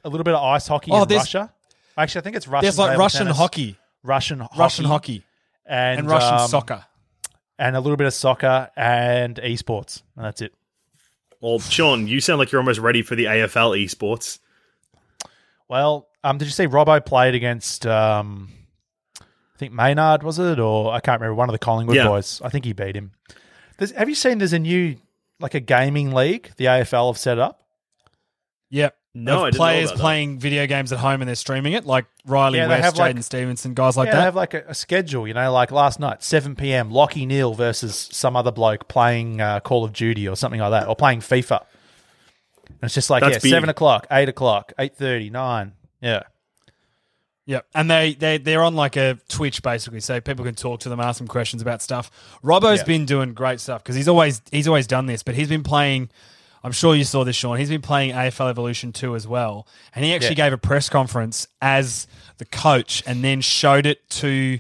a 0.04 0.10
little 0.10 0.24
bit 0.24 0.34
of 0.34 0.44
ice 0.44 0.68
hockey 0.68 0.92
Oh, 0.92 1.04
in 1.04 1.08
there's- 1.08 1.24
Russia. 1.34 1.52
Actually, 1.98 2.20
I 2.20 2.24
think 2.24 2.36
it's 2.38 2.48
Russian. 2.48 2.64
There's 2.66 2.80
like 2.80 2.90
table 2.92 3.00
Russian 3.02 3.20
tennis, 3.26 3.38
hockey, 3.38 3.78
Russian 4.02 4.40
hockey, 4.40 4.58
Russian 4.60 4.86
hockey, 4.86 5.24
and, 5.66 6.00
and 6.00 6.10
Russian 6.10 6.34
um, 6.40 6.48
soccer. 6.48 6.84
and 7.60 7.76
a 7.76 7.80
little 7.80 7.98
bit 7.98 8.08
of 8.08 8.14
soccer 8.16 8.72
and 8.76 9.36
esports, 9.36 10.02
and 10.16 10.26
that's 10.26 10.42
it. 10.42 10.56
Well, 11.40 11.60
Sean, 11.60 12.08
you 12.08 12.20
sound 12.20 12.40
like 12.40 12.52
you're 12.52 12.62
almost 12.62 12.80
ready 12.80 13.04
for 13.04 13.16
the 13.16 13.26
AFL 13.26 13.78
esports. 13.86 14.40
Well, 15.70 16.08
um, 16.24 16.38
did 16.40 16.46
you 16.46 16.52
see 16.52 16.66
Robbo 16.68 17.06
played 17.06 17.36
against? 17.36 17.86
Um, 17.86 18.50
I 19.22 19.58
think 19.58 19.72
Maynard 19.74 20.24
was 20.24 20.40
it, 20.40 20.60
or 20.60 20.92
I 20.94 21.00
can't 21.00 21.22
remember 21.22 21.36
one 21.36 21.50
of 21.50 21.54
the 21.54 21.60
Collingwood 21.60 21.96
Yeah. 21.96 22.08
boys. 22.08 22.42
I 22.44 22.50
think 22.50 22.66
he 22.66 22.74
beat 22.74 22.96
him. 22.96 23.12
There's, 23.78 23.92
have 23.92 24.10
you 24.10 24.16
seen? 24.16 24.38
There's 24.38 24.54
a 24.54 24.60
new 24.60 24.96
like 25.40 25.54
a 25.54 25.60
gaming 25.60 26.12
league. 26.14 26.52
The 26.58 26.66
AFL 26.66 27.10
have 27.10 27.18
set 27.18 27.40
up. 27.40 27.62
Yep. 28.70 28.96
No, 29.16 29.44
I 29.44 29.46
didn't 29.52 29.54
know 29.54 29.58
players 29.58 29.90
about 29.90 29.98
that. 29.98 30.02
playing 30.02 30.40
video 30.40 30.66
games 30.66 30.92
at 30.92 30.98
home 30.98 31.22
and 31.22 31.28
they're 31.28 31.36
streaming 31.36 31.74
it, 31.74 31.86
like 31.86 32.06
Riley 32.26 32.58
Yeah, 32.58 32.68
West, 32.68 32.84
have, 32.84 32.98
like- 32.98 33.16
Jaden 33.16 33.24
Stevenson, 33.24 33.76
guys 33.76 33.96
like 33.96 34.08
yeah, 34.08 34.16
they 34.16 34.22
have 34.22 34.36
like 34.36 34.56
a, 34.56 34.64
a 34.70 34.74
schedule. 34.74 35.28
You 35.28 35.36
know, 35.36 35.52
like 35.54 35.70
last 35.72 36.00
night, 36.00 36.24
seven 36.24 36.56
p.m. 36.56 36.90
Lachie 36.90 37.28
Neale 37.28 37.54
versus 37.54 38.10
some 38.12 38.36
other 38.36 38.52
bloke 38.52 38.88
playing 38.88 39.40
uh, 39.40 39.60
Call 39.60 39.84
of 39.84 39.94
Duty 39.94 40.28
or 40.28 40.36
something 40.36 40.60
like 40.60 40.72
that, 40.72 40.88
or 40.88 40.96
playing 40.96 41.20
FIFA. 41.20 41.64
And 42.70 42.78
it's 42.82 42.96
just 42.96 43.12
like 43.12 43.22
That's 43.22 43.36
yeah, 43.36 43.40
big. 43.44 43.52
seven 43.52 43.70
o'clock, 43.70 44.08
eight 44.10 44.30
o'clock, 44.30 44.74
eight 44.80 44.96
thirty, 44.96 45.30
nine. 45.30 45.74
Yeah, 46.02 46.24
Yep. 47.46 47.66
And 47.76 47.92
they, 47.92 48.14
they, 48.14 48.38
they're 48.38 48.64
on 48.64 48.74
like 48.76 48.96
a 48.96 49.18
Twitch 49.28 49.62
basically, 49.62 50.00
so 50.00 50.22
people 50.22 50.46
can 50.46 50.56
talk 50.56 50.80
to 50.82 50.90
them, 50.90 51.00
ask 51.02 51.18
them 51.18 51.28
questions 51.28 51.62
about 51.62 51.82
stuff. 51.82 52.10
Robbo's 52.44 52.80
Yeah. 52.80 52.84
been 52.86 53.06
doing 53.06 53.34
great 53.34 53.60
stuff 53.60 53.84
because 53.84 53.96
he's 53.96 54.08
always 54.08 54.42
he's 54.52 54.68
always 54.68 54.88
done 54.88 55.08
this, 55.08 55.24
but 55.24 55.36
he's 55.36 55.50
been 55.50 55.64
playing. 55.64 56.10
I'm 56.64 56.72
sure 56.72 56.96
you 56.96 57.04
saw 57.04 57.26
this, 57.26 57.36
Sean. 57.36 57.58
He's 57.58 57.68
been 57.70 57.82
playing 57.82 58.14
AFL 58.14 58.50
Evolution 58.50 58.94
2 58.94 59.16
as 59.18 59.28
well. 59.28 59.68
And 59.94 60.06
he 60.06 60.14
actually 60.14 60.30
Yeah. 60.38 60.46
gave 60.46 60.54
a 60.54 60.58
press 60.58 60.88
conference 60.88 61.46
as 61.62 62.08
the 62.38 62.46
coach 62.46 63.04
and 63.06 63.22
then 63.22 63.42
showed 63.42 63.86
it 63.86 64.10
to, 64.12 64.60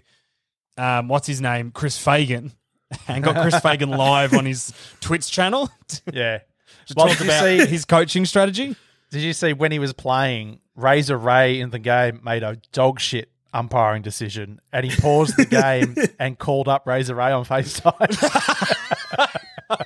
um, 0.77 1.07
what's 1.07 1.27
his 1.27 1.39
name? 1.39 1.71
Chris 1.71 1.97
Fagan. 1.97 2.51
And 3.07 3.23
got 3.23 3.41
Chris 3.41 3.57
Fagan 3.61 3.89
live 3.97 4.33
on 4.33 4.45
his 4.45 4.71
Twitch 4.99 5.31
channel 5.31 5.69
yeah. 6.13 6.39
to 6.87 6.93
Well, 6.95 7.07
talk 7.07 7.21
about 7.21 7.43
see- 7.43 7.65
his 7.65 7.85
coaching 7.85 8.25
strategy. 8.25 8.75
Did 9.13 9.21
you 9.21 9.33
see 9.33 9.53
when 9.53 9.71
he 9.71 9.77
was 9.77 9.93
playing? 9.93 10.59
Razor 10.75 11.19
Ray 11.19 11.59
in 11.59 11.69
the 11.69 11.77
game 11.77 12.19
made 12.23 12.41
a 12.41 12.55
dog 12.71 12.99
shit 12.99 13.29
umpiring 13.53 14.01
decision, 14.01 14.59
and 14.71 14.83
he 14.83 14.99
paused 14.99 15.37
the 15.37 15.45
game 15.61 15.95
and 16.17 16.39
called 16.39 16.67
up 16.67 16.87
Razor 16.87 17.13
Ray 17.13 17.31
on 17.31 17.45
FaceTime. 17.45 17.93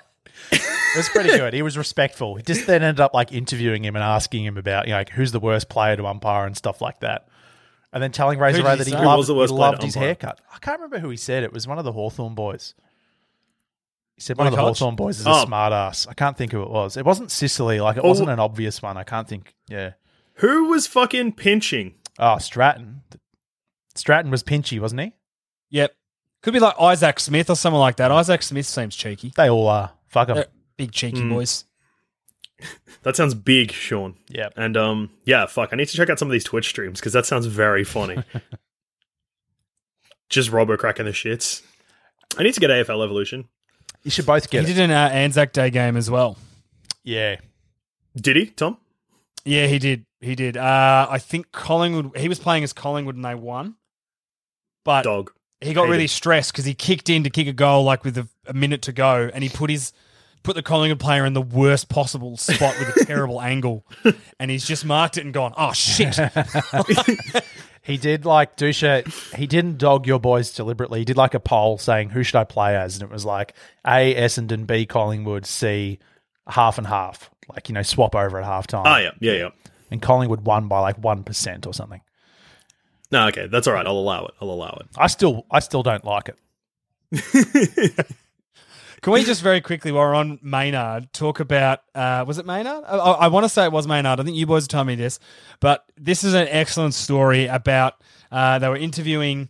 it 0.54 0.96
was 0.96 1.10
pretty 1.10 1.32
good. 1.32 1.54
He 1.54 1.62
was 1.62 1.78
respectful. 1.78 2.36
He 2.36 2.44
just 2.44 2.68
then 2.68 2.82
ended 2.82 3.02
up 3.02 3.14
like 3.14 3.34
interviewing 3.34 3.84
him 3.84 3.98
and 3.98 4.04
asking 4.04 4.46
him 4.46 4.58
about 4.58 4.88
you 4.88 4.94
know 4.94 5.00
like, 5.00 5.10
who's 5.10 5.34
the 5.34 5.42
worst 5.42 5.68
player 5.68 5.98
to 5.98 6.08
umpire 6.08 6.46
and 6.46 6.56
stuff 6.56 6.80
like 6.80 7.02
that. 7.02 7.28
And 7.92 8.02
then 8.02 8.14
telling 8.14 8.40
Razor 8.40 8.64
Ray 8.64 8.78
that 8.78 8.88
he 8.88 8.94
say? 8.94 9.04
Loved, 9.04 9.18
was 9.18 9.28
the 9.28 9.36
worst 9.36 9.52
he 9.52 9.60
loved 9.60 9.84
his 9.84 9.98
umpire? 9.98 10.08
haircut. 10.08 10.40
I 10.56 10.60
can't 10.60 10.80
remember 10.80 11.00
who 11.00 11.10
he 11.10 11.18
said. 11.18 11.44
It 11.44 11.52
was 11.52 11.68
one 11.68 11.78
of 11.78 11.84
the 11.84 11.92
Hawthorn 11.92 12.34
boys. 12.34 12.76
He 14.18 14.22
said 14.24 14.38
one 14.38 14.48
of 14.48 14.52
the 14.52 14.58
Hodge? 14.60 14.80
Hawthorn 14.80 14.96
boys 14.96 15.20
is 15.20 15.28
Oh. 15.28 15.44
a 15.44 15.46
smart 15.46 15.72
ass. 15.72 16.08
I 16.08 16.14
can't 16.14 16.36
think 16.36 16.52
who 16.52 16.64
it 16.64 16.70
was. 16.70 16.98
It 16.98 17.06
wasn't 17.06 17.32
Sicily. 17.32 17.80
Like 17.80 17.98
it 17.98 18.04
Oh. 18.04 18.08
wasn't 18.10 18.30
an 18.30 18.40
obvious 18.40 18.82
one. 18.82 18.98
I 18.98 19.04
can't 19.04 19.28
think. 19.28 19.54
Yeah. 19.70 19.92
Who 20.36 20.66
was 20.66 20.88
fucking 20.88 21.34
pinching? 21.34 21.94
Oh, 22.20 22.38
Stratton. 22.40 23.02
Stratton 23.96 24.32
was 24.32 24.44
pinchy, 24.44 24.80
wasn't 24.80 25.02
he? 25.02 25.14
Yep. 25.70 25.96
Could 26.44 26.54
be 26.54 26.60
like 26.60 26.76
Isaac 26.80 27.20
Smith 27.20 27.50
or 27.50 27.56
someone 27.56 27.80
like 27.80 27.96
that. 27.98 28.12
Isaac 28.12 28.42
Smith 28.44 28.66
seems 28.66 28.96
cheeky. 28.96 29.34
They 29.36 29.50
all 29.50 29.68
are. 29.68 29.92
Fuck 30.08 30.28
them. 30.28 30.38
They're 30.38 30.48
big 30.78 30.92
cheeky 30.92 31.22
Mm. 31.22 31.30
boys. 31.30 31.66
That 33.04 33.16
sounds 33.16 33.36
big, 33.36 33.72
Sean. 33.72 34.16
Yeah. 34.30 34.50
And 34.58 34.76
um, 34.76 35.12
yeah, 35.26 35.46
fuck. 35.46 35.70
I 35.72 35.76
need 35.76 35.88
to 35.90 35.96
check 35.96 36.10
out 36.10 36.18
some 36.20 36.28
of 36.28 36.32
these 36.32 36.44
Twitch 36.44 36.68
streams 36.68 37.00
because 37.00 37.14
that 37.14 37.26
sounds 37.28 37.46
very 37.46 37.84
funny. 37.84 38.18
Just 40.30 40.52
Robbo 40.52 40.78
cracking 40.78 41.06
the 41.06 41.12
shits. 41.12 41.62
I 42.38 42.44
need 42.44 42.54
to 42.54 42.60
get 42.60 42.70
AFL 42.70 43.04
Evolution. 43.04 43.46
You 44.08 44.12
should 44.12 44.26
both 44.26 44.46
He 44.46 44.50
get 44.52 44.64
it. 44.64 44.68
did 44.68 44.80
an 44.80 44.92
uh, 44.92 45.10
Anzac 45.12 45.52
Day 45.52 45.70
game 45.70 45.98
as 45.98 46.10
well. 46.10 46.38
Yeah. 47.04 47.36
Did 48.16 48.38
he, 48.38 48.46
Tom? 48.46 48.78
Yeah, 49.44 49.68
he 49.68 49.80
did. 49.80 50.06
He 50.22 50.34
did. 50.34 50.56
Uh, 50.56 51.08
I 51.10 51.18
think 51.20 51.52
Collingwood. 51.52 52.16
He 52.16 52.30
was 52.30 52.40
playing 52.40 52.64
as 52.64 52.72
Collingwood 52.72 53.18
and 53.18 53.26
they 53.26 53.36
won, 53.36 53.76
but 54.86 55.02
Dog. 55.04 55.34
he 55.60 55.74
got 55.74 55.82
Hated. 55.82 55.92
really 55.92 56.08
stressed 56.08 56.54
because 56.54 56.64
he 56.64 56.74
kicked 56.74 57.10
in 57.10 57.26
to 57.26 57.30
kick 57.30 57.48
a 57.48 57.54
goal 57.54 57.84
like 57.84 58.06
with 58.06 58.18
a, 58.18 58.30
a 58.46 58.54
minute 58.54 58.82
to 58.84 58.94
go, 58.94 59.30
and 59.34 59.44
he 59.44 59.50
put 59.50 59.70
his 59.70 59.92
put 60.44 60.56
the 60.56 60.64
Collingwood 60.64 61.02
player 61.02 61.26
in 61.26 61.34
the 61.34 61.42
worst 61.42 61.90
possible 61.90 62.38
spot 62.38 62.74
with 62.80 62.96
a 62.96 63.06
terrible 63.06 63.42
angle, 63.42 63.86
and 64.40 64.50
he's 64.50 64.66
just 64.66 64.86
marked 64.86 65.18
it 65.18 65.26
and 65.26 65.34
gone, 65.34 65.54
"Oh 65.58 65.74
shit!" 65.74 66.18
He 67.88 67.96
did 67.96 68.26
like 68.26 68.58
Dusha. 68.58 69.08
He 69.34 69.48
didn't 69.48 69.78
dog 69.78 70.06
your 70.06 70.20
boys 70.20 70.52
deliberately. 70.52 71.00
He 71.00 71.06
did 71.06 71.16
like 71.16 71.34
a 71.34 71.40
poll 71.40 71.78
saying 71.78 72.10
who 72.10 72.22
should 72.22 72.36
I 72.36 72.44
play 72.44 72.76
as, 72.76 72.96
and 72.96 73.04
it 73.04 73.10
was 73.10 73.24
like 73.24 73.54
A 73.86 74.14
Essendon, 74.14 74.68
B 74.68 74.86
Collingwood, 74.86 75.46
C 75.46 75.98
half 76.48 76.78
and 76.78 76.86
half. 76.86 77.30
Like 77.48 77.70
you 77.70 77.74
know, 77.74 77.84
swap 77.84 78.14
over 78.14 78.42
at 78.42 78.46
halftime. 78.46 78.84
Oh, 78.86 78.98
yeah. 78.98 79.12
Yeah, 79.22 79.40
yeah. 79.40 79.50
And 79.90 80.02
Collingwood 80.02 80.42
won 80.42 80.68
by 80.68 80.82
like 80.82 80.98
one 80.98 81.24
percent 81.24 81.66
or 81.66 81.74
something. 81.74 82.02
No, 83.10 83.28
okay. 83.28 83.48
That's 83.48 83.68
all 83.68 83.74
right. 83.74 83.88
I'll 83.88 83.94
allow 83.94 84.26
it. 84.26 84.34
I'll 84.42 84.52
allow 84.52 84.78
it. 84.82 84.88
I 84.98 85.08
still, 85.08 85.46
I 85.50 85.60
still 85.62 85.82
don't 85.82 86.04
like 86.04 86.30
it. 86.30 88.06
Can 89.02 89.14
we 89.14 89.24
just 89.24 89.44
very 89.44 89.62
quickly, 89.62 89.92
while 89.92 90.08
we're 90.08 90.16
on 90.16 90.40
Maynard, 90.42 91.14
talk 91.14 91.40
about 91.40 91.82
uh, 91.94 92.26
was 92.28 92.40
it 92.40 92.46
Maynard? 92.46 92.84
I, 92.88 92.98
I, 92.98 93.28
want 93.28 93.44
to 93.44 93.50
say 93.50 93.64
it 93.66 93.72
was 93.72 93.88
Maynard. 93.88 94.20
I 94.20 94.24
think 94.24 94.36
you 94.36 94.48
boys 94.48 94.66
are 94.66 94.68
telling 94.68 94.88
me 94.88 94.96
this, 94.96 95.20
but 95.60 95.86
this 95.98 96.24
is 96.24 96.34
an 96.34 96.48
excellent 96.50 96.96
story 96.96 97.46
about 97.46 98.02
uh, 98.32 98.58
they 98.58 98.68
were 98.68 98.78
interviewing. 98.78 99.50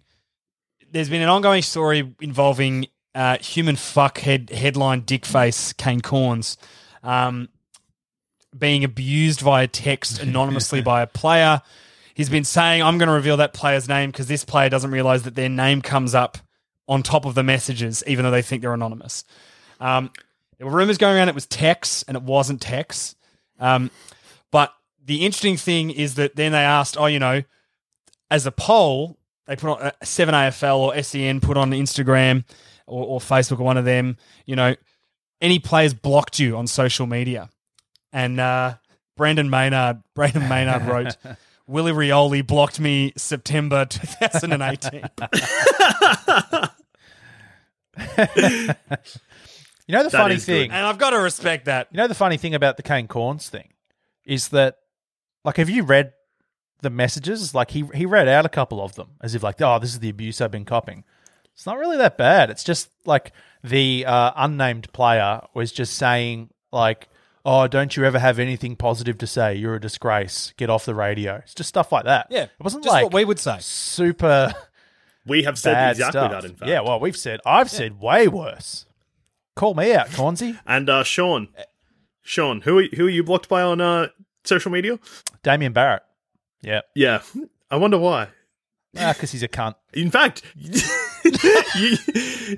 There's 0.92 1.10
been 1.10 1.22
an 1.22 1.30
ongoing 1.30 1.62
story 1.62 2.14
involving 2.20 2.88
uh, 3.16 3.38
human 3.38 3.76
fuckhead 3.76 4.52
headline 4.52 5.04
dickface 5.04 5.76
Kane 5.78 6.02
Cornes 6.02 6.58
um, 7.02 7.48
being 8.58 8.84
abused 8.84 9.40
via 9.40 9.68
text 9.68 10.22
anonymously 10.22 10.82
by 10.84 11.02
a 11.02 11.08
player. 11.08 11.62
He's 12.14 12.30
been 12.30 12.44
saying, 12.44 12.84
"I'm 12.84 12.98
going 12.98 13.08
to 13.08 13.14
reveal 13.14 13.38
that 13.38 13.54
player's 13.54 13.88
name 13.88 14.12
because 14.12 14.28
this 14.28 14.44
player 14.44 14.68
doesn't 14.68 14.92
realize 14.92 15.24
that 15.24 15.36
their 15.36 15.50
name 15.50 15.82
comes 15.82 16.14
up." 16.14 16.38
On 16.88 17.04
top 17.04 17.26
of 17.26 17.36
the 17.36 17.44
messages, 17.44 18.04
even 18.08 18.24
though 18.24 18.32
they 18.32 18.42
think 18.42 18.62
they're 18.62 18.74
anonymous. 18.74 19.26
Um, 19.80 20.10
there 20.58 20.66
were 20.66 20.74
rumors 20.74 20.98
going 20.98 21.18
around 21.18 21.30
it 21.30 21.36
was 21.36 21.46
Tex, 21.46 22.04
and 22.04 22.16
it 22.16 22.24
wasn't 22.24 22.62
Tex. 22.62 23.16
Um, 23.60 23.92
but 24.52 24.74
the 25.06 25.26
interesting 25.26 25.58
thing 25.58 25.90
is 25.92 26.16
that 26.16 26.36
then 26.36 26.52
they 26.52 26.60
asked, 26.60 26.98
oh, 26.98 27.06
you 27.06 27.20
know, 27.20 27.44
as 28.32 28.46
a 28.46 28.52
poll, 28.52 29.18
they 29.46 29.56
put 29.56 29.70
on 29.70 29.82
uh, 29.82 29.92
7AFL 30.04 30.78
or 30.78 31.04
SEN 31.04 31.40
put 31.40 31.58
on 31.58 31.72
Instagram 31.72 32.44
or, 32.86 33.06
or 33.06 33.20
Facebook 33.20 33.60
or 33.60 33.64
one 33.64 33.78
of 33.78 33.86
them, 33.86 34.18
you 34.46 34.56
know, 34.56 34.76
any 35.42 35.60
players 35.60 35.94
blocked 35.94 36.40
you 36.40 36.58
on 36.58 36.68
social 36.68 37.06
media. 37.06 37.50
And 38.12 38.40
uh, 38.40 38.76
Brayden 39.18 39.50
Maynard, 39.50 40.02
Brayden 40.16 40.50
Maynard 40.50 40.86
wrote, 40.86 41.18
Willie 41.68 41.92
Rioli 41.92 42.46
blocked 42.46 42.80
me 42.80 43.14
September 43.18 43.86
2018. 43.86 45.04
You 47.98 49.94
know 49.94 50.04
the 50.04 50.10
That 50.10 50.12
funny 50.12 50.36
is 50.36 50.46
good. 50.46 50.52
thing. 50.52 50.72
And 50.72 50.86
I've 50.86 50.98
got 50.98 51.12
to 51.12 51.20
respect 51.20 51.66
that. 51.66 51.88
You 51.92 51.98
know 51.98 52.08
the 52.08 52.16
funny 52.16 52.38
thing 52.38 52.56
about 52.56 52.78
the 52.78 52.84
Kane 52.84 53.08
Cornes 53.08 53.48
thing 53.50 53.70
is 54.26 54.50
that, 54.50 54.78
like, 55.44 55.58
have 55.58 55.70
you 55.70 55.84
read 55.84 56.14
the 56.82 56.90
messages? 56.90 57.56
Like, 57.56 57.72
he 57.72 57.86
he 57.94 58.06
read 58.06 58.28
out 58.28 58.46
a 58.46 58.50
couple 58.50 58.82
of 58.82 58.96
them 58.96 59.12
as 59.22 59.36
if 59.36 59.44
like, 59.44 59.62
oh, 59.62 59.80
this 59.80 59.92
is 59.92 60.00
the 60.00 60.10
abuse 60.10 60.42
I've 60.42 60.52
been 60.52 60.66
copying. 60.66 61.04
It's 61.54 61.66
not 61.66 61.78
really 61.78 61.98
that 61.98 62.18
bad. 62.18 62.50
It's 62.52 62.64
just 62.64 62.90
like 63.06 63.32
the 63.64 64.06
uh, 64.06 64.32
unnamed 64.36 64.92
player 64.94 65.42
was 65.56 65.72
just 65.72 65.96
saying 65.96 66.50
like, 66.72 67.08
oh, 67.44 67.68
don't 67.68 67.96
you 67.98 68.04
ever 68.06 68.20
have 68.20 68.38
anything 68.38 68.76
positive 68.76 69.18
to 69.20 69.26
say? 69.28 69.56
You're 69.56 69.76
a 69.76 69.80
disgrace. 69.82 70.54
Get 70.58 70.70
off 70.70 70.86
the 70.86 70.94
radio. 70.94 71.36
It's 71.38 71.56
just 71.56 71.70
stuff 71.70 71.92
like 71.92 72.04
that. 72.06 72.28
Yeah, 72.30 72.44
it 72.44 72.52
wasn't 72.60 72.84
just 72.84 72.94
like 72.94 73.06
what 73.06 73.14
we 73.14 73.26
would 73.26 73.40
say. 73.40 73.58
super 73.62 74.54
We 75.28 75.44
have 75.44 75.58
said 75.60 75.74
bad 75.74 75.92
exactly 75.92 76.20
stuff. 76.20 76.32
that, 76.32 76.46
in 76.46 76.56
fact. 76.56 76.70
Yeah, 76.70 76.82
well, 76.82 77.00
we've 77.00 77.18
said 77.18 77.40
I've 77.46 77.70
said 77.70 78.00
way 78.00 78.28
worse. 78.28 78.86
Call 79.56 79.74
me 79.74 79.94
out, 79.94 80.12
Cornsey. 80.14 80.56
And 80.66 80.90
uh, 80.90 81.04
Sean, 81.04 81.48
Sean, 82.22 82.62
who 82.62 82.80
are, 82.80 82.84
who 82.96 83.08
are 83.08 83.10
you 83.10 83.24
blocked 83.24 83.50
by 83.50 83.62
on 83.64 83.82
uh, 83.82 84.08
social 84.44 84.72
media? 84.72 85.00
Damien 85.44 85.74
Barrett. 85.74 86.04
Yeah, 86.62 86.82
Yeah, 86.96 87.22
I 87.72 87.78
wonder 87.78 87.98
why. 87.98 88.30
because 88.94 89.32
he's 89.32 89.44
a 89.44 89.48
cunt. 89.48 89.76
In 89.94 90.10
fact, 90.12 90.42
you 90.56 91.98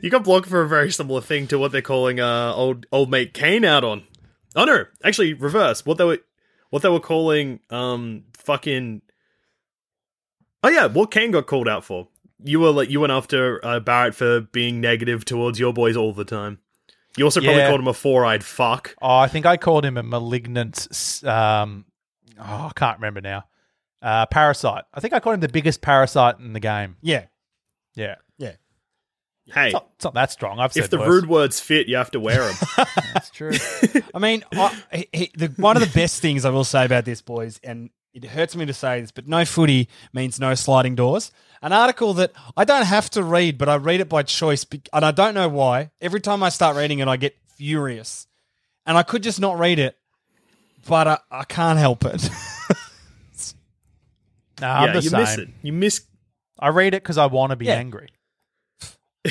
you 0.02 0.10
got 0.10 0.24
blocked 0.24 0.48
for 0.48 0.62
a 0.62 0.68
very 0.68 0.92
similar 0.92 1.22
thing 1.22 1.48
to 1.48 1.58
what 1.60 1.72
they're 1.72 1.82
calling 1.82 2.20
uh, 2.20 2.54
old 2.54 2.86
old 2.92 3.10
mate 3.10 3.34
Kane 3.34 3.66
out 3.66 3.84
on. 3.84 4.04
Oh 4.56 4.66
no, 4.66 4.86
actually 5.04 5.34
reverse. 5.34 5.86
What 5.86 5.98
they 5.98 6.06
were 6.06 6.20
what 6.70 6.82
they 6.82 6.90
were 6.90 7.00
calling 7.00 7.60
um 7.70 8.24
fucking. 8.34 9.02
Oh 10.64 10.70
yeah, 10.70 10.88
what 10.88 11.12
Kane 11.12 11.32
got 11.32 11.48
called 11.48 11.68
out 11.68 11.84
for? 11.86 12.08
You 12.44 12.60
were 12.62 12.72
like 12.72 12.90
you 12.90 13.00
went 13.00 13.12
after 13.12 13.64
uh, 13.66 13.80
Barrett 13.80 14.16
for 14.16 14.42
being 14.42 14.80
negative 14.82 15.26
towards 15.26 15.60
your 15.60 15.74
boys 15.74 15.98
all 15.98 16.14
the 16.14 16.26
time. 16.26 16.60
You 17.18 17.26
also 17.26 17.42
probably 17.42 17.58
Yeah. 17.62 17.68
called 17.70 17.82
him 17.82 17.88
a 17.88 17.94
four-eyed 17.94 18.44
fuck. 18.44 18.96
Oh, 19.02 19.18
I 19.18 19.28
think 19.28 19.46
I 19.46 19.58
called 19.58 19.84
him 19.84 19.98
a 19.98 20.04
malignant. 20.04 20.88
Um, 21.26 21.86
oh, 22.40 22.68
I 22.68 22.72
can't 22.76 22.98
remember 22.98 23.20
now. 23.22 23.44
Uh, 24.02 24.26
parasite. 24.28 24.86
I 24.94 25.00
think 25.02 25.14
I 25.14 25.20
called 25.20 25.34
him 25.34 25.40
the 25.42 25.50
biggest 25.50 25.82
parasite 25.82 26.40
in 26.40 26.54
the 26.54 26.60
game. 26.62 26.96
Yeah, 27.02 27.26
Yeah, 27.96 28.16
yeah. 28.38 28.54
Hey, 29.52 29.66
it's 29.68 29.74
not, 29.74 29.90
it's 29.96 30.06
not 30.06 30.14
that 30.14 30.32
strong. 30.32 30.60
I've 30.60 30.72
said 30.72 30.84
if 30.86 30.90
the 30.92 31.00
worse. 31.00 31.08
rude 31.10 31.28
words 31.28 31.60
fit, 31.60 31.88
you 31.88 31.96
have 31.98 32.12
to 32.12 32.20
wear 32.20 32.46
them. 32.48 32.56
That's 33.14 33.32
true. 33.32 33.52
I 34.14 34.20
mean, 34.20 34.44
I, 34.54 34.84
he, 34.94 35.10
he- 35.12 35.32
the, 35.36 35.48
one 35.58 35.76
of 35.76 35.82
the 35.82 35.92
best 36.00 36.22
things 36.22 36.46
I 36.46 36.52
will 36.52 36.64
say 36.64 36.86
about 36.86 37.04
this, 37.06 37.22
boys, 37.24 37.60
and 37.64 37.90
it 38.14 38.24
hurts 38.26 38.56
me 38.56 38.66
to 38.68 38.74
say 38.74 39.02
this, 39.02 39.12
but 39.12 39.28
no 39.28 39.44
footy 39.46 39.90
means 40.14 40.40
no 40.40 40.54
sliding 40.54 40.94
doors. 40.96 41.32
An 41.62 41.74
article 41.74 42.14
that 42.16 42.32
I 42.56 42.64
don't 42.64 42.86
have 42.86 43.10
to 43.12 43.24
read, 43.24 43.58
but 43.58 43.68
I 43.68 43.76
read 43.76 44.00
it 44.00 44.08
by 44.10 44.24
choice, 44.24 44.66
and 44.94 45.06
I 45.06 45.12
don't 45.12 45.34
know 45.34 45.50
why. 45.50 45.92
Every 46.00 46.22
time 46.22 46.42
I 46.42 46.50
start 46.50 46.78
reading 46.78 47.00
it, 47.00 47.08
I 47.08 47.18
get 47.18 47.36
furious, 47.56 48.28
and 48.86 48.98
I 48.98 49.04
could 49.04 49.24
just 49.24 49.40
not 49.42 49.60
read 49.60 49.78
it, 49.80 49.98
but 50.88 51.08
I, 51.08 51.18
I 51.30 51.44
can't 51.44 51.78
help 51.80 52.06
it. 52.06 52.30
No, 54.62 54.68
I'm 54.68 54.94
the 54.94 55.02
you 55.02 55.10
same. 55.10 55.20
miss 55.22 55.38
it. 55.38 55.50
You 55.62 55.72
miss 55.72 56.02
I 56.60 56.68
read 56.68 56.94
it 56.94 57.02
because 57.02 57.18
I 57.18 57.28
want 57.28 57.52
to 57.52 57.56
be 57.56 57.68
Yeah. 57.68 57.76
angry. 57.76 58.10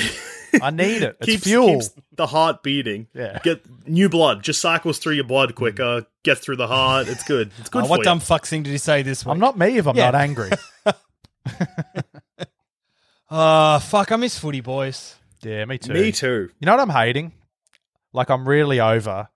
I 0.59 0.71
need 0.71 1.03
it. 1.03 1.17
It's 1.19 1.25
keeps, 1.27 1.43
fuel. 1.43 1.67
keeps 1.81 1.91
the 2.13 2.25
heart 2.25 2.63
beating. 2.63 3.05
Yeah. 3.13 3.37
Get 3.43 3.61
new 3.87 4.09
blood. 4.09 4.41
Just 4.41 4.59
cycles 4.59 4.97
through 4.97 5.13
your 5.13 5.25
blood 5.25 5.53
quicker. 5.53 6.07
Gets 6.23 6.39
through 6.41 6.55
the 6.55 6.65
heart. 6.65 7.07
It's 7.07 7.23
good. 7.23 7.51
It's 7.59 7.69
oh, 7.69 7.71
good 7.71 7.81
Oh, 7.83 7.85
for 7.85 7.89
what 7.91 7.97
you. 7.99 8.03
dumb 8.05 8.19
fuck 8.19 8.47
thing 8.47 8.63
did 8.63 8.71
he 8.71 8.79
say 8.79 9.03
this 9.03 9.23
week? 9.23 9.31
I'm 9.33 9.39
not 9.39 9.55
me 9.55 9.77
if 9.77 9.85
I'm 9.87 9.95
Yeah. 9.95 10.05
not 10.09 10.15
angry. 10.15 10.49
Oh, 13.31 13.79
fuck, 13.79 14.11
I 14.11 14.15
miss 14.15 14.37
footy, 14.39 14.61
boys. 14.61 15.15
yeah, 15.41 15.65
me 15.65 15.77
too. 15.77 15.93
Me 15.93 16.11
too. 16.11 16.49
You 16.59 16.65
know 16.65 16.71
what 16.75 16.81
I'm 16.81 16.89
hating? 16.89 17.33
Like 18.13 18.29
I'm 18.29 18.47
really 18.47 18.79
over. 18.79 19.29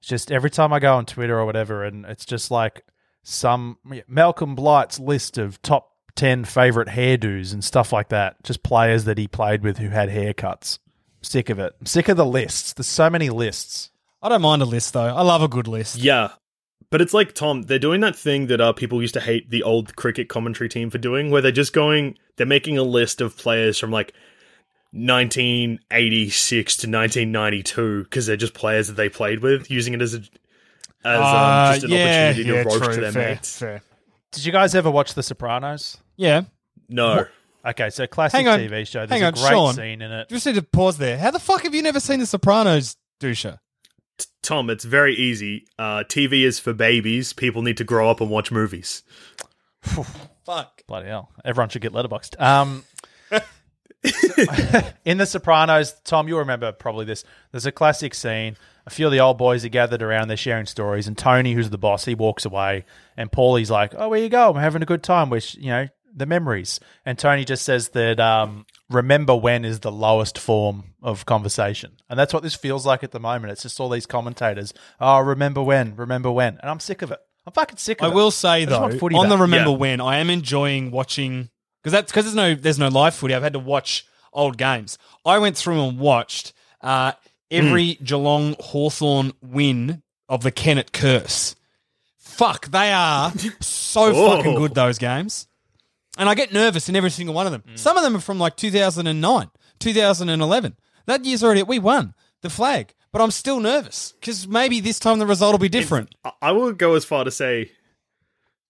It's 0.00 0.08
just 0.08 0.30
every 0.30 0.50
time 0.50 0.72
I 0.72 0.78
go 0.78 0.94
on 0.96 1.06
Twitter 1.06 1.38
or 1.38 1.46
whatever, 1.46 1.84
and 1.84 2.04
it's 2.04 2.26
just 2.26 2.50
like 2.50 2.84
some 3.22 3.78
Malcolm 4.06 4.54
Blight's 4.54 5.00
list 5.00 5.38
of 5.38 5.60
top 5.62 5.90
ten 6.14 6.44
favorite 6.44 6.88
hairdos 6.88 7.54
and 7.54 7.64
stuff 7.64 7.92
like 7.92 8.10
that. 8.10 8.42
Just 8.44 8.62
players 8.62 9.04
that 9.04 9.16
he 9.16 9.26
played 9.26 9.62
with 9.62 9.78
who 9.78 9.88
had 9.88 10.10
haircuts. 10.10 10.78
I'm 11.18 11.24
sick 11.24 11.48
of 11.48 11.58
it. 11.58 11.72
I'm 11.80 11.86
sick 11.86 12.08
of 12.10 12.18
the 12.18 12.26
lists. 12.26 12.74
There's 12.74 12.86
so 12.86 13.08
many 13.08 13.30
lists. 13.30 13.90
I 14.22 14.28
don't 14.28 14.42
mind 14.42 14.60
a 14.60 14.66
list 14.66 14.92
though. 14.92 15.14
I 15.16 15.22
love 15.22 15.40
a 15.42 15.48
good 15.48 15.66
list. 15.68 15.96
Yeah. 15.96 16.32
But 16.90 17.00
it's 17.00 17.14
like 17.14 17.34
Tom, 17.34 17.62
they're 17.62 17.78
doing 17.78 18.00
that 18.02 18.14
thing 18.16 18.46
that 18.48 18.60
uh, 18.60 18.72
people 18.72 19.00
used 19.00 19.14
to 19.14 19.20
hate 19.20 19.50
the 19.50 19.62
old 19.62 19.96
cricket 19.96 20.28
commentary 20.28 20.68
team 20.68 20.90
for 20.90 20.98
doing, 20.98 21.30
where 21.30 21.42
they're 21.42 21.50
just 21.52 21.72
going, 21.72 22.16
they're 22.36 22.46
making 22.46 22.78
a 22.78 22.82
list 22.82 23.20
of 23.20 23.36
players 23.36 23.78
from 23.78 23.90
like 23.90 24.12
1986 24.92 26.76
to 26.78 26.86
1992 26.86 28.04
because 28.04 28.26
they're 28.26 28.36
just 28.36 28.54
players 28.54 28.88
that 28.88 28.94
they 28.94 29.08
played 29.08 29.40
with, 29.40 29.70
using 29.70 29.94
it 29.94 30.02
as 30.02 30.14
a 30.14 30.18
as 31.06 31.20
Uh, 31.20 31.20
um, 31.20 31.74
just 31.74 31.84
an 31.84 31.90
yeah, 31.90 32.04
opportunity 32.28 32.44
to 32.44 32.54
yeah, 32.54 32.62
roast 32.62 32.84
true, 32.84 32.96
their 32.96 33.12
fair, 33.12 33.28
mates. 33.30 33.58
fair. 33.58 33.82
Did 34.32 34.44
you 34.46 34.52
guys 34.52 34.74
ever 34.74 34.90
watch 34.90 35.14
The 35.14 35.22
Sopranos? 35.22 35.98
Yeah. 36.16 36.42
No, 36.88 37.26
Okay, 37.66 37.88
so 37.88 38.06
classic 38.06 38.36
Hang 38.36 38.48
on. 38.48 38.60
TV 38.60 38.86
show. 38.86 39.06
There's 39.06 39.10
Hang 39.10 39.22
a 39.22 39.26
on, 39.28 39.32
great 39.32 39.48
Sean. 39.48 39.74
scene 39.74 40.02
in 40.02 40.12
it. 40.12 40.28
Just 40.28 40.44
need 40.44 40.56
to 40.56 40.62
pause 40.62 40.98
there. 40.98 41.16
How 41.16 41.30
the 41.30 41.38
fuck 41.38 41.62
have 41.62 41.74
you 41.74 41.80
never 41.80 41.98
seen 41.98 42.20
The 42.20 42.26
Sopranos, 42.26 42.96
Dusha? 43.20 43.58
Tom, 44.42 44.70
it's 44.70 44.84
very 44.84 45.14
easy. 45.14 45.66
Uh, 45.78 46.04
TV 46.04 46.42
is 46.42 46.58
for 46.58 46.72
babies. 46.72 47.32
People 47.32 47.62
need 47.62 47.78
to 47.78 47.84
grow 47.84 48.10
up 48.10 48.20
and 48.20 48.30
watch 48.30 48.50
movies. 48.52 49.02
Fuck. 50.44 50.82
Bloody 50.86 51.08
hell. 51.08 51.30
Everyone 51.44 51.68
should 51.70 51.82
get 51.82 51.92
Letterboxd. 51.92 52.40
Um, 52.40 52.84
in 55.04 55.18
The 55.18 55.26
Sopranos, 55.26 55.94
Tom, 56.04 56.28
you'll 56.28 56.40
remember 56.40 56.72
probably 56.72 57.06
this. 57.06 57.24
There's 57.52 57.66
a 57.66 57.72
classic 57.72 58.14
scene. 58.14 58.56
A 58.86 58.90
few 58.90 59.06
of 59.06 59.12
the 59.12 59.20
old 59.20 59.38
boys 59.38 59.64
are 59.64 59.70
gathered 59.70 60.02
around, 60.02 60.28
they're 60.28 60.36
sharing 60.36 60.66
stories, 60.66 61.08
and 61.08 61.16
Tony, 61.16 61.54
who's 61.54 61.70
the 61.70 61.78
boss, 61.78 62.04
he 62.04 62.14
walks 62.14 62.44
away, 62.44 62.84
and 63.16 63.32
Paulie's 63.32 63.70
like, 63.70 63.94
"Oh, 63.96 64.10
where 64.10 64.20
you 64.20 64.28
go? 64.28 64.50
I'm 64.50 64.56
having 64.56 64.82
a 64.82 64.86
good 64.86 65.02
time." 65.02 65.30
Which 65.30 65.54
you 65.54 65.70
know, 65.70 65.88
the 66.14 66.26
memories. 66.26 66.80
And 67.06 67.18
Tony 67.18 67.46
just 67.46 67.64
says 67.64 67.88
that 67.90 68.20
um, 68.20 68.66
remember 68.90 69.34
when 69.34 69.64
is 69.64 69.80
the 69.80 69.92
lowest 69.92 70.38
form 70.38 70.94
of 71.02 71.26
conversation, 71.26 71.96
and 72.08 72.18
that's 72.18 72.32
what 72.34 72.42
this 72.42 72.54
feels 72.54 72.84
like 72.86 73.02
at 73.04 73.10
the 73.12 73.20
moment. 73.20 73.52
It's 73.52 73.62
just 73.62 73.80
all 73.80 73.88
these 73.88 74.06
commentators. 74.06 74.72
Oh, 75.00 75.20
remember 75.20 75.62
when? 75.62 75.96
Remember 75.96 76.30
when? 76.30 76.58
And 76.60 76.70
I'm 76.70 76.80
sick 76.80 77.02
of 77.02 77.10
it. 77.10 77.18
I'm 77.46 77.52
fucking 77.52 77.76
sick 77.78 78.00
of 78.00 78.04
I 78.04 78.08
it. 78.08 78.12
I 78.12 78.14
will 78.14 78.30
say 78.30 78.64
just 78.66 78.70
though, 79.00 79.08
on 79.18 79.28
the 79.28 79.36
remember 79.38 79.70
Yeah. 79.70 79.76
when, 79.76 80.00
I 80.00 80.18
am 80.18 80.30
enjoying 80.30 80.90
watching 80.90 81.50
because 81.82 81.92
that's 81.92 82.10
because 82.10 82.24
there's 82.24 82.34
no 82.36 82.54
there's 82.54 82.78
no 82.78 82.88
live 82.88 83.14
footy. 83.14 83.34
I've 83.34 83.42
had 83.42 83.52
to 83.54 83.58
watch 83.58 84.06
old 84.32 84.56
games. 84.58 84.98
I 85.24 85.38
went 85.38 85.56
through 85.56 85.82
and 85.86 85.98
watched 85.98 86.52
uh, 86.80 87.12
every 87.50 87.94
Hmm. 87.94 88.04
Geelong 88.04 88.56
Hawthorn 88.60 89.32
win 89.42 90.02
of 90.28 90.42
the 90.42 90.50
Kennett 90.50 90.92
curse. 90.92 91.54
Fuck, 92.18 92.66
they 92.68 92.92
are 92.92 93.30
so 93.60 94.12
fucking 94.36 94.54
good 94.56 94.74
those 94.74 94.98
games. 94.98 95.46
And 96.16 96.28
I 96.28 96.34
get 96.34 96.52
nervous 96.52 96.88
in 96.88 96.96
every 96.96 97.10
single 97.10 97.34
one 97.34 97.46
of 97.46 97.52
them. 97.52 97.62
Hmm. 97.68 97.76
Some 97.76 97.96
of 97.96 98.02
them 98.02 98.16
are 98.16 98.20
from 98.20 98.38
like 98.38 98.56
2009, 98.56 99.50
2011. 99.80 100.76
That 101.06 101.24
year's 101.24 101.42
already 101.44 101.62
we 101.62 101.78
won 101.78 102.14
the 102.42 102.50
flag, 102.50 102.94
but 103.12 103.20
I'm 103.20 103.30
still 103.30 103.60
nervous 103.60 104.14
because 104.20 104.46
maybe 104.46 104.80
this 104.80 104.98
time 104.98 105.18
the 105.18 105.26
result 105.26 105.52
will 105.52 105.58
be 105.58 105.68
different. 105.68 106.14
I- 106.24 106.32
I 106.42 106.52
will 106.52 106.72
go 106.72 106.94
as 106.94 107.04
far 107.04 107.24
to 107.24 107.30
say, 107.30 107.72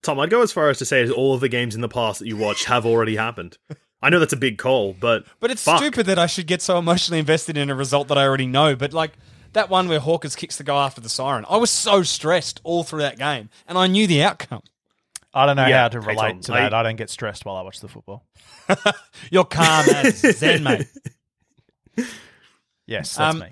Tom, 0.03 0.19
I'd 0.21 0.31
go 0.31 0.43
as 0.43 0.53
far 0.53 0.69
as 0.71 0.79
to 0.79 0.85
say 0.85 1.09
all 1.11 1.35
of 1.35 1.41
the 1.41 1.49
games 1.49 1.75
in 1.75 1.81
the 1.81 1.89
past 1.89 2.19
that 2.21 2.27
you 2.27 2.37
watched 2.37 2.65
have 2.67 2.85
already 2.85 3.17
happened. 3.17 3.57
I 4.03 4.11
know 4.11 4.19
that's 4.19 4.33
a 4.35 4.39
big 4.39 4.59
call, 4.59 4.93
but 4.99 5.25
But 5.41 5.51
it's 5.51 5.65
fuck. 5.65 5.79
stupid 5.79 6.07
that 6.07 6.19
I 6.19 6.27
should 6.27 6.47
get 6.47 6.61
so 6.61 6.79
emotionally 6.79 7.19
invested 7.21 7.57
in 7.57 7.71
a 7.71 7.75
result 7.75 8.09
that 8.09 8.19
I 8.19 8.25
already 8.27 8.47
know. 8.47 8.77
But 8.77 8.93
like 8.93 9.13
that 9.55 9.71
one 9.71 9.89
where 9.89 10.01
Hawkins 10.01 10.37
kicks 10.37 10.57
the 10.57 10.65
guy 10.65 10.85
after 10.85 11.01
the 11.01 11.09
siren, 11.09 11.47
I 11.49 11.57
was 11.57 11.71
so 11.71 12.03
stressed 12.03 12.61
all 12.65 12.85
through 12.85 13.01
that 13.01 13.19
game, 13.19 13.49
and 13.67 13.79
I 13.79 13.87
knew 13.87 14.07
the 14.07 14.23
outcome. 14.23 14.63
I 15.35 15.47
don't 15.47 15.57
know 15.57 15.67
Yeah, 15.67 15.83
how 15.83 15.89
to 15.89 16.01
relate 16.01 16.17
Tom, 16.33 16.41
to 16.43 16.53
that. 16.53 16.73
I- 16.73 16.81
I 16.81 16.83
don't 16.85 16.97
get 16.97 17.11
stressed 17.11 17.45
while 17.45 17.57
I 17.57 17.63
watch 17.63 17.81
the 17.81 17.89
football. 17.89 18.25
You're 19.31 19.45
calm 19.45 19.85
as 19.89 20.19
Zen, 20.21 20.63
mate. 20.63 20.87
Yes, 22.87 23.17
that's 23.17 23.35
Um, 23.35 23.41
me. 23.41 23.47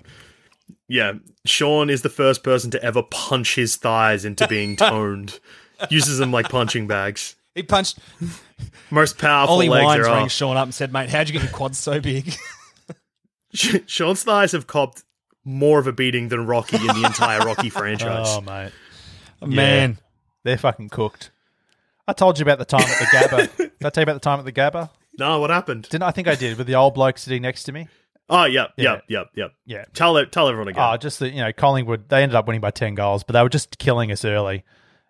Yeah, 0.87 1.13
Sean 1.45 1.89
is 1.89 2.03
the 2.03 2.09
first 2.09 2.43
person 2.43 2.69
to 2.71 2.83
ever 2.83 3.01
punch 3.01 3.55
his 3.55 3.75
thighs 3.77 4.25
into 4.25 4.47
being 4.47 4.75
toned. 4.77 5.39
Uses 5.89 6.19
them 6.19 6.31
like 6.31 6.49
punching 6.49 6.87
bags. 6.87 7.35
He 7.55 7.63
punched 7.63 7.97
Most 8.91 9.17
powerful 9.17 9.55
Ollie 9.55 9.69
legs 9.69 9.85
Wines 9.85 10.03
there 10.05 10.13
rang. 10.13 10.27
Sean 10.27 10.55
up 10.57 10.63
and 10.65 10.73
said, 10.73 10.93
"Mate, 10.93 11.09
how'd 11.09 11.27
you 11.29 11.33
get 11.33 11.41
your 11.43 11.51
quads 11.51 11.79
so 11.79 11.99
big?" 11.99 12.35
Sean's 13.53 14.23
thighs 14.23 14.51
have 14.51 14.67
copped 14.67 15.03
more 15.43 15.79
of 15.79 15.87
a 15.87 15.91
beating 15.93 16.29
than 16.29 16.45
Rocky 16.45 16.77
in 16.77 16.87
the 16.87 17.03
entire 17.05 17.39
Rocky 17.39 17.69
franchise. 17.69 18.27
Oh, 18.29 18.41
mate. 18.41 18.71
Man, 19.41 19.97
They're 20.43 20.57
fucking 20.57 20.89
cooked. 20.89 21.31
I 22.07 22.13
told 22.13 22.37
you 22.39 22.43
about 22.43 22.57
the 22.59 22.65
time 22.65 22.81
at 22.81 22.99
the 22.99 23.05
Gabba. 23.05 23.57
did 23.57 23.71
I 23.85 23.89
tell 23.89 24.01
you 24.01 24.03
about 24.03 24.13
the 24.13 24.19
time 24.19 24.39
at 24.39 24.45
the 24.45 24.51
Gabba? 24.51 24.89
no, 25.17 25.39
what 25.39 25.49
happened? 25.49 25.83
Didn't 25.89 26.03
I 26.03 26.11
think 26.11 26.27
I 26.27 26.35
did 26.35 26.57
with 26.57 26.67
the 26.67 26.75
old 26.75 26.93
bloke 26.95 27.17
sitting 27.17 27.41
next 27.43 27.63
to 27.63 27.71
me? 27.71 27.87
Oh, 28.29 28.45
yep, 28.45 28.71
Yeah. 28.77 28.93
yep, 28.93 29.03
yep, 29.09 29.27
yep. 29.35 29.51
Yeah. 29.65 29.85
Tell 29.93 30.17
it, 30.17 30.31
tell 30.31 30.47
everyone 30.47 30.69
again. 30.69 30.83
Oh, 30.83 30.97
just 30.97 31.19
that, 31.19 31.31
you 31.33 31.41
know, 31.41 31.51
Collingwood, 31.53 32.09
they 32.09 32.23
ended 32.23 32.35
up 32.35 32.47
winning 32.47 32.61
by 32.61 32.71
10 32.71 32.95
goals, 32.95 33.23
but 33.23 33.33
they 33.33 33.41
were 33.41 33.49
just 33.49 33.77
killing 33.77 34.11
us 34.11 34.23
early. 34.25 34.63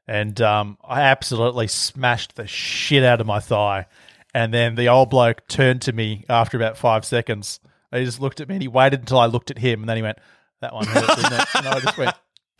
And 0.08 0.40
um, 0.42 0.78
I 0.84 1.02
absolutely 1.02 1.68
smashed 1.68 2.36
the 2.36 2.48
shit 2.48 3.04
out 3.04 3.22
of 3.22 3.28
my 3.28 3.40
thigh. 3.40 3.86
And 4.34 4.54
then 4.54 4.76
the 4.76 4.90
old 4.90 5.10
bloke 5.12 5.48
turned 5.48 5.84
to 5.84 5.94
me 5.94 6.26
after 6.28 6.58
about 6.58 6.78
five 6.78 7.06
seconds. 7.06 7.60
He 7.94 8.04
just 8.04 8.20
looked 8.20 8.42
at 8.42 8.50
me 8.50 8.56
and 8.56 8.62
he 8.64 8.68
waited 8.68 9.00
until 9.02 9.20
I 9.20 9.28
looked 9.28 9.52
at 9.52 9.60
him. 9.60 9.82
And 9.82 9.90
then 9.90 9.96
he 9.98 10.04
went, 10.04 10.18
That 10.62 10.74
one 10.74 10.86
hurt, 10.88 11.08
didn't 11.16 11.34
it? 11.34 11.48
And 11.56 11.68
I 11.68 11.80
just 11.80 11.98
went, 11.98 12.16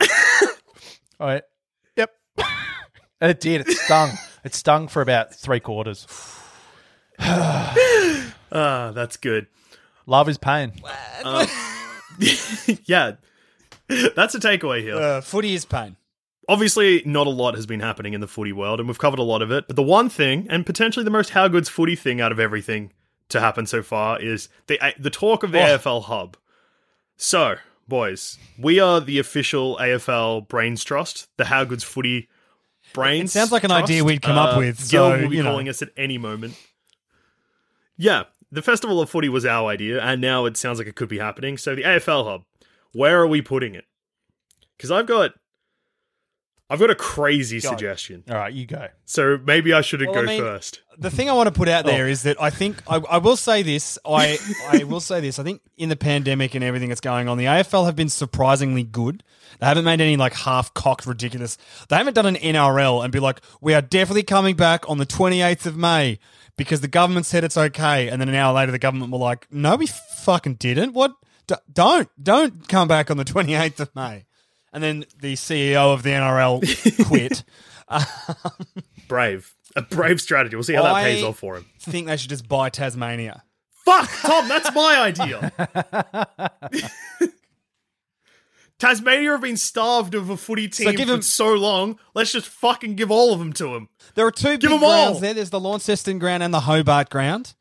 all 1.20 1.26
right. 1.26 1.42
And 3.24 3.30
it 3.30 3.40
did. 3.40 3.62
It 3.62 3.70
stung. 3.78 4.10
It 4.44 4.54
stung 4.54 4.88
for 4.88 5.00
about 5.00 5.34
three 5.34 5.58
quarters. 5.60 6.06
Ah, 7.18 8.92
that's 8.94 9.16
good. 9.16 9.46
Love 10.06 10.28
is 10.28 10.36
pain. 10.36 10.72
Yeah, 12.84 13.12
that's 13.88 14.34
a 14.34 14.38
takeaway 14.40 14.82
here. 14.82 14.96
Uh, 14.96 15.20
footy 15.22 15.54
is 15.54 15.64
pain. 15.64 15.96
Obviously, 16.48 17.02
not 17.06 17.26
a 17.26 17.30
lot 17.30 17.54
has 17.54 17.64
been 17.66 17.80
happening 17.80 18.12
in 18.12 18.20
the 18.20 18.28
footy 18.28 18.52
world, 18.52 18.78
and 18.78 18.88
we've 18.88 18.98
covered 18.98 19.18
a 19.18 19.22
lot 19.24 19.40
of 19.42 19.50
it. 19.50 19.66
But 19.66 19.76
the 19.76 19.82
one 19.82 20.08
thing, 20.10 20.46
and 20.50 20.64
potentially 20.66 21.04
the 21.04 21.10
most 21.10 21.30
how 21.30 21.48
good's 21.48 21.68
footy 21.70 21.96
thing 21.96 22.20
out 22.20 22.30
of 22.32 22.38
everything 22.38 22.92
to 23.30 23.40
happen 23.40 23.66
so 23.66 23.82
far, 23.82 24.20
is 24.20 24.48
the 24.66 24.78
the 24.98 25.10
talk 25.10 25.42
of 25.42 25.50
the 25.52 25.60
Oh. 25.60 25.78
AFL 25.78 26.02
hub. 26.04 26.36
So, 27.16 27.56
boys, 27.88 28.38
we 28.58 28.78
are 28.78 29.00
the 29.00 29.18
official 29.18 29.76
AFL 29.80 30.46
brains 30.48 30.84
trust, 30.84 31.28
the 31.38 31.46
how 31.46 31.64
good's 31.64 31.84
footy 31.84 32.28
brains. 32.94 33.30
It 33.30 33.38
sounds 33.38 33.52
like 33.52 33.64
an 33.64 33.68
trust. 33.70 33.84
idea 33.84 34.02
we'd 34.02 34.22
come 34.22 34.38
up 34.38 34.56
Uh, 34.56 34.60
with, 34.60 34.90
Gil 34.90 35.10
will 35.10 35.28
be 35.28 35.36
you 35.36 35.42
know. 35.42 35.50
calling 35.50 35.68
us 35.68 35.82
at 35.82 35.90
any 35.98 36.16
moment. 36.16 36.54
Yeah, 37.96 38.24
the 38.50 38.62
festival 38.62 39.00
of 39.00 39.10
footy 39.10 39.28
was 39.28 39.44
our 39.44 39.68
idea, 39.68 40.00
and 40.02 40.20
now 40.20 40.46
it 40.46 40.56
sounds 40.56 40.78
like 40.78 40.88
it 40.88 40.96
could 40.96 41.08
be 41.08 41.18
happening. 41.18 41.58
So 41.58 41.74
the 41.74 41.82
AFL 41.82 42.24
hub, 42.24 42.42
where 42.92 43.20
are 43.20 43.26
we 43.26 43.42
putting 43.42 43.74
it? 43.74 43.84
Because 44.76 44.90
I've 44.90 45.06
got, 45.06 45.32
I've 46.70 46.78
got 46.78 46.88
a 46.90 46.94
crazy 46.94 47.60
Go. 47.60 47.68
suggestion. 47.68 48.24
All 48.28 48.36
right, 48.36 48.52
you 48.52 48.66
go. 48.66 48.88
So 49.04 49.38
maybe 49.44 49.72
I 49.74 49.82
shouldn't 49.82 50.10
Well, 50.10 50.18
I 50.20 50.22
go 50.22 50.26
mean- 50.28 50.40
first. 50.40 50.80
The 50.96 51.10
thing 51.10 51.28
I 51.28 51.32
want 51.32 51.48
to 51.48 51.52
put 51.52 51.68
out 51.68 51.84
there 51.84 52.04
Oh. 52.06 52.08
is 52.08 52.22
that 52.22 52.40
I 52.40 52.50
think 52.50 52.76
I, 52.88 52.96
I 53.10 53.18
will 53.18 53.36
say 53.36 53.62
this. 53.62 53.98
I 54.06 54.38
I 54.70 54.84
will 54.84 55.00
say 55.00 55.20
this. 55.20 55.38
I 55.38 55.42
think 55.42 55.60
in 55.76 55.88
the 55.88 55.96
pandemic 55.96 56.54
and 56.54 56.62
everything 56.64 56.88
that's 56.88 57.00
going 57.00 57.28
on, 57.28 57.36
the 57.36 57.46
AFL 57.46 57.84
have 57.86 57.96
been 57.96 58.08
surprisingly 58.08 58.84
good. 58.84 59.22
They 59.60 59.66
haven't 59.66 59.84
made 59.84 60.00
any 60.00 60.16
like 60.16 60.34
half 60.34 60.72
cocked 60.72 61.04
ridiculous. 61.06 61.58
They 61.88 61.96
haven't 61.96 62.14
done 62.14 62.26
an 62.26 62.36
NRL 62.36 63.02
and 63.02 63.12
be 63.12 63.18
like, 63.20 63.40
we 63.60 63.74
are 63.74 63.82
definitely 63.82 64.22
coming 64.22 64.54
back 64.56 64.88
on 64.88 64.98
the 64.98 65.06
twenty 65.06 65.42
eighth 65.42 65.66
of 65.66 65.76
May 65.76 66.18
because 66.56 66.80
the 66.80 66.88
government 66.88 67.26
said 67.26 67.42
it's 67.44 67.56
okay, 67.56 68.08
and 68.08 68.20
then 68.20 68.28
an 68.28 68.34
hour 68.36 68.54
later 68.54 68.70
the 68.72 68.78
government 68.78 69.10
were 69.12 69.18
like, 69.18 69.48
no, 69.50 69.74
we 69.76 69.86
fucking 69.88 70.54
didn't. 70.54 70.92
What? 70.92 71.12
D- 71.48 71.56
don't 71.72 72.08
don't 72.22 72.68
come 72.68 72.86
back 72.88 73.10
on 73.10 73.16
the 73.16 73.24
twenty 73.24 73.54
eighth 73.54 73.80
of 73.80 73.94
May. 73.96 74.26
And 74.74 74.82
then 74.82 75.04
the 75.20 75.34
CEO 75.34 75.94
of 75.94 76.02
the 76.02 76.10
NRL 76.10 77.06
quit. 77.06 77.44
Brave, 79.08 79.54
a 79.76 79.82
brave 79.82 80.20
strategy. 80.20 80.56
We'll 80.56 80.64
see 80.64 80.74
how 80.74 80.82
that 80.82 80.94
I 80.94 81.04
pays 81.04 81.24
off 81.24 81.38
for 81.38 81.56
him. 81.56 81.64
think 81.80 82.06
they 82.08 82.16
should 82.16 82.28
just 82.30 82.48
buy 82.48 82.68
Tasmania. 82.68 83.42
Fuck, 83.84 84.10
Tom, 84.20 84.48
that's 84.48 84.74
my 84.74 85.00
idea. 85.00 85.52
Tasmania 88.78 89.30
have 89.32 89.40
been 89.42 89.56
starved 89.56 90.14
of 90.14 90.30
a 90.30 90.36
footy 90.36 90.68
team 90.68 90.90
give 90.96 91.06
for 91.08 91.14
him- 91.14 91.22
so 91.22 91.54
long. 91.54 91.98
Let's 92.14 92.32
just 92.32 92.48
fucking 92.48 92.96
give 92.96 93.10
all 93.10 93.32
of 93.32 93.38
them 93.38 93.52
to 93.54 93.72
them. 93.72 93.88
There 94.14 94.26
are 94.26 94.32
two 94.32 94.58
Give 94.58 94.70
big 94.70 94.72
'em 94.72 94.84
all. 94.84 95.04
grounds 95.06 95.20
there. 95.20 95.34
There's 95.34 95.50
the 95.50 95.60
Launceston 95.60 96.18
ground 96.18 96.42
and 96.42 96.52
the 96.52 96.60
Hobart 96.60 97.08
ground. 97.10 97.54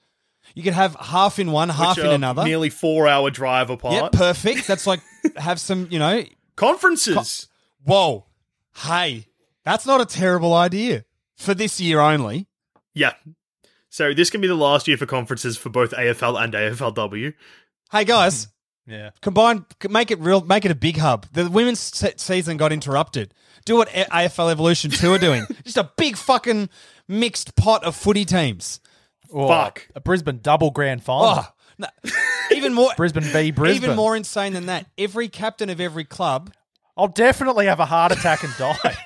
You 0.55 0.64
could 0.64 0.74
have 0.74 0.95
half 0.99 1.39
in 1.39 1.51
one, 1.51 1.70
half 1.70 1.97
which 1.97 2.05
in 2.05 2.11
are 2.11 2.16
another. 2.16 2.43
Nearly 2.43 2.70
four 2.70 3.07
hour 3.07 3.30
drive 3.30 3.70
yeah, 3.70 3.76
apart. 3.76 4.14
perfect. 4.14 4.68
That's 4.68 4.86
like 4.88 5.01
have 5.38 5.59
some, 5.59 5.88
you 5.91 5.99
know. 5.99 6.24
Conferences. 6.56 7.47
Whoa, 7.84 8.26
hey, 8.86 9.28
that's 9.66 9.86
not 9.86 10.01
a 10.01 10.06
terrible 10.06 10.54
idea 10.54 11.06
for 11.36 11.54
this 11.54 11.80
year 11.82 11.99
only. 11.99 12.47
yeah. 12.93 13.14
So 13.89 14.12
this 14.12 14.32
can 14.32 14.41
be 14.41 14.47
the 14.47 14.56
last 14.56 14.88
year 14.88 14.97
for 14.97 15.06
conferences 15.06 15.56
for 15.56 15.70
both 15.70 15.91
AFL 15.91 16.43
and 16.43 16.51
AFLW. 16.54 17.34
Hey 17.91 18.04
guys, 18.06 18.47
Yeah. 18.88 19.12
combine, 19.22 19.68
make 19.88 20.10
it 20.10 20.20
real, 20.20 20.41
make 20.41 20.66
it 20.66 20.72
a 20.72 20.76
big 20.76 20.97
hub. 20.97 21.28
The 21.32 21.47
women's 21.47 21.80
se- 21.80 22.16
season 22.18 22.58
got 22.58 22.72
interrupted. 22.74 23.36
Do 23.66 23.76
what 23.76 23.89
A- 23.93 24.06
AFL 24.06 24.49
Evolution 24.51 24.89
Two 24.89 25.14
are 25.14 25.20
doing. 25.20 25.45
Just 25.64 25.78
a 25.78 25.91
big 25.95 26.18
fucking 26.18 26.70
mixed 27.08 27.56
pot 27.56 27.84
of 27.84 27.95
footy 27.95 28.26
teams. 28.26 28.80
Oh, 29.32 29.47
Fuck. 29.47 29.88
A 29.93 30.01
Brisbane 30.01 30.39
double 30.41 30.72
grand 30.72 31.04
final. 31.04 31.26
Oh, 31.43 31.47
no, 31.78 31.88
even 32.51 32.74
more. 32.74 32.91
Brisbane 32.97 33.24
v 33.24 33.51
Brisbane. 33.51 33.84
Even 33.84 33.95
more 33.95 34.15
insane 34.15 34.53
than 34.53 34.67
that, 34.67 34.86
every 34.97 35.28
captain 35.28 35.69
of 35.69 35.80
every 35.80 36.05
club, 36.05 36.53
I'll 36.97 37.07
definitely 37.07 37.65
have 37.65 37.80
a 37.80 37.86
heart 37.86 38.11
attack 38.11 38.43
and 38.43 38.53
die. 38.57 38.97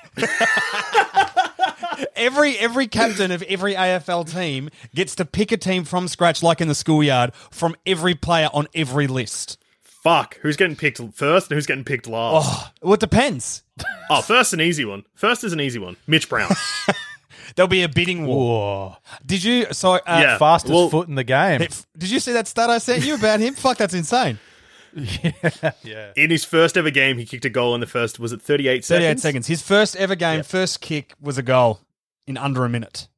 every 2.16 2.58
every 2.58 2.86
captain 2.86 3.30
of 3.30 3.42
every 3.42 3.74
AFL 3.74 4.30
team 4.30 4.70
gets 4.94 5.14
to 5.16 5.24
pick 5.24 5.52
a 5.52 5.56
team 5.56 5.84
from 5.84 6.08
scratch, 6.08 6.42
like 6.42 6.60
in 6.60 6.68
the 6.68 6.74
schoolyard, 6.74 7.34
from 7.50 7.76
every 7.86 8.14
player 8.14 8.48
on 8.52 8.66
every 8.74 9.06
list. 9.06 9.58
Fuck. 9.82 10.38
Who's 10.42 10.56
getting 10.56 10.76
picked 10.76 11.00
first 11.14 11.50
and 11.50 11.56
who's 11.56 11.66
getting 11.66 11.84
picked 11.84 12.06
last? 12.06 12.46
Oh, 12.48 12.70
well, 12.82 12.94
it 12.94 13.00
depends. 13.00 13.62
Oh, 14.08 14.22
first 14.22 14.52
an 14.52 14.60
easy 14.60 14.84
one. 14.84 15.04
First 15.14 15.44
is 15.44 15.52
an 15.52 15.60
easy 15.60 15.78
one. 15.78 15.96
Mitch 16.06 16.28
Brown. 16.28 16.50
There'll 17.56 17.68
be 17.68 17.82
a 17.82 17.88
bidding 17.88 18.26
war. 18.26 18.98
Did 19.24 19.44
you? 19.44 19.66
So, 19.72 19.94
uh, 19.94 20.00
Yeah. 20.06 20.38
Fastest 20.38 20.72
well- 20.74 20.88
foot 20.90 21.08
in 21.08 21.14
the 21.14 21.24
game. 21.24 21.62
if- 21.62 21.86
Did 21.96 22.10
you 22.10 22.20
see 22.20 22.32
that 22.32 22.46
stat 22.48 22.70
I 22.70 22.78
sent 22.78 23.04
you 23.04 23.14
about 23.14 23.40
him? 23.40 23.54
Fuck, 23.54 23.78
that's 23.78 23.94
insane. 23.94 24.38
yeah. 24.94 26.12
In 26.16 26.30
his 26.30 26.44
first 26.44 26.76
ever 26.76 26.90
game, 26.90 27.18
he 27.18 27.26
kicked 27.26 27.44
a 27.44 27.50
goal 27.50 27.74
in 27.74 27.80
the 27.80 27.86
first, 27.86 28.18
was 28.18 28.32
it 28.32 28.40
38 28.42 28.84
seconds? 28.84 29.04
38 29.04 29.20
seconds. 29.20 29.46
His 29.46 29.62
first 29.62 29.96
ever 29.96 30.14
game, 30.14 30.42
first 30.42 30.80
kick 30.80 31.14
was 31.20 31.38
a 31.38 31.42
goal 31.42 31.80
in 32.26 32.36
under 32.36 32.64
a 32.64 32.68
minute. 32.68 33.08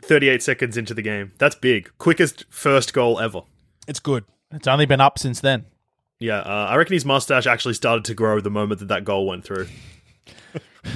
38 0.00 0.42
seconds 0.42 0.76
into 0.76 0.94
the 0.94 1.02
game. 1.02 1.32
That's 1.38 1.56
big. 1.56 1.90
Quickest 1.98 2.44
first 2.50 2.94
goal 2.94 3.18
ever. 3.18 3.42
It's 3.88 4.00
good. 4.00 4.24
It's 4.52 4.68
only 4.68 4.86
been 4.86 5.00
up 5.00 5.18
since 5.18 5.40
then. 5.40 5.66
Yeah, 6.20 6.38
uh, 6.38 6.68
I 6.70 6.76
reckon 6.76 6.94
his 6.94 7.04
mustache 7.04 7.46
actually 7.46 7.74
started 7.74 8.04
to 8.06 8.14
grow 8.14 8.40
the 8.40 8.50
moment 8.50 8.78
that 8.80 8.88
that 8.88 9.04
goal 9.04 9.26
went 9.26 9.44
through. 9.44 9.68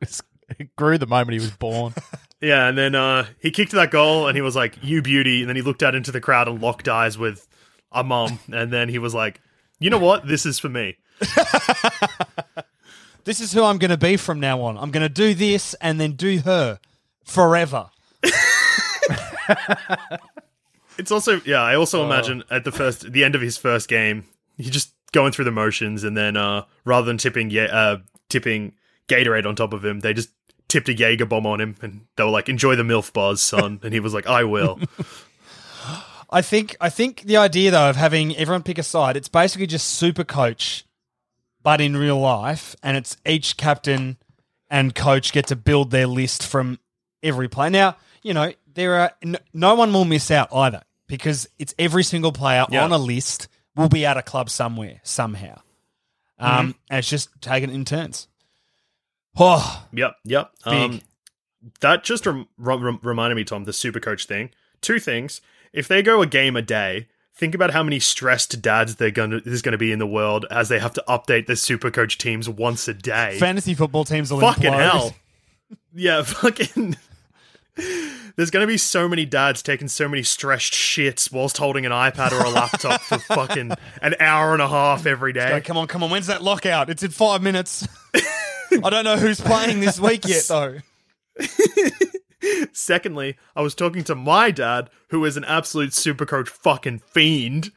It 0.60 0.76
grew 0.76 0.98
the 0.98 1.06
moment 1.06 1.32
he 1.32 1.40
was 1.40 1.50
born. 1.50 1.94
Yeah, 2.42 2.68
and 2.68 2.78
then 2.78 2.94
uh, 2.94 3.26
he 3.38 3.50
kicked 3.50 3.72
that 3.72 3.90
goal 3.90 4.26
and 4.26 4.34
he 4.34 4.40
was 4.40 4.56
like, 4.56 4.78
You 4.80 5.02
beauty. 5.02 5.40
And 5.40 5.48
then 5.50 5.56
he 5.56 5.60
looked 5.60 5.82
out 5.82 5.94
into 5.94 6.10
the 6.10 6.22
crowd 6.22 6.48
and 6.48 6.58
locked 6.62 6.88
eyes 6.88 7.18
with 7.18 7.46
a 7.92 8.02
mum. 8.02 8.38
And 8.50 8.72
then 8.72 8.88
he 8.88 8.98
was 8.98 9.12
like, 9.14 9.42
You 9.78 9.90
know 9.90 9.98
what? 9.98 10.26
This 10.26 10.46
is 10.46 10.58
for 10.58 10.70
me. 10.70 10.96
This 13.24 13.40
is 13.40 13.52
who 13.52 13.62
I'm 13.62 13.76
going 13.78 13.90
to 13.90 13.98
be 13.98 14.16
from 14.16 14.40
now 14.40 14.62
on. 14.62 14.78
I'm 14.78 14.90
going 14.90 15.02
to 15.02 15.08
do 15.08 15.34
this 15.34 15.74
and 15.74 16.00
then 16.00 16.12
do 16.12 16.38
her 16.38 16.78
forever. 17.24 17.90
It's 20.98 21.10
also, 21.10 21.40
yeah, 21.46 21.62
I 21.62 21.76
also 21.76 22.04
imagine 22.04 22.42
at 22.50 22.64
the 22.64 22.72
first, 22.72 23.12
the 23.12 23.24
end 23.24 23.34
of 23.34 23.40
his 23.40 23.56
first 23.56 23.88
game, 23.88 24.24
he 24.56 24.68
just 24.70 24.94
going 25.12 25.32
through 25.32 25.44
the 25.46 25.50
motions 25.50 26.04
and 26.04 26.16
then 26.16 26.36
uh, 26.36 26.64
rather 26.84 27.06
than 27.06 27.18
tipping, 27.18 27.50
yeah, 27.50 27.64
uh, 27.64 27.98
tipping 28.28 28.72
Gatorade 29.08 29.46
on 29.46 29.54
top 29.54 29.72
of 29.72 29.84
him, 29.84 30.00
they 30.00 30.12
just 30.12 30.30
tipped 30.70 30.88
a 30.88 30.94
Jaeger 30.94 31.26
bomb 31.26 31.46
on 31.46 31.60
him 31.60 31.74
and 31.82 32.06
they 32.16 32.24
were 32.24 32.30
like, 32.30 32.48
Enjoy 32.48 32.76
the 32.76 32.82
MILF 32.82 33.12
buzz, 33.12 33.42
son. 33.42 33.80
and 33.82 33.92
he 33.92 34.00
was 34.00 34.14
like, 34.14 34.26
I 34.26 34.44
will. 34.44 34.80
I 36.32 36.42
think 36.42 36.76
I 36.80 36.90
think 36.90 37.22
the 37.22 37.38
idea 37.38 37.72
though 37.72 37.90
of 37.90 37.96
having 37.96 38.36
everyone 38.36 38.62
pick 38.62 38.78
a 38.78 38.82
side, 38.84 39.16
it's 39.16 39.28
basically 39.28 39.66
just 39.66 39.88
super 39.88 40.22
coach, 40.22 40.84
but 41.62 41.80
in 41.80 41.96
real 41.96 42.18
life, 42.20 42.76
and 42.82 42.96
it's 42.96 43.16
each 43.26 43.56
captain 43.56 44.16
and 44.70 44.94
coach 44.94 45.32
get 45.32 45.48
to 45.48 45.56
build 45.56 45.90
their 45.90 46.06
list 46.06 46.46
from 46.46 46.78
every 47.22 47.48
player. 47.48 47.70
Now, 47.70 47.96
you 48.22 48.32
know, 48.32 48.52
there 48.72 48.94
are 49.00 49.10
n- 49.22 49.38
no 49.52 49.74
one 49.74 49.92
will 49.92 50.04
miss 50.04 50.30
out 50.30 50.48
either 50.54 50.82
because 51.08 51.48
it's 51.58 51.74
every 51.80 52.04
single 52.04 52.30
player 52.30 52.64
Yeah. 52.70 52.84
on 52.84 52.92
a 52.92 52.98
list 52.98 53.48
will 53.74 53.88
be 53.88 54.06
at 54.06 54.16
a 54.16 54.22
club 54.22 54.50
somewhere 54.50 55.00
somehow, 55.02 55.60
um, 56.38 56.76
and 56.88 57.00
it's 57.00 57.08
just 57.10 57.28
taken 57.40 57.70
in 57.70 57.84
turns. 57.84 58.28
Oh, 59.38 59.86
Yep, 59.92 60.16
yep. 60.24 60.50
Um, 60.64 61.00
that 61.80 62.04
just 62.04 62.26
rem- 62.26 62.48
rem- 62.58 63.00
reminded 63.02 63.34
me, 63.36 63.44
Tom, 63.44 63.64
the 63.64 63.72
super 63.72 64.00
coach 64.00 64.26
thing. 64.26 64.50
Two 64.80 64.98
things. 64.98 65.40
If 65.72 65.88
they 65.88 66.02
go 66.02 66.22
a 66.22 66.26
game 66.26 66.56
a 66.56 66.62
day, 66.62 67.08
think 67.34 67.54
about 67.54 67.70
how 67.72 67.82
many 67.82 68.00
stressed 68.00 68.60
dads 68.62 68.96
they're 68.96 69.10
gonna 69.10 69.40
there's 69.40 69.62
gonna 69.62 69.78
be 69.78 69.92
in 69.92 69.98
the 69.98 70.06
world 70.06 70.46
as 70.50 70.68
they 70.68 70.78
have 70.78 70.92
to 70.94 71.04
update 71.08 71.46
their 71.46 71.56
super 71.56 71.90
coach 71.90 72.18
teams 72.18 72.48
once 72.48 72.88
a 72.88 72.94
day. 72.94 73.36
fantasy 73.38 73.74
football 73.74 74.04
teams 74.04 74.30
will 74.32 74.40
fucking 74.40 74.64
implode. 74.72 74.90
hell. 74.90 75.14
Yeah, 75.94 76.22
fucking. 76.22 76.96
There's 78.36 78.50
gonna 78.50 78.66
be 78.66 78.76
so 78.78 79.08
many 79.08 79.24
dads 79.24 79.62
taking 79.62 79.86
so 79.88 80.08
many 80.08 80.22
stressed 80.22 80.72
shits 80.72 81.30
whilst 81.32 81.58
holding 81.58 81.86
an 81.86 81.92
iPad 81.92 82.32
or 82.32 82.44
a 82.44 82.48
laptop 82.50 83.00
for 83.02 83.18
fucking 83.34 83.72
an 84.02 84.14
hour 84.18 84.52
and 84.52 84.62
a 84.62 84.68
half 84.68 85.06
every 85.06 85.32
day. 85.32 85.60
Come 85.64 85.76
on, 85.76 85.86
come 85.86 86.02
on. 86.02 86.10
When's 86.10 86.26
that 86.26 86.42
lockout? 86.42 86.90
It's 86.90 87.02
in 87.02 87.10
five 87.10 87.42
minutes. 87.42 87.86
I 88.84 88.90
don't 88.90 89.04
know 89.04 89.16
who's 89.16 89.40
playing 89.40 89.80
this 89.80 89.98
week 89.98 90.26
yet, 90.26 90.44
though. 90.48 90.78
Secondly, 92.72 93.36
I 93.54 93.62
was 93.62 93.74
talking 93.74 94.04
to 94.04 94.14
my 94.14 94.50
dad, 94.50 94.90
who 95.08 95.24
is 95.24 95.36
an 95.36 95.44
absolute 95.44 95.90
supercoach 95.90 96.48
fucking 96.48 97.00
fiend, 97.00 97.72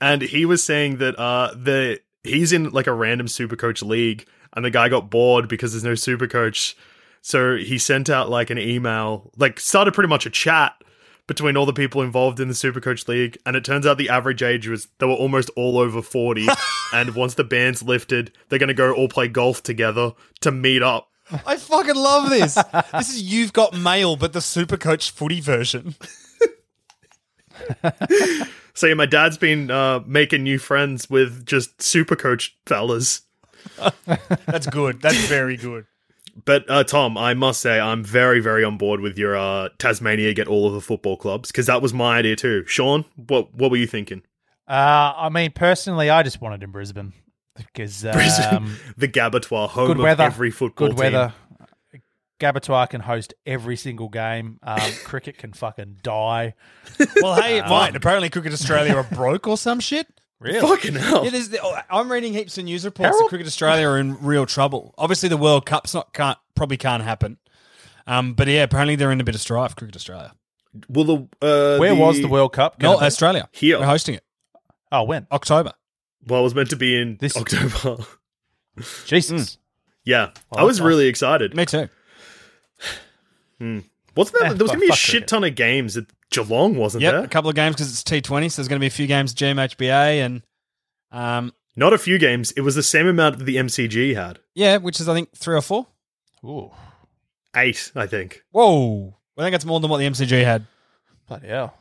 and 0.00 0.22
he 0.22 0.44
was 0.44 0.62
saying 0.62 0.98
that 0.98 1.18
uh 1.18 1.54
the 1.54 2.00
he's 2.22 2.52
in 2.52 2.70
like 2.70 2.86
a 2.86 2.92
random 2.92 3.26
supercoach 3.26 3.86
league, 3.86 4.26
and 4.52 4.64
the 4.64 4.70
guy 4.70 4.88
got 4.88 5.10
bored 5.10 5.48
because 5.48 5.72
there's 5.72 5.84
no 5.84 5.92
supercoach, 5.92 6.74
so 7.22 7.56
he 7.56 7.78
sent 7.78 8.10
out 8.10 8.28
like 8.28 8.50
an 8.50 8.58
email, 8.58 9.30
like 9.36 9.60
started 9.60 9.94
pretty 9.94 10.08
much 10.08 10.26
a 10.26 10.30
chat, 10.30 10.74
between 11.26 11.56
all 11.56 11.66
the 11.66 11.72
people 11.72 12.02
involved 12.02 12.40
in 12.40 12.48
the 12.48 12.54
Supercoach 12.54 13.08
League, 13.08 13.38
and 13.44 13.56
it 13.56 13.64
turns 13.64 13.86
out 13.86 13.98
the 13.98 14.08
average 14.08 14.42
age 14.42 14.68
was 14.68 14.88
they 14.98 15.06
were 15.06 15.12
almost 15.12 15.50
all 15.56 15.78
over 15.78 16.02
forty. 16.02 16.46
and 16.92 17.14
once 17.14 17.34
the 17.34 17.44
ban's 17.44 17.82
lifted, 17.82 18.32
they're 18.48 18.58
going 18.58 18.68
to 18.68 18.74
go 18.74 18.92
all 18.92 19.08
play 19.08 19.28
golf 19.28 19.62
together 19.62 20.12
to 20.40 20.50
meet 20.50 20.82
up. 20.82 21.10
I 21.44 21.56
fucking 21.56 21.96
love 21.96 22.30
this. 22.30 22.54
this 22.92 23.10
is 23.10 23.22
You've 23.22 23.52
Got 23.52 23.76
Mail, 23.76 24.14
but 24.16 24.32
the 24.32 24.38
Supercoach 24.38 25.10
footy 25.10 25.40
version. 25.40 25.96
So 28.76 28.86
yeah, 28.86 28.94
my 28.94 29.06
dad's 29.06 29.38
been 29.38 29.70
uh, 29.70 30.00
making 30.04 30.42
new 30.42 30.58
friends 30.58 31.08
with 31.08 31.46
just 31.46 31.78
Supercoach 31.78 32.50
fellas. 32.66 33.22
That's 34.44 34.66
good. 34.66 35.00
That's 35.00 35.26
very 35.28 35.56
good. 35.56 35.86
But 36.44 36.68
uh, 36.68 36.84
Tom, 36.84 37.16
I 37.16 37.34
must 37.34 37.60
say, 37.60 37.80
I'm 37.80 38.04
very, 38.04 38.40
very 38.40 38.62
on 38.62 38.76
board 38.76 39.00
with 39.00 39.18
your 39.18 39.36
uh, 39.36 39.70
Tasmania 39.78 40.34
get 40.34 40.48
all 40.48 40.66
of 40.66 40.74
the 40.74 40.80
football 40.80 41.16
clubs 41.16 41.50
because 41.50 41.66
that 41.66 41.80
was 41.80 41.94
my 41.94 42.18
idea 42.18 42.36
too. 42.36 42.64
Sean, 42.66 43.04
what 43.16 43.54
what 43.54 43.70
were 43.70 43.76
you 43.76 43.86
thinking? 43.86 44.22
Uh, 44.68 45.12
I 45.16 45.28
mean, 45.28 45.52
personally, 45.52 46.10
I 46.10 46.22
just 46.22 46.40
wanted 46.40 46.62
in 46.62 46.70
Brisbane 46.70 47.12
because 47.56 48.04
um, 48.04 48.12
Brisbane, 48.12 48.70
the 48.96 49.08
Gabbatoir, 49.08 49.68
home 49.68 49.86
good 49.88 49.96
of 49.98 50.02
weather, 50.02 50.24
every 50.24 50.50
football 50.50 50.88
good 50.88 50.96
team. 50.96 51.12
weather. 51.12 51.32
Gabbatoir 52.38 52.90
can 52.90 53.00
host 53.00 53.32
every 53.46 53.76
single 53.76 54.10
game. 54.10 54.58
Um, 54.62 54.78
cricket 55.04 55.38
can 55.38 55.54
fucking 55.54 56.00
die. 56.02 56.54
Well, 57.22 57.40
hey, 57.40 57.58
it 57.58 57.66
might. 57.66 57.96
Apparently, 57.96 58.28
Cricket 58.28 58.52
Australia 58.52 58.94
are 58.94 59.04
broke 59.04 59.46
or 59.46 59.56
some 59.56 59.80
shit. 59.80 60.06
Really? 60.38 60.60
Fucking 60.60 60.94
hell! 60.94 61.24
Yeah, 61.24 61.30
there's 61.30 61.48
the, 61.48 61.60
oh, 61.62 61.78
I'm 61.90 62.12
reading 62.12 62.34
heaps 62.34 62.58
of 62.58 62.64
news 62.64 62.84
reports 62.84 63.16
that 63.18 63.26
Cricket 63.28 63.46
Australia 63.46 63.88
are 63.88 63.98
in 63.98 64.22
real 64.22 64.44
trouble. 64.44 64.94
Obviously, 64.98 65.30
the 65.30 65.36
World 65.38 65.64
Cup's 65.64 65.94
not 65.94 66.12
can't 66.12 66.36
probably 66.54 66.76
can't 66.76 67.02
happen. 67.02 67.38
Um, 68.06 68.34
but 68.34 68.46
yeah, 68.46 68.62
apparently 68.62 68.96
they're 68.96 69.10
in 69.12 69.20
a 69.20 69.24
bit 69.24 69.34
of 69.34 69.40
strife. 69.40 69.74
Cricket 69.74 69.96
Australia. 69.96 70.34
Well, 70.90 71.04
the 71.04 71.14
uh, 71.40 71.78
Where 71.78 71.94
was 71.94 72.20
the 72.20 72.28
World 72.28 72.52
Cup? 72.52 72.80
No. 72.82 73.00
Australia. 73.00 73.48
Here. 73.52 73.78
We're 73.78 73.86
hosting 73.86 74.14
it 74.16 74.24
Oh, 74.92 75.04
when? 75.04 75.26
October. 75.32 75.72
Well, 76.26 76.40
it 76.40 76.44
was 76.44 76.54
meant 76.54 76.68
to 76.70 76.76
be 76.76 77.00
in 77.00 77.16
This- 77.18 77.34
October. 77.36 78.04
Jesus. 79.06 79.56
yeah, 80.04 80.30
Oh, 80.52 80.58
I 80.58 80.64
was 80.64 80.76
that's 80.76 80.86
really 80.86 81.06
excited. 81.06 81.56
Me 81.56 81.64
too. 81.64 81.88
Wasn't 83.58 84.38
there? 84.38 84.50
Eh, 84.50 84.52
there 84.52 84.64
was 84.64 84.70
going 84.70 84.80
to 84.80 84.86
be 84.86 84.88
a 84.92 84.96
shit 84.96 85.12
cricket. 85.22 85.28
ton 85.28 85.44
of 85.44 85.54
games 85.54 85.96
at 85.96 86.04
Geelong, 86.30 86.76
wasn't 86.76 87.02
Yep, 87.02 87.12
there? 87.12 87.24
a 87.24 87.28
couple 87.28 87.48
of 87.50 87.56
games 87.56 87.76
because 87.76 87.90
it's 87.90 88.02
T20, 88.02 88.50
so 88.50 88.56
there's 88.60 88.68
going 88.68 88.78
to 88.78 88.80
be 88.80 88.86
a 88.86 88.90
few 88.90 89.06
games 89.06 89.32
at 89.32 89.38
GMHBA 89.38 90.24
and 90.26 90.42
um, 91.12 91.52
Not 91.76 91.92
a 91.92 91.98
few 91.98 92.18
games. 92.18 92.52
It 92.52 92.62
was 92.62 92.74
the 92.74 92.82
same 92.82 93.06
amount 93.06 93.38
that 93.38 93.44
the 93.44 93.56
MCG 93.56 94.14
had. 94.14 94.40
yeah, 94.54 94.76
which 94.78 95.00
is 95.00 95.08
I 95.08 95.14
think 95.14 95.34
three 95.36 95.54
or 95.56 95.62
four. 95.62 95.86
Ooh, 96.44 96.70
Eight, 97.54 97.90
I 97.96 98.06
think. 98.06 98.42
Whoa, 98.50 99.16
I 99.38 99.42
think 99.42 99.54
it's 99.54 99.64
more 99.64 99.80
than 99.80 99.88
what 99.90 99.98
the 99.98 100.04
MCG 100.06 100.44
had. 100.44 100.66
bloody 101.26 101.48
hell. 101.48 101.74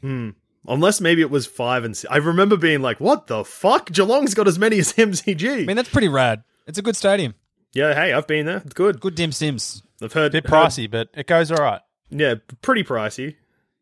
Hmm. 0.00 0.30
Unless 0.66 1.00
maybe 1.00 1.20
it 1.20 1.30
was 1.30 1.46
five 1.46 1.84
and 1.84 1.94
six. 1.96 2.10
I 2.10 2.16
remember 2.16 2.56
being 2.56 2.80
like, 2.80 2.98
"What 2.98 3.26
the 3.26 3.44
fuck? 3.44 3.90
Geelong's 3.92 4.32
got 4.34 4.48
as 4.48 4.58
many 4.58 4.78
as 4.78 4.92
MCG." 4.94 5.62
I 5.62 5.64
mean, 5.66 5.76
that's 5.76 5.88
pretty 5.90 6.08
rad. 6.08 6.42
It's 6.66 6.78
a 6.78 6.82
good 6.82 6.96
stadium. 6.96 7.34
yeah, 7.74 7.94
hey, 7.94 8.12
I've 8.14 8.26
been 8.26 8.46
there. 8.46 8.62
It's 8.64 8.72
good. 8.74 8.98
Good 9.00 9.14
dim 9.14 9.30
sims. 9.32 9.82
I've 10.02 10.12
heard 10.14 10.34
A 10.34 10.40
Bit 10.40 10.48
heard- 10.50 10.66
pricey, 10.66 10.90
but 10.90 11.08
it 11.14 11.26
goes 11.26 11.50
all 11.52 11.58
right. 11.58 11.80
Yeah, 12.10 12.34
pretty 12.62 12.84
pricey. 12.84 13.36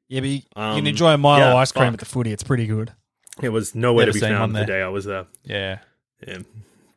Yeah, 0.09 0.21
but 0.21 0.29
you, 0.29 0.35
you 0.37 0.43
Um, 0.57 0.77
can 0.77 0.87
enjoy 0.87 1.13
a 1.15 1.19
Milo 1.19 1.39
yeah, 1.39 1.55
ice 1.57 1.73
cream 1.73 1.87
fuck. 1.87 1.95
at 1.95 2.01
the 2.01 2.07
footy. 2.07 2.33
It's 2.33 2.43
pretty 2.43 2.67
good. 2.67 2.93
It 3.43 3.49
was 3.49 3.75
nowhere 3.75 4.07
to 4.07 4.13
be 4.13 4.21
found 4.21 4.55
the 4.55 4.65
day 4.67 4.83
I 4.83 4.89
was 4.89 5.05
there. 5.07 5.27
Yeah. 5.45 5.79
Yeah. 6.27 6.39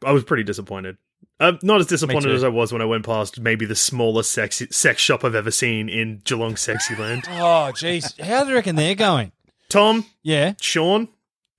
I 0.06 0.12
was 0.12 0.24
pretty 0.24 0.44
disappointed. 0.44 0.98
Uh, 1.40 1.54
not 1.64 1.80
as 1.82 1.88
disappointed 1.88 2.32
as 2.32 2.44
I 2.44 2.48
was 2.50 2.72
when 2.72 2.82
I 2.82 2.86
went 2.86 3.06
past 3.06 3.40
maybe 3.40 3.66
the 3.66 3.76
smallest 3.76 4.32
sex 4.32 4.62
sex 4.72 5.02
shop 5.02 5.24
I've 5.26 5.36
ever 5.36 5.52
seen 5.52 5.90
in 5.90 6.22
Geelong 6.24 6.56
Sexyland. 6.56 7.26
Oh, 7.30 7.72
jeez. 7.74 8.20
How 8.22 8.44
do 8.44 8.50
you 8.50 8.56
reckon 8.56 8.76
they're 8.76 8.96
going? 8.96 9.32
Tom, 9.70 10.06
Yeah. 10.24 10.54
Sean, 10.62 11.08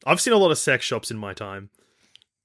I've 0.07 0.21
seen 0.21 0.33
a 0.33 0.39
lot 0.39 0.51
of 0.51 0.59
sex 0.59 0.85
shops 0.85 1.11
in 1.11 1.17
my 1.19 1.33
time, 1.35 1.69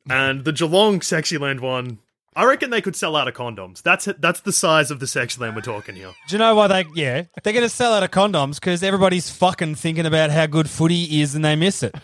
and 0.10 0.44
the 0.46 0.52
Geelong 0.52 1.00
Sexyland 1.02 1.60
one, 1.60 2.00
I 2.34 2.46
reckon 2.46 2.70
they 2.70 2.82
could 2.82 2.96
sell 2.96 3.18
out 3.18 3.28
of 3.28 3.34
condoms. 3.34 3.82
That's 3.82 4.06
that's 4.20 4.40
the 4.42 4.54
size 4.54 4.90
of 4.90 5.00
the 5.02 5.08
sex 5.08 5.38
land 5.38 5.56
we're 5.56 5.62
talking 5.62 5.96
here. 5.96 6.12
Do 6.28 6.36
you 6.36 6.40
know 6.40 6.56
why 6.56 6.68
they? 6.68 6.86
Yeah, 6.96 7.24
they're 7.44 7.52
going 7.52 7.64
to 7.64 7.70
sell 7.70 7.94
out 7.94 8.04
of 8.04 8.12
condoms 8.12 8.56
because 8.56 8.84
everybody's 8.84 9.30
fucking 9.30 9.76
thinking 9.76 10.06
about 10.06 10.32
how 10.32 10.46
good 10.46 10.70
footy 10.70 11.20
is 11.22 11.36
and 11.36 11.44
they 11.44 11.56
miss 11.58 11.84
it. 11.84 11.94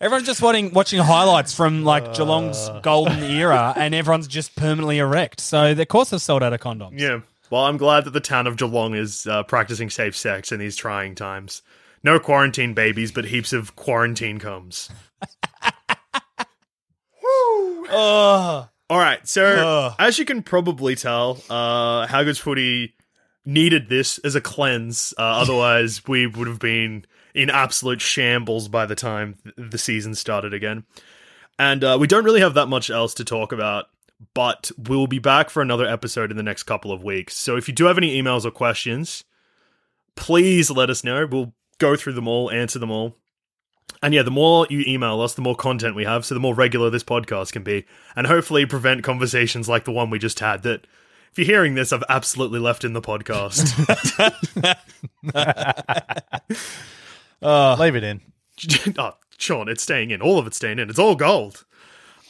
Everyone's 0.00 0.26
just 0.26 0.42
watching 0.42 0.72
watching 0.72 0.98
highlights 1.00 1.54
from 1.54 1.84
like 1.84 2.14
Geelong's 2.14 2.68
golden 2.82 3.22
era, 3.22 3.72
and 3.76 3.94
everyone's 3.94 4.26
just 4.26 4.56
permanently 4.56 4.98
erect. 4.98 5.40
So 5.40 5.70
of 5.72 5.88
course 5.88 6.10
they've 6.10 6.20
sold 6.20 6.42
out 6.42 6.52
of 6.52 6.60
condoms. 6.60 6.98
Yeah. 6.98 7.20
Well, 7.50 7.64
I'm 7.64 7.76
glad 7.76 8.04
that 8.04 8.12
the 8.12 8.20
town 8.20 8.46
of 8.48 8.56
Geelong 8.56 8.94
is 8.94 9.26
uh, 9.26 9.42
practicing 9.44 9.90
safe 9.90 10.16
sex 10.16 10.50
in 10.50 10.58
these 10.58 10.74
trying 10.74 11.14
times. 11.14 11.62
No 12.02 12.18
quarantine 12.18 12.74
babies, 12.74 13.12
but 13.12 13.26
heaps 13.26 13.52
of 13.52 13.76
quarantine 13.76 14.38
comes. 14.38 14.88
Oh, 17.92 18.68
All 18.90 18.98
right, 18.98 19.26
so 19.28 19.44
Ugh. 19.44 19.94
as 19.98 20.18
you 20.18 20.24
can 20.24 20.42
probably 20.42 20.96
tell, 20.96 21.38
uh, 21.50 22.06
How 22.06 22.22
Good's 22.24 22.38
Footy 22.38 22.94
needed 23.44 23.88
this 23.88 24.18
as 24.18 24.34
a 24.34 24.40
cleanse. 24.40 25.14
Uh, 25.18 25.22
otherwise, 25.42 26.06
we 26.06 26.26
would 26.26 26.48
have 26.48 26.58
been 26.58 27.04
in 27.34 27.50
absolute 27.50 28.00
shambles 28.00 28.68
by 28.68 28.86
the 28.86 28.94
time 28.94 29.36
th- 29.44 29.70
the 29.70 29.78
season 29.78 30.14
started 30.14 30.52
again. 30.54 30.84
And 31.58 31.84
uh, 31.84 31.96
we 32.00 32.06
don't 32.06 32.24
really 32.24 32.40
have 32.40 32.54
that 32.54 32.66
much 32.66 32.90
else 32.90 33.14
to 33.14 33.24
talk 33.24 33.52
about, 33.52 33.86
but 34.34 34.70
we'll 34.78 35.06
be 35.06 35.18
back 35.18 35.50
for 35.50 35.62
another 35.62 35.86
episode 35.86 36.30
in 36.30 36.36
the 36.36 36.42
next 36.42 36.62
couple 36.64 36.92
of 36.92 37.04
weeks. 37.04 37.36
So 37.36 37.56
if 37.56 37.68
you 37.68 37.74
do 37.74 37.84
have 37.84 37.98
any 37.98 38.20
emails 38.20 38.44
or 38.44 38.50
questions, 38.50 39.24
please 40.16 40.70
let 40.70 40.90
us 40.90 41.04
know. 41.04 41.26
We'll 41.30 41.52
go 41.78 41.94
through 41.96 42.14
them 42.14 42.28
all, 42.28 42.50
answer 42.50 42.78
them 42.78 42.90
all. 42.90 43.16
And 44.02 44.12
yeah, 44.12 44.22
the 44.22 44.30
more 44.30 44.66
you 44.68 44.84
email 44.86 45.20
us, 45.20 45.34
the 45.34 45.42
more 45.42 45.54
content 45.54 45.94
we 45.94 46.04
have, 46.04 46.24
so 46.24 46.34
the 46.34 46.40
more 46.40 46.54
regular 46.54 46.90
this 46.90 47.04
podcast 47.04 47.52
can 47.52 47.62
be, 47.62 47.84
and 48.16 48.26
hopefully 48.26 48.66
prevent 48.66 49.04
conversations 49.04 49.68
like 49.68 49.84
the 49.84 49.92
one 49.92 50.10
we 50.10 50.18
just 50.18 50.40
had 50.40 50.64
that, 50.64 50.86
if 51.30 51.38
you're 51.38 51.46
hearing 51.46 51.76
this, 51.76 51.92
I've 51.92 52.04
absolutely 52.08 52.58
left 52.58 52.84
in 52.84 52.92
the 52.92 53.00
podcast. 53.00 53.78
Leave 57.78 57.96
it 57.96 58.04
in. 58.04 58.20
oh, 58.98 59.12
Sean, 59.38 59.68
it's 59.68 59.82
staying 59.82 60.10
in. 60.10 60.20
All 60.20 60.38
of 60.38 60.46
it's 60.46 60.56
staying 60.56 60.78
in. 60.78 60.90
It's 60.90 60.98
all 60.98 61.14
gold. 61.14 61.64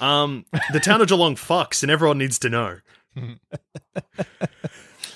Um, 0.01 0.47
the 0.73 0.81
town 0.81 1.01
of 1.01 1.09
Geelong 1.09 1.37
fucks, 1.37 1.83
and 1.83 1.91
everyone 1.91 2.19
needs 2.19 2.39
to 2.41 2.51
know. 2.51 2.79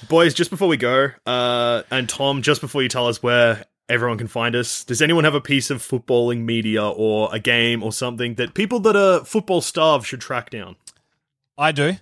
Boys, 0.09 0.35
just 0.35 0.51
before 0.51 0.69
we 0.69 0.77
go, 0.77 1.09
uh, 1.27 1.83
and 1.91 2.09
Tom, 2.09 2.43
just 2.43 2.61
before 2.61 2.83
you 2.83 2.89
tell 2.89 3.09
us 3.09 3.23
where 3.23 3.65
everyone 3.89 4.19
can 4.19 4.27
find 4.27 4.55
us, 4.57 4.85
does 4.85 5.01
anyone 5.01 5.25
have 5.25 5.35
a 5.35 5.41
piece 5.41 5.71
of 5.71 5.83
footballing 5.83 6.45
media 6.45 6.87
or 6.87 7.29
a 7.33 7.39
game 7.39 7.83
or 7.83 7.93
something 7.93 8.35
that 8.35 8.55
people 8.55 8.81
that 8.81 8.97
are 8.97 9.25
football 9.25 9.61
starved 9.61 10.07
should 10.07 10.21
track 10.21 10.51
down? 10.51 10.77
I 11.57 11.73
do. 11.73 11.95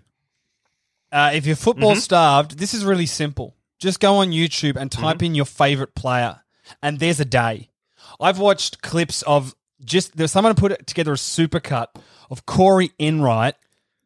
Uh, 1.13 1.31
if 1.33 1.47
you're 1.47 1.57
football 1.57 1.95
starved, 1.95 2.59
this 2.59 2.75
is 2.75 2.85
really 2.85 3.07
simple. 3.07 3.55
Just 3.79 4.01
go 4.01 4.17
on 4.17 4.31
YouTube 4.31 4.77
and 4.77 4.91
type 4.91 5.23
in 5.23 5.35
your 5.35 5.45
favorite 5.45 5.95
player, 5.95 6.41
and 6.83 6.99
there's 6.99 7.21
a 7.21 7.25
day. 7.25 7.71
I've 8.19 8.39
watched 8.39 8.83
clips 8.83 9.23
of 9.23 9.55
just 9.85 10.17
there's 10.17 10.33
someone 10.33 10.55
put 10.55 10.87
together 10.87 11.13
a 11.13 11.17
supercut 11.17 11.89
of 12.31 12.47
Corey 12.47 12.93
Enright 12.99 13.55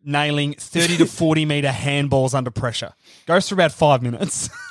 nailing 0.04 0.54
30 0.54 0.98
to 0.98 1.06
40 1.06 1.44
meter 1.44 1.68
handballs 1.68 2.34
under 2.34 2.50
pressure. 2.50 2.92
Goes 3.26 3.48
for 3.48 3.54
about 3.54 3.72
five 3.72 4.02
minutes. 4.02 4.50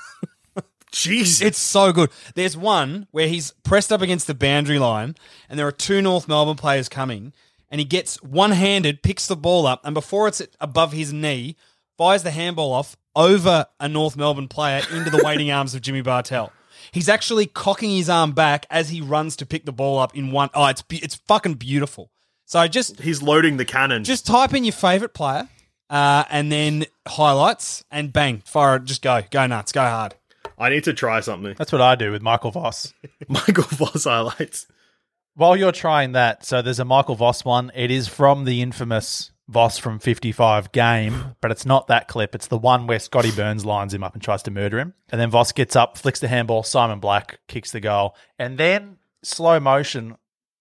Jesus. 0.92 1.42
It's 1.42 1.60
so 1.60 1.92
good. 1.92 2.10
There's 2.36 2.56
one 2.58 3.08
where 3.12 3.28
he's 3.28 3.52
pressed 3.64 3.92
up 3.92 4.02
against 4.02 4.28
the 4.28 4.34
boundary 4.34 4.80
line, 4.80 5.16
and 5.50 5.60
there 5.60 5.68
are 5.68 5.72
two 5.72 6.02
North 6.02 6.28
Melbourne 6.28 6.56
players 6.56 6.88
coming, 6.90 7.34
and 7.70 7.80
he 7.80 7.86
gets 7.86 8.22
one 8.24 8.52
handed, 8.52 9.04
picks 9.04 9.28
the 9.28 9.36
ball 9.36 9.68
up, 9.68 9.82
and 9.84 9.94
before 9.94 10.28
it's 10.28 10.42
above 10.60 10.94
his 10.94 11.12
knee, 11.12 11.56
fires 11.98 12.24
the 12.24 12.32
handball 12.32 12.72
off 12.74 12.96
over 13.16 13.66
a 13.80 13.90
North 13.90 14.16
Melbourne 14.16 14.48
player 14.48 14.82
into 14.92 15.10
the 15.10 15.22
waiting 15.24 15.52
arms 15.58 15.76
of 15.76 15.82
Jimmy 15.82 16.02
Bartel. 16.02 16.52
He's 16.92 17.10
actually 17.10 17.48
cocking 17.48 17.90
his 17.90 18.10
arm 18.10 18.32
back 18.32 18.66
as 18.70 18.90
he 18.90 19.02
runs 19.02 19.36
to 19.38 19.46
pick 19.46 19.66
the 19.66 19.74
ball 19.74 20.00
up 20.00 20.16
in 20.16 20.32
one. 20.32 20.50
Oh, 20.54 20.68
it's 20.68 20.84
it's 20.90 21.16
fucking 21.16 21.56
beautiful. 21.56 22.12
So 22.46 22.66
just 22.68 23.02
He's 23.02 23.22
loading 23.22 23.58
the 23.58 23.66
cannon. 23.66 24.06
just 24.06 24.26
type 24.26 24.54
in 24.54 24.64
your 24.64 24.72
favorite 24.72 25.14
player, 25.14 25.50
uh, 25.90 26.24
and 26.30 26.50
then 26.50 26.86
highlights, 27.06 27.84
and 27.92 28.14
bang, 28.14 28.42
fire 28.46 28.78
it. 28.78 28.86
Just 28.86 29.02
go, 29.02 29.22
go 29.30 29.48
nuts, 29.48 29.74
go 29.74 29.82
hard. 29.82 30.16
I 30.58 30.70
need 30.70 30.86
to 30.86 30.94
try 30.94 31.20
something. 31.20 31.56
That's 31.58 31.72
what 31.72 31.82
I 31.82 31.96
do 31.96 32.12
with 32.12 32.22
Michael 32.22 32.52
Voss. 32.52 32.94
Michael 33.28 33.64
Voss 33.64 34.06
highlights. 34.06 34.68
While 35.36 35.56
you're 35.56 35.72
trying 35.72 36.14
that, 36.14 36.46
so 36.46 36.62
there's 36.62 36.80
a 36.80 36.86
Michael 36.86 37.16
Voss 37.16 37.46
one. 37.46 37.72
It 37.76 37.92
is 37.92 38.08
from 38.08 38.46
the 38.46 38.62
infamous 38.62 39.32
Voss 39.48 39.78
from 39.78 40.00
55 40.00 40.72
game, 40.72 41.36
but 41.40 41.52
it's 41.52 41.66
not 41.66 41.88
that 41.88 42.08
clip. 42.08 42.34
It's 42.34 42.48
the 42.48 42.58
one 42.58 42.88
where 42.88 43.00
Scotty 43.00 43.32
Burns 43.32 43.66
lines 43.66 43.94
him 43.94 44.04
up 44.04 44.14
and 44.14 44.22
tries 44.22 44.44
to 44.44 44.52
murder 44.52 44.80
him. 44.80 44.94
And 45.10 45.22
then 45.22 45.30
Voss 45.30 45.52
gets 45.52 45.76
up, 45.76 45.98
flicks 45.98 46.20
the 46.20 46.28
handball, 46.28 46.64
Simon 46.64 47.00
Black 47.00 47.40
kicks 47.48 47.72
the 47.72 47.80
goal. 47.80 48.16
And 48.40 48.58
then 48.58 48.98
slow 49.24 49.60
motion, 49.60 50.18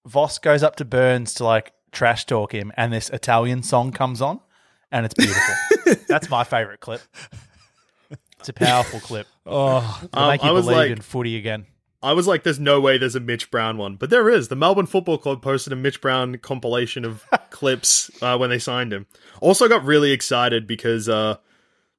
Voss 0.07 0.39
goes 0.39 0.63
up 0.63 0.77
to 0.77 0.85
Burns 0.85 1.35
to 1.35 1.45
like 1.45 1.73
trash 1.91 2.27
talk 2.27 2.53
him, 2.53 2.73
and 2.77 2.93
this 2.93 3.09
Italian 3.11 3.63
song 3.63 3.91
comes 3.91 4.21
on, 4.21 4.41
and 4.93 5.07
it's 5.07 5.15
beautiful. 5.15 5.55
That's 6.09 6.29
my 6.29 6.45
favorite 6.45 6.81
clip. 6.81 7.01
It's 8.49 8.61
a 8.61 8.65
powerful 8.65 9.01
clip. 9.09 9.27
Oh, 9.45 10.01
Um, 10.13 10.29
make 10.29 10.43
you 10.43 10.49
I 10.49 10.53
was 10.53 10.65
believe 10.67 10.79
like- 10.79 10.91
in 10.93 11.01
footy 11.03 11.37
again. 11.37 11.67
I 12.03 12.13
was 12.13 12.27
like, 12.29 12.45
there's 12.45 12.61
no 12.61 12.81
way 12.81 12.99
there's 12.99 13.17
a 13.17 13.21
Mitch 13.21 13.51
Brown 13.51 13.79
one, 13.79 13.97
but 13.97 14.11
there 14.11 14.29
is. 14.29 14.47
The 14.49 14.55
Melbourne 14.55 14.87
Football 14.87 15.19
Club 15.19 15.43
posted 15.43 15.73
a 15.73 15.77
Mitch 15.77 16.01
Brown 16.01 16.37
compilation 16.39 17.05
of 17.05 17.25
clips 17.51 18.11
uh, 18.23 18.37
when 18.37 18.51
they 18.51 18.59
signed 18.61 18.93
him. 18.93 19.07
Also, 19.41 19.67
got 19.67 19.83
really 19.85 20.13
excited 20.13 20.67
because 20.69 21.09
uh, 21.09 21.37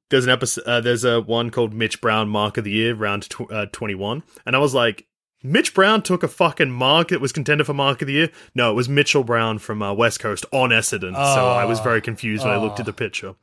there's 0.08 0.24
an 0.24 0.30
episode, 0.30 0.64
uh, 0.64 0.80
there's 0.80 1.04
a 1.04 1.20
one 1.20 1.50
called 1.50 1.74
Mitch 1.74 2.00
Brown 2.00 2.28
Mark 2.30 2.56
of 2.56 2.64
the 2.64 2.70
Year, 2.70 2.94
round 2.94 3.28
tw- 3.28 3.50
uh, 3.50 3.66
21, 3.66 4.22
and 4.46 4.56
I 4.56 4.60
was 4.60 4.72
like, 4.72 5.04
Mitch 5.42 5.74
Brown 5.74 6.00
took 6.02 6.22
a 6.22 6.28
fucking 6.28 6.70
mark 6.70 7.08
that 7.08 7.20
was 7.20 7.32
contender 7.32 7.64
for 7.64 7.74
Mark 7.74 8.00
of 8.00 8.06
the 8.06 8.14
Year. 8.14 8.30
No, 8.54 8.70
it 8.70 8.74
was 8.74 8.88
Mitchell 8.88 9.24
Brown 9.24 9.58
from 9.58 9.82
uh, 9.82 9.92
West 9.92 10.20
Coast 10.20 10.46
on 10.52 10.70
Essendon. 10.70 11.12
so 11.14 11.48
I 11.48 11.64
was 11.66 11.80
very 11.80 12.00
confused 12.00 12.44
when 12.44 12.52
I 12.54 12.56
looked 12.56 12.80
at 12.80 12.86
the 12.86 12.92
picture. 12.94 13.34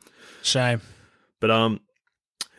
shame. 0.41 0.81
But 1.41 1.51
um, 1.51 1.81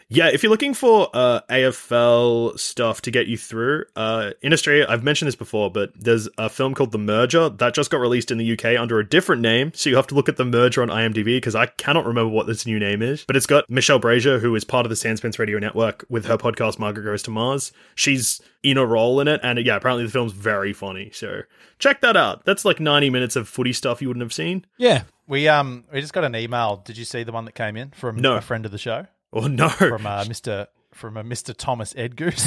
yeah, 0.08 0.28
if 0.32 0.42
you're 0.42 0.50
looking 0.50 0.74
for 0.74 1.08
uh 1.14 1.40
AFL 1.50 2.58
stuff 2.58 3.02
to 3.02 3.10
get 3.10 3.26
you 3.26 3.36
through, 3.36 3.84
uh, 3.96 4.30
in 4.42 4.52
Australia, 4.52 4.86
I've 4.88 5.02
mentioned 5.02 5.26
this 5.28 5.34
before, 5.36 5.70
but 5.70 5.90
there's 5.96 6.28
a 6.38 6.48
film 6.48 6.74
called 6.74 6.92
The 6.92 6.98
Merger 6.98 7.48
that 7.48 7.74
just 7.74 7.90
got 7.90 7.98
released 8.00 8.30
in 8.30 8.38
the 8.38 8.52
UK 8.52 8.78
under 8.80 8.98
a 8.98 9.08
different 9.08 9.42
name. 9.42 9.72
So 9.74 9.90
you 9.90 9.96
have 9.96 10.06
to 10.08 10.14
look 10.14 10.28
at 10.28 10.36
The 10.36 10.44
Merger 10.44 10.82
on 10.82 10.88
IMDb 10.88 11.36
because 11.36 11.54
I 11.54 11.66
cannot 11.66 12.06
remember 12.06 12.30
what 12.30 12.46
this 12.46 12.66
new 12.66 12.78
name 12.78 13.02
is. 13.02 13.24
But 13.26 13.36
it's 13.36 13.46
got 13.46 13.68
Michelle 13.70 14.00
Brasier, 14.00 14.40
who 14.40 14.54
is 14.54 14.64
part 14.64 14.86
of 14.86 14.90
the 14.90 14.96
Sandspence 14.96 15.38
Radio 15.38 15.58
Network 15.58 16.04
with 16.08 16.26
her 16.26 16.36
podcast 16.36 16.78
Margaret 16.78 17.04
Goes 17.04 17.22
to 17.24 17.30
Mars. 17.30 17.72
She's 17.94 18.40
in 18.62 18.78
a 18.78 18.86
role 18.86 19.20
in 19.20 19.28
it, 19.28 19.40
and 19.42 19.64
yeah, 19.64 19.76
apparently 19.76 20.04
the 20.04 20.10
film's 20.10 20.32
very 20.32 20.72
funny. 20.72 21.10
So 21.12 21.42
check 21.78 22.00
that 22.00 22.16
out. 22.16 22.44
That's 22.44 22.64
like 22.64 22.80
90 22.80 23.10
minutes 23.10 23.36
of 23.36 23.48
footy 23.48 23.72
stuff 23.72 24.00
you 24.02 24.08
wouldn't 24.08 24.22
have 24.22 24.32
seen. 24.32 24.64
Yeah. 24.76 25.02
We 25.28 25.48
um 25.48 25.84
we 25.92 26.00
just 26.00 26.12
got 26.12 26.22
an 26.22 26.36
email. 26.36 26.76
Did 26.84 26.96
you 26.96 27.04
see 27.04 27.24
the 27.24 27.32
one 27.32 27.46
that 27.46 27.54
came 27.56 27.76
in 27.76 27.90
from 27.90 28.16
No. 28.16 28.36
a 28.36 28.40
friend 28.40 28.64
of 28.64 28.70
the 28.70 28.78
show? 28.78 29.06
Oh 29.36 29.48
no, 29.48 29.68
From 29.68 30.06
uh, 30.06 30.24
Mr. 30.24 30.66
from 30.92 31.16
a 31.16 31.22
Mr. 31.22 31.54
Thomas 31.56 31.92
Edgoose. 31.94 32.42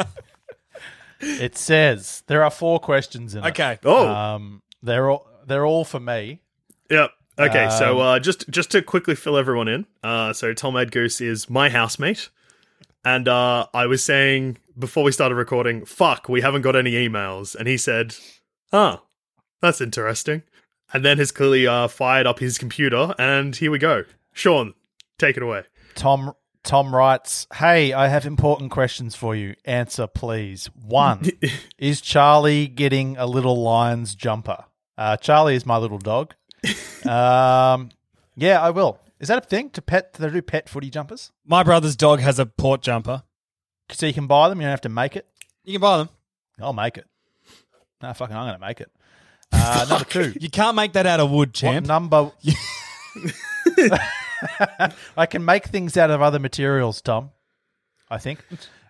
it 1.20 1.56
says 1.56 2.22
there 2.26 2.44
are 2.44 2.50
four 2.50 2.78
questions 2.78 3.34
in 3.34 3.44
it. 3.44 3.48
Okay. 3.48 3.78
oh. 3.84 4.08
Um 4.08 4.62
they're 4.82 5.10
all 5.10 5.26
they're 5.46 5.66
all 5.66 5.84
for 5.84 5.98
me. 6.00 6.40
Yep. 6.90 7.10
Okay, 7.38 7.68
so 7.70 8.00
Um, 8.00 8.06
uh, 8.06 8.18
just 8.18 8.48
just 8.50 8.70
to 8.72 8.82
quickly 8.82 9.14
fill 9.14 9.36
everyone 9.38 9.68
in, 9.68 9.86
uh, 10.02 10.32
so 10.32 10.52
Tom 10.52 10.74
Edgoose 10.74 11.20
is 11.20 11.48
my 11.48 11.68
housemate, 11.68 12.30
and 13.04 13.28
uh, 13.28 13.66
I 13.72 13.86
was 13.86 14.02
saying 14.02 14.58
before 14.76 15.04
we 15.04 15.12
started 15.12 15.36
recording, 15.36 15.84
"Fuck, 15.84 16.28
we 16.28 16.40
haven't 16.40 16.62
got 16.62 16.74
any 16.74 16.92
emails," 16.92 17.54
and 17.54 17.68
he 17.68 17.76
said, 17.76 18.16
"Ah, 18.72 19.02
that's 19.62 19.80
interesting," 19.80 20.42
and 20.92 21.04
then 21.04 21.18
has 21.18 21.30
clearly 21.30 21.64
uh, 21.64 21.86
fired 21.86 22.26
up 22.26 22.40
his 22.40 22.58
computer, 22.58 23.14
and 23.20 23.54
here 23.54 23.70
we 23.70 23.78
go. 23.78 24.02
Sean, 24.38 24.74
take 25.18 25.36
it 25.36 25.42
away. 25.42 25.64
Tom 25.96 26.32
Tom 26.62 26.94
writes, 26.94 27.48
"Hey, 27.54 27.92
I 27.92 28.06
have 28.06 28.24
important 28.24 28.70
questions 28.70 29.16
for 29.16 29.34
you. 29.34 29.56
Answer, 29.64 30.06
please. 30.06 30.66
One, 30.76 31.28
is 31.78 32.00
Charlie 32.00 32.68
getting 32.68 33.16
a 33.16 33.26
little 33.26 33.60
lion's 33.60 34.14
jumper? 34.14 34.64
Uh, 34.96 35.16
Charlie 35.16 35.56
is 35.56 35.66
my 35.66 35.76
little 35.76 35.98
dog. 35.98 36.34
um, 37.04 37.90
yeah, 38.36 38.60
I 38.62 38.70
will. 38.70 39.00
Is 39.18 39.26
that 39.26 39.38
a 39.44 39.46
thing 39.46 39.70
to 39.70 39.82
pet? 39.82 40.12
Do 40.12 40.22
they 40.22 40.30
do 40.32 40.40
pet 40.40 40.68
footy 40.68 40.88
jumpers? 40.88 41.32
My 41.44 41.64
brother's 41.64 41.96
dog 41.96 42.20
has 42.20 42.38
a 42.38 42.46
port 42.46 42.80
jumper. 42.80 43.24
So 43.90 44.06
you 44.06 44.12
can 44.14 44.28
buy 44.28 44.48
them. 44.48 44.58
You 44.60 44.66
don't 44.66 44.70
have 44.70 44.80
to 44.82 44.88
make 44.88 45.16
it. 45.16 45.26
You 45.64 45.72
can 45.72 45.80
buy 45.80 45.98
them. 45.98 46.10
I'll 46.60 46.72
make 46.72 46.96
it. 46.96 47.06
No, 48.00 48.12
fucking, 48.12 48.36
I'm 48.36 48.44
going 48.44 48.54
to 48.60 48.64
make 48.64 48.80
it. 48.80 48.92
Uh, 49.50 49.86
number 49.88 50.04
two. 50.04 50.34
You 50.40 50.48
can't 50.50 50.76
make 50.76 50.92
that 50.92 51.06
out 51.06 51.18
of 51.18 51.30
wood, 51.30 51.48
What 51.48 51.54
champ. 51.54 51.86
number? 51.86 52.30
I 55.16 55.26
can 55.26 55.44
make 55.44 55.66
things 55.66 55.96
out 55.96 56.10
of 56.10 56.22
other 56.22 56.38
materials, 56.38 57.00
Tom. 57.02 57.30
I 58.10 58.18
think. 58.18 58.44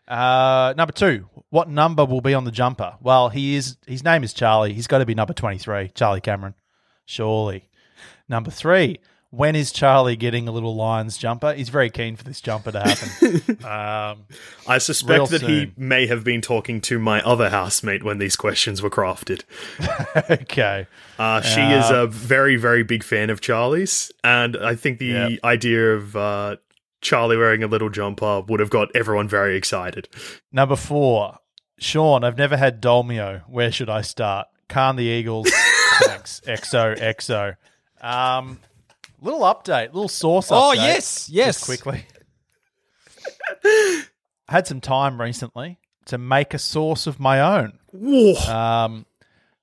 Uh, 0.06 0.74
number 0.76 0.92
two. 0.92 1.28
What 1.50 1.68
number 1.68 2.04
will 2.04 2.20
be 2.20 2.34
on 2.34 2.44
the 2.44 2.50
jumper? 2.50 2.96
Well, 3.00 3.30
he 3.30 3.56
is. 3.56 3.76
His 3.86 4.04
name 4.04 4.22
is 4.22 4.32
Charlie. 4.32 4.74
He's 4.74 4.86
got 4.86 4.98
to 4.98 5.06
be 5.06 5.14
number 5.14 5.32
twenty-three. 5.32 5.92
Charlie 5.94 6.20
Cameron, 6.20 6.54
surely. 7.06 7.68
Number 8.28 8.50
three. 8.50 9.00
When 9.30 9.54
is 9.56 9.72
Charlie 9.72 10.16
getting 10.16 10.48
a 10.48 10.52
little 10.52 10.74
Lions 10.74 11.18
jumper? 11.18 11.52
He's 11.52 11.68
very 11.68 11.90
keen 11.90 12.16
for 12.16 12.24
this 12.24 12.40
jumper 12.40 12.72
to 12.72 12.80
happen. 12.80 13.64
um, 13.64 14.24
I 14.66 14.78
suspect 14.78 15.28
that 15.30 15.42
he 15.42 15.70
may 15.76 16.06
have 16.06 16.24
been 16.24 16.40
talking 16.40 16.80
to 16.82 16.98
my 16.98 17.20
other 17.22 17.50
housemate 17.50 18.02
when 18.02 18.16
these 18.18 18.36
questions 18.36 18.80
were 18.80 18.88
crafted. 18.88 19.42
okay. 20.42 20.86
Uh, 21.18 21.42
she 21.42 21.60
is 21.60 21.90
a 21.90 22.06
very, 22.06 22.56
very 22.56 22.82
big 22.82 23.04
fan 23.04 23.28
of 23.28 23.42
Charlie's, 23.42 24.10
and 24.24 24.56
I 24.56 24.74
think 24.74 24.98
the 24.98 25.06
Yep. 25.08 25.38
idea 25.44 25.94
of 25.94 26.16
uh, 26.16 26.56
Charlie 27.02 27.36
wearing 27.36 27.62
a 27.62 27.66
little 27.66 27.90
jumper 27.90 28.40
would 28.48 28.60
have 28.60 28.70
got 28.70 28.88
everyone 28.96 29.28
very 29.28 29.56
excited. 29.58 30.08
Number 30.52 30.76
four, 30.76 31.38
Sean, 31.78 32.24
I've 32.24 32.38
never 32.38 32.56
had 32.56 32.80
Dolmio. 32.80 33.42
Where 33.46 33.70
should 33.70 33.90
I 33.90 34.00
start? 34.00 34.48
Calm 34.70 34.96
the 34.96 35.04
Eagles. 35.04 35.50
Thanks. 36.02 36.40
XO, 36.46 36.96
XO. 36.98 37.56
Um, 38.00 38.60
little 39.20 39.40
update, 39.40 39.92
little 39.92 40.08
source 40.08 40.48
Oh, 40.50 40.72
yes, 40.72 41.28
yes. 41.30 41.56
Just 41.56 41.64
quickly. 41.64 42.04
had 44.48 44.66
some 44.66 44.80
time 44.80 45.20
recently 45.20 45.78
to 46.06 46.18
make 46.18 46.54
a 46.54 46.58
sauce 46.58 47.06
of 47.06 47.20
my 47.20 47.40
own. 47.40 47.78
Um, 48.48 49.06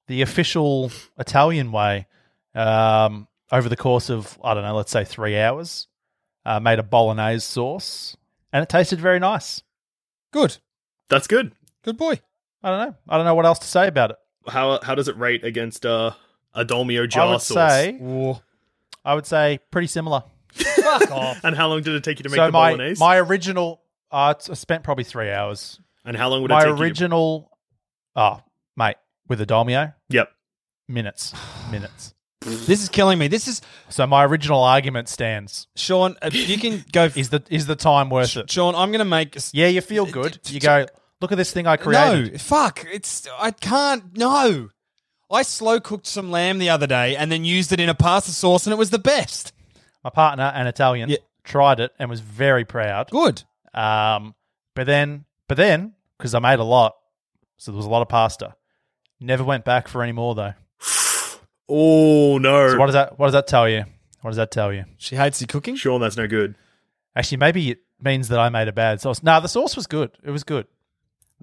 the 0.08 0.22
official 0.22 0.91
Italian 1.18 1.72
way. 1.72 2.08
Um, 2.53 3.28
over 3.51 3.68
the 3.70 3.76
course 3.76 4.10
of 4.10 4.38
I 4.43 4.53
don't 4.53 4.64
know, 4.64 4.76
let's 4.76 4.91
say 4.91 5.03
three 5.03 5.38
hours, 5.39 5.88
uh, 6.45 6.60
made 6.60 6.80
a 6.80 6.84
bolognese 6.84 7.41
sauce, 7.45 8.16
and 8.53 8.64
it 8.64 8.70
tasted 8.70 8.99
very 8.99 9.20
nice. 9.20 9.62
Good. 10.32 10.58
That's 11.10 11.28
good. 11.28 11.53
Good 11.84 11.97
boy. 11.97 12.20
I 12.64 12.70
don't 12.70 12.88
know. 12.88 12.95
I 13.10 13.18
don't 13.18 13.26
know 13.26 13.36
what 13.36 13.45
else 13.45 13.60
to 13.60 13.68
say 13.68 13.88
about 13.88 14.12
it. 14.12 14.18
How 14.47 14.80
how 14.82 14.95
does 14.95 15.08
it 15.08 15.18
rate 15.18 15.43
against 15.43 15.86
uh, 15.86 16.12
a 16.53 16.64
Dolmio 16.66 17.03
I 17.03 17.08
jar 17.08 17.30
would 17.32 17.41
sauce? 17.41 17.72
say, 17.72 17.97
I 19.06 19.16
would 19.16 19.26
say 19.26 19.60
pretty 19.72 19.88
similar. 19.88 20.24
Fuck 20.53 21.12
off. 21.12 21.43
and 21.43 21.56
how 21.56 21.68
long 21.68 21.82
did 21.84 21.93
it 21.95 22.03
take 22.03 22.20
you 22.20 22.24
to 22.24 22.30
make 22.30 22.38
so 22.38 22.45
the 22.47 22.51
my 22.51 22.72
bolognese? 22.72 22.99
my 22.99 23.18
original, 23.20 23.82
uh, 24.12 24.34
I 24.38 24.53
spent 24.53 24.84
probably 24.84 25.03
three 25.03 25.32
hours. 25.32 25.80
and 26.03 26.16
how 26.18 26.30
long 26.30 26.41
would 26.41 26.51
My 26.51 26.58
it 26.58 26.62
take 26.62 26.70
you? 26.70 26.76
My 26.76 26.82
original, 26.82 27.58
oh 28.16 28.41
mate, 28.76 28.95
with 29.28 29.41
a 29.41 29.45
dolmio, 29.45 29.93
you? 30.10 30.18
Yep. 30.18 30.32
minutes, 30.88 31.34
minutes. 31.72 32.14
This 32.41 32.84
is 32.84 32.89
killing 32.89 33.18
me. 33.18 33.28
This 33.28 33.47
is 33.47 33.62
So 33.89 34.06
my 34.06 34.24
original 34.24 34.62
argument 34.64 35.10
stands. 35.10 35.68
Sean. 35.76 36.16
Uh, 36.22 36.30
you 36.32 36.60
can 36.60 36.86
go. 36.91 37.06
Is 37.16 37.30
the 37.30 37.41
is 37.49 37.66
the 37.66 37.76
time 37.76 38.12
worth 38.12 38.38
it? 38.38 38.51
Sean, 38.51 38.76
I'm 38.76 38.91
going 38.91 38.99
to 38.99 39.06
make. 39.06 39.36
Yeah, 39.51 39.66
you 39.66 39.82
feel 39.82 40.06
good. 40.06 40.38
You 40.45 40.60
go. 40.60 40.86
Look 41.22 41.32
at 41.32 41.39
this 41.39 41.51
thing 41.51 41.66
I 41.66 41.76
created. 41.78 42.34
No, 42.34 42.38
fuck. 42.38 42.86
It's 42.91 43.28
I 43.39 43.49
can't. 43.49 44.16
No, 44.16 44.70
I 45.36 45.41
slow 45.43 45.79
cooked 45.79 46.07
some 46.07 46.31
lamb 46.31 46.57
the 46.59 46.69
other 46.69 46.88
day 46.88 47.15
and 47.15 47.31
then 47.31 47.43
used 47.45 47.71
it 47.71 47.79
in 47.79 47.89
a 47.89 47.93
pasta 47.95 48.31
sauce, 48.31 48.65
and 48.65 48.73
it 48.73 48.77
was 48.77 48.89
the 48.89 48.99
best. 48.99 49.53
My 50.03 50.09
partner, 50.09 50.51
an 50.55 50.65
Italian, 50.67 51.09
Yeah. 51.09 51.17
tried 51.43 51.79
it 51.79 51.91
and 51.99 52.09
was 52.09 52.21
very 52.21 52.63
proud. 52.65 53.09
Good. 53.11 53.43
Um, 53.73 54.33
but 54.75 54.86
then, 54.88 55.25
but 55.47 55.57
then, 55.57 55.93
because 56.17 56.33
I 56.33 56.39
made 56.39 56.59
a 56.59 56.63
lot, 56.63 56.95
so 57.57 57.71
there 57.71 57.77
was 57.77 57.86
a 57.86 57.89
lot 57.89 58.01
of 58.01 58.09
pasta. 58.09 58.55
Never 59.19 59.43
went 59.43 59.65
back 59.65 59.88
for 59.88 60.01
any 60.03 60.11
more 60.11 60.33
though. 60.36 60.53
Oh 61.67 62.38
no, 62.38 62.69
So 62.69 62.77
what 62.77 62.86
does 62.86 62.93
that? 62.93 63.17
What 63.17 63.25
does 63.25 63.33
that 63.33 63.47
tell 63.47 63.67
you? 63.67 63.86
What 64.21 64.29
does 64.29 64.38
that 64.38 64.51
tell 64.51 64.71
you? 64.71 64.86
She 64.97 65.15
hates 65.15 65.41
you 65.41 65.47
cooking. 65.47 65.75
Sean, 65.75 65.99
that's 65.99 66.15
no 66.15 66.27
good. 66.27 66.53
Actually, 67.15 67.38
maybe 67.38 67.71
it 67.71 67.79
means 67.99 68.27
that 68.27 68.38
I 68.39 68.49
made 68.49 68.67
a 68.67 68.71
bad 68.71 69.01
sauce. 69.01 69.23
No, 69.23 69.41
the 69.41 69.47
sauce 69.47 69.75
was 69.75 69.88
good. 69.88 70.11
It 70.23 70.29
was 70.29 70.43
good. 70.43 70.67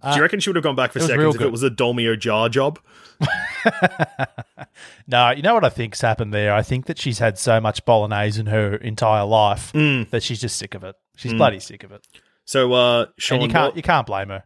Do 0.02 0.14
you 0.16 0.22
reckon 0.22 0.38
she 0.38 0.48
would 0.50 0.54
have 0.56 0.62
gone 0.64 0.76
back 0.76 0.92
for 0.92 1.00
was 1.00 1.08
real 1.08 1.32
seconds 1.32 1.34
if 1.36 1.40
it 1.42 1.50
was 1.50 1.62
a 1.64 1.70
Dolmio 1.70 2.16
jar 2.18 2.48
job? 2.48 2.78
No, 5.06 5.30
you 5.30 5.42
know 5.42 5.54
what 5.54 5.64
I 5.64 5.68
think's 5.68 6.00
happened 6.00 6.32
there? 6.32 6.54
I 6.54 6.62
think 6.62 6.86
that 6.86 6.98
she's 6.98 7.18
had 7.18 7.38
so 7.38 7.60
much 7.60 7.84
bolognese 7.84 8.40
in 8.40 8.46
her 8.46 8.76
entire 8.76 9.24
life 9.24 9.72
Mm. 9.72 10.08
that 10.10 10.22
she's 10.22 10.40
just 10.40 10.56
sick 10.56 10.74
of 10.74 10.84
it. 10.84 10.96
She's 11.16 11.34
bloody 11.34 11.60
sick 11.60 11.84
of 11.84 11.92
it. 11.92 12.06
So, 12.44 12.72
uh, 12.72 13.06
Sean, 13.18 13.36
and 13.40 13.42
you 13.48 13.52
can't 13.52 13.70
while- 13.72 13.76
you 13.76 13.82
can't 13.82 14.06
blame 14.06 14.28
her. 14.28 14.44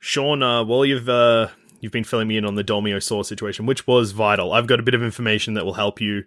Sean, 0.00 0.42
uh, 0.42 0.64
while 0.64 0.84
you've 0.84 1.08
uh, 1.08 1.48
you've 1.80 1.92
been 1.92 2.04
filling 2.04 2.28
me 2.28 2.36
in 2.36 2.44
on 2.44 2.54
the 2.54 2.64
Dolmio 2.64 3.02
sauce 3.02 3.28
situation, 3.28 3.66
which 3.66 3.86
was 3.86 4.12
vital, 4.12 4.52
I've 4.52 4.66
got 4.66 4.80
a 4.80 4.82
bit 4.82 4.94
of 4.94 5.02
information 5.02 5.54
that 5.54 5.64
will 5.64 5.74
help 5.74 6.00
you 6.00 6.24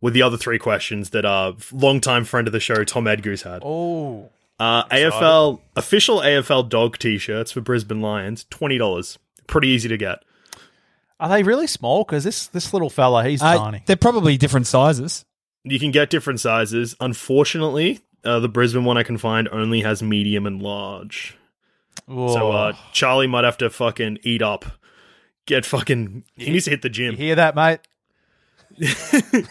with 0.00 0.12
the 0.14 0.22
other 0.22 0.36
three 0.36 0.58
questions 0.58 1.10
that 1.10 1.24
our 1.24 1.54
longtime 1.72 2.24
friend 2.24 2.46
of 2.46 2.52
the 2.52 2.60
show, 2.60 2.84
Tom 2.84 3.04
Edgoose, 3.06 3.42
had. 3.42 3.62
Oh, 3.64 4.30
Uh, 4.60 4.84
AFL 4.84 5.60
official 5.74 6.18
AFL 6.20 6.68
dog 6.68 6.98
T-shirts 6.98 7.50
for 7.52 7.60
Brisbane 7.60 8.00
Lions, 8.00 8.44
twenty 8.50 8.78
dollars. 8.78 9.18
Pretty 9.46 9.68
easy 9.68 9.88
to 9.88 9.96
get. 9.96 10.18
Are 11.20 11.28
they 11.28 11.42
really 11.42 11.66
small? 11.66 12.04
Because 12.04 12.24
this 12.24 12.46
this 12.48 12.72
little 12.72 12.90
fella, 12.90 13.24
he's 13.24 13.42
Uh, 13.42 13.56
tiny. 13.58 13.82
they're 13.86 13.96
probably 13.96 14.36
different 14.36 14.66
sizes. 14.66 15.24
You 15.64 15.78
can 15.78 15.90
get 15.90 16.10
different 16.10 16.40
sizes. 16.40 16.94
Unfortunately, 17.00 18.00
uh, 18.24 18.38
the 18.40 18.48
Brisbane 18.48 18.84
one 18.84 18.98
I 18.98 19.02
can 19.02 19.18
find 19.18 19.48
only 19.48 19.80
has 19.82 20.02
medium 20.02 20.46
and 20.46 20.62
large. 20.62 21.36
So 22.06 22.52
uh, 22.52 22.72
Whoa. 22.72 22.78
Charlie 22.92 23.26
might 23.28 23.44
have 23.44 23.56
to 23.58 23.70
fucking 23.70 24.18
eat 24.22 24.42
up. 24.42 24.64
Get 25.46 25.64
fucking. 25.64 26.24
He 26.36 26.50
needs 26.50 26.64
to 26.64 26.70
hit 26.70 26.82
the 26.82 26.88
you 26.88 26.94
gym. 26.94 27.16
hear 27.16 27.34
that, 27.36 27.54
mate? 27.54 27.80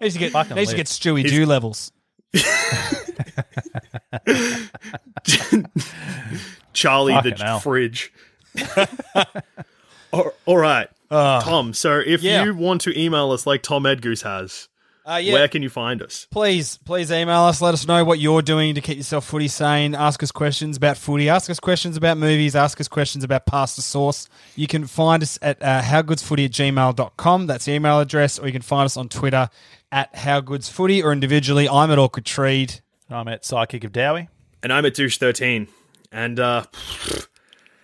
Needs 0.00 0.14
to 0.14 0.18
get, 0.18 0.32
Fucking 0.32 0.56
needs 0.56 0.70
to 0.70 0.76
get 0.76 0.88
live. 0.88 0.88
Stewie 0.88 1.28
Dew 1.28 1.46
levels. 1.46 1.92
Charlie 6.72 7.12
the 7.22 7.36
hell. 7.38 7.60
fridge. 7.60 8.12
all, 10.12 10.32
all 10.46 10.58
right, 10.58 10.88
Tom. 11.10 11.72
So 11.74 12.00
if 12.04 12.22
yeah. 12.22 12.44
you 12.44 12.54
want 12.54 12.80
to 12.82 12.98
email 12.98 13.30
us 13.32 13.46
like 13.46 13.62
Tom 13.62 13.84
Edgoose 13.84 14.22
has, 14.22 14.68
Uh, 15.04 15.16
yeah. 15.22 15.32
where 15.34 15.48
can 15.48 15.62
you 15.62 15.68
find 15.70 16.00
us? 16.02 16.26
please, 16.30 16.78
please 16.84 17.10
email 17.10 17.40
us. 17.42 17.60
Let 17.60 17.74
us 17.74 17.86
know 17.86 18.04
what 18.04 18.18
you're 18.20 18.40
doing 18.42 18.74
to 18.76 18.80
keep 18.80 18.96
yourself 18.96 19.24
footy 19.26 19.48
sane. 19.48 19.94
Ask 19.94 20.22
us 20.22 20.30
questions 20.30 20.76
about 20.76 20.96
footy. 20.96 21.28
Ask 21.28 21.50
us 21.50 21.58
questions 21.58 21.96
about 21.96 22.18
movies. 22.18 22.54
Ask 22.54 22.80
us 22.80 22.88
questions 22.88 23.24
about 23.24 23.44
pasta 23.46 23.82
sauce. 23.82 24.28
You 24.54 24.66
can 24.68 24.86
find 24.86 25.22
us 25.22 25.38
at 25.42 25.60
uh, 25.62 25.80
howgoodsfooty 25.82 26.44
at 26.44 26.52
gmail.com. 26.52 27.46
That's 27.46 27.64
the 27.64 27.72
email 27.72 27.98
address. 28.00 28.38
Or 28.38 28.46
you 28.46 28.52
can 28.52 28.62
find 28.62 28.84
us 28.86 28.96
on 28.96 29.08
Twitter 29.08 29.48
at 29.90 30.12
howgoodsfooty 30.14 31.02
or 31.02 31.12
individually. 31.12 31.68
I'm 31.68 31.90
at 31.90 31.98
Awkward 31.98 32.24
Treed. 32.24 32.80
I'm 33.10 33.28
at 33.28 33.44
Psychic 33.44 33.84
of 33.84 33.92
Dowie. 33.92 34.28
And 34.62 34.72
I'm 34.72 34.86
at 34.86 34.94
douche 34.94 35.18
thirteen. 35.18 35.66
And 36.12 36.38
uh, 36.38 36.64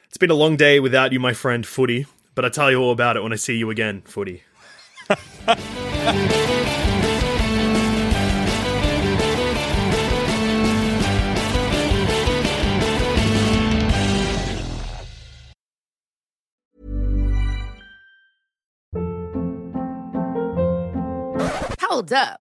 it's 0.07 0.17
been 0.19 0.31
a 0.31 0.35
long 0.35 0.57
day 0.57 0.79
without 0.81 1.13
you, 1.13 1.19
my 1.21 1.33
friend 1.33 1.67
Footy. 1.67 2.07
But 2.39 2.45
I'll 2.45 2.53
tell 2.53 2.71
you 2.71 2.79
all 2.81 2.93
about 2.93 3.17
it 3.17 3.25
when 3.25 3.33
I 3.33 3.35
see 3.35 3.57
you 3.57 3.69
again, 3.69 4.03
Footy. 4.03 4.45
Hold 21.81 22.13
up. 22.13 22.41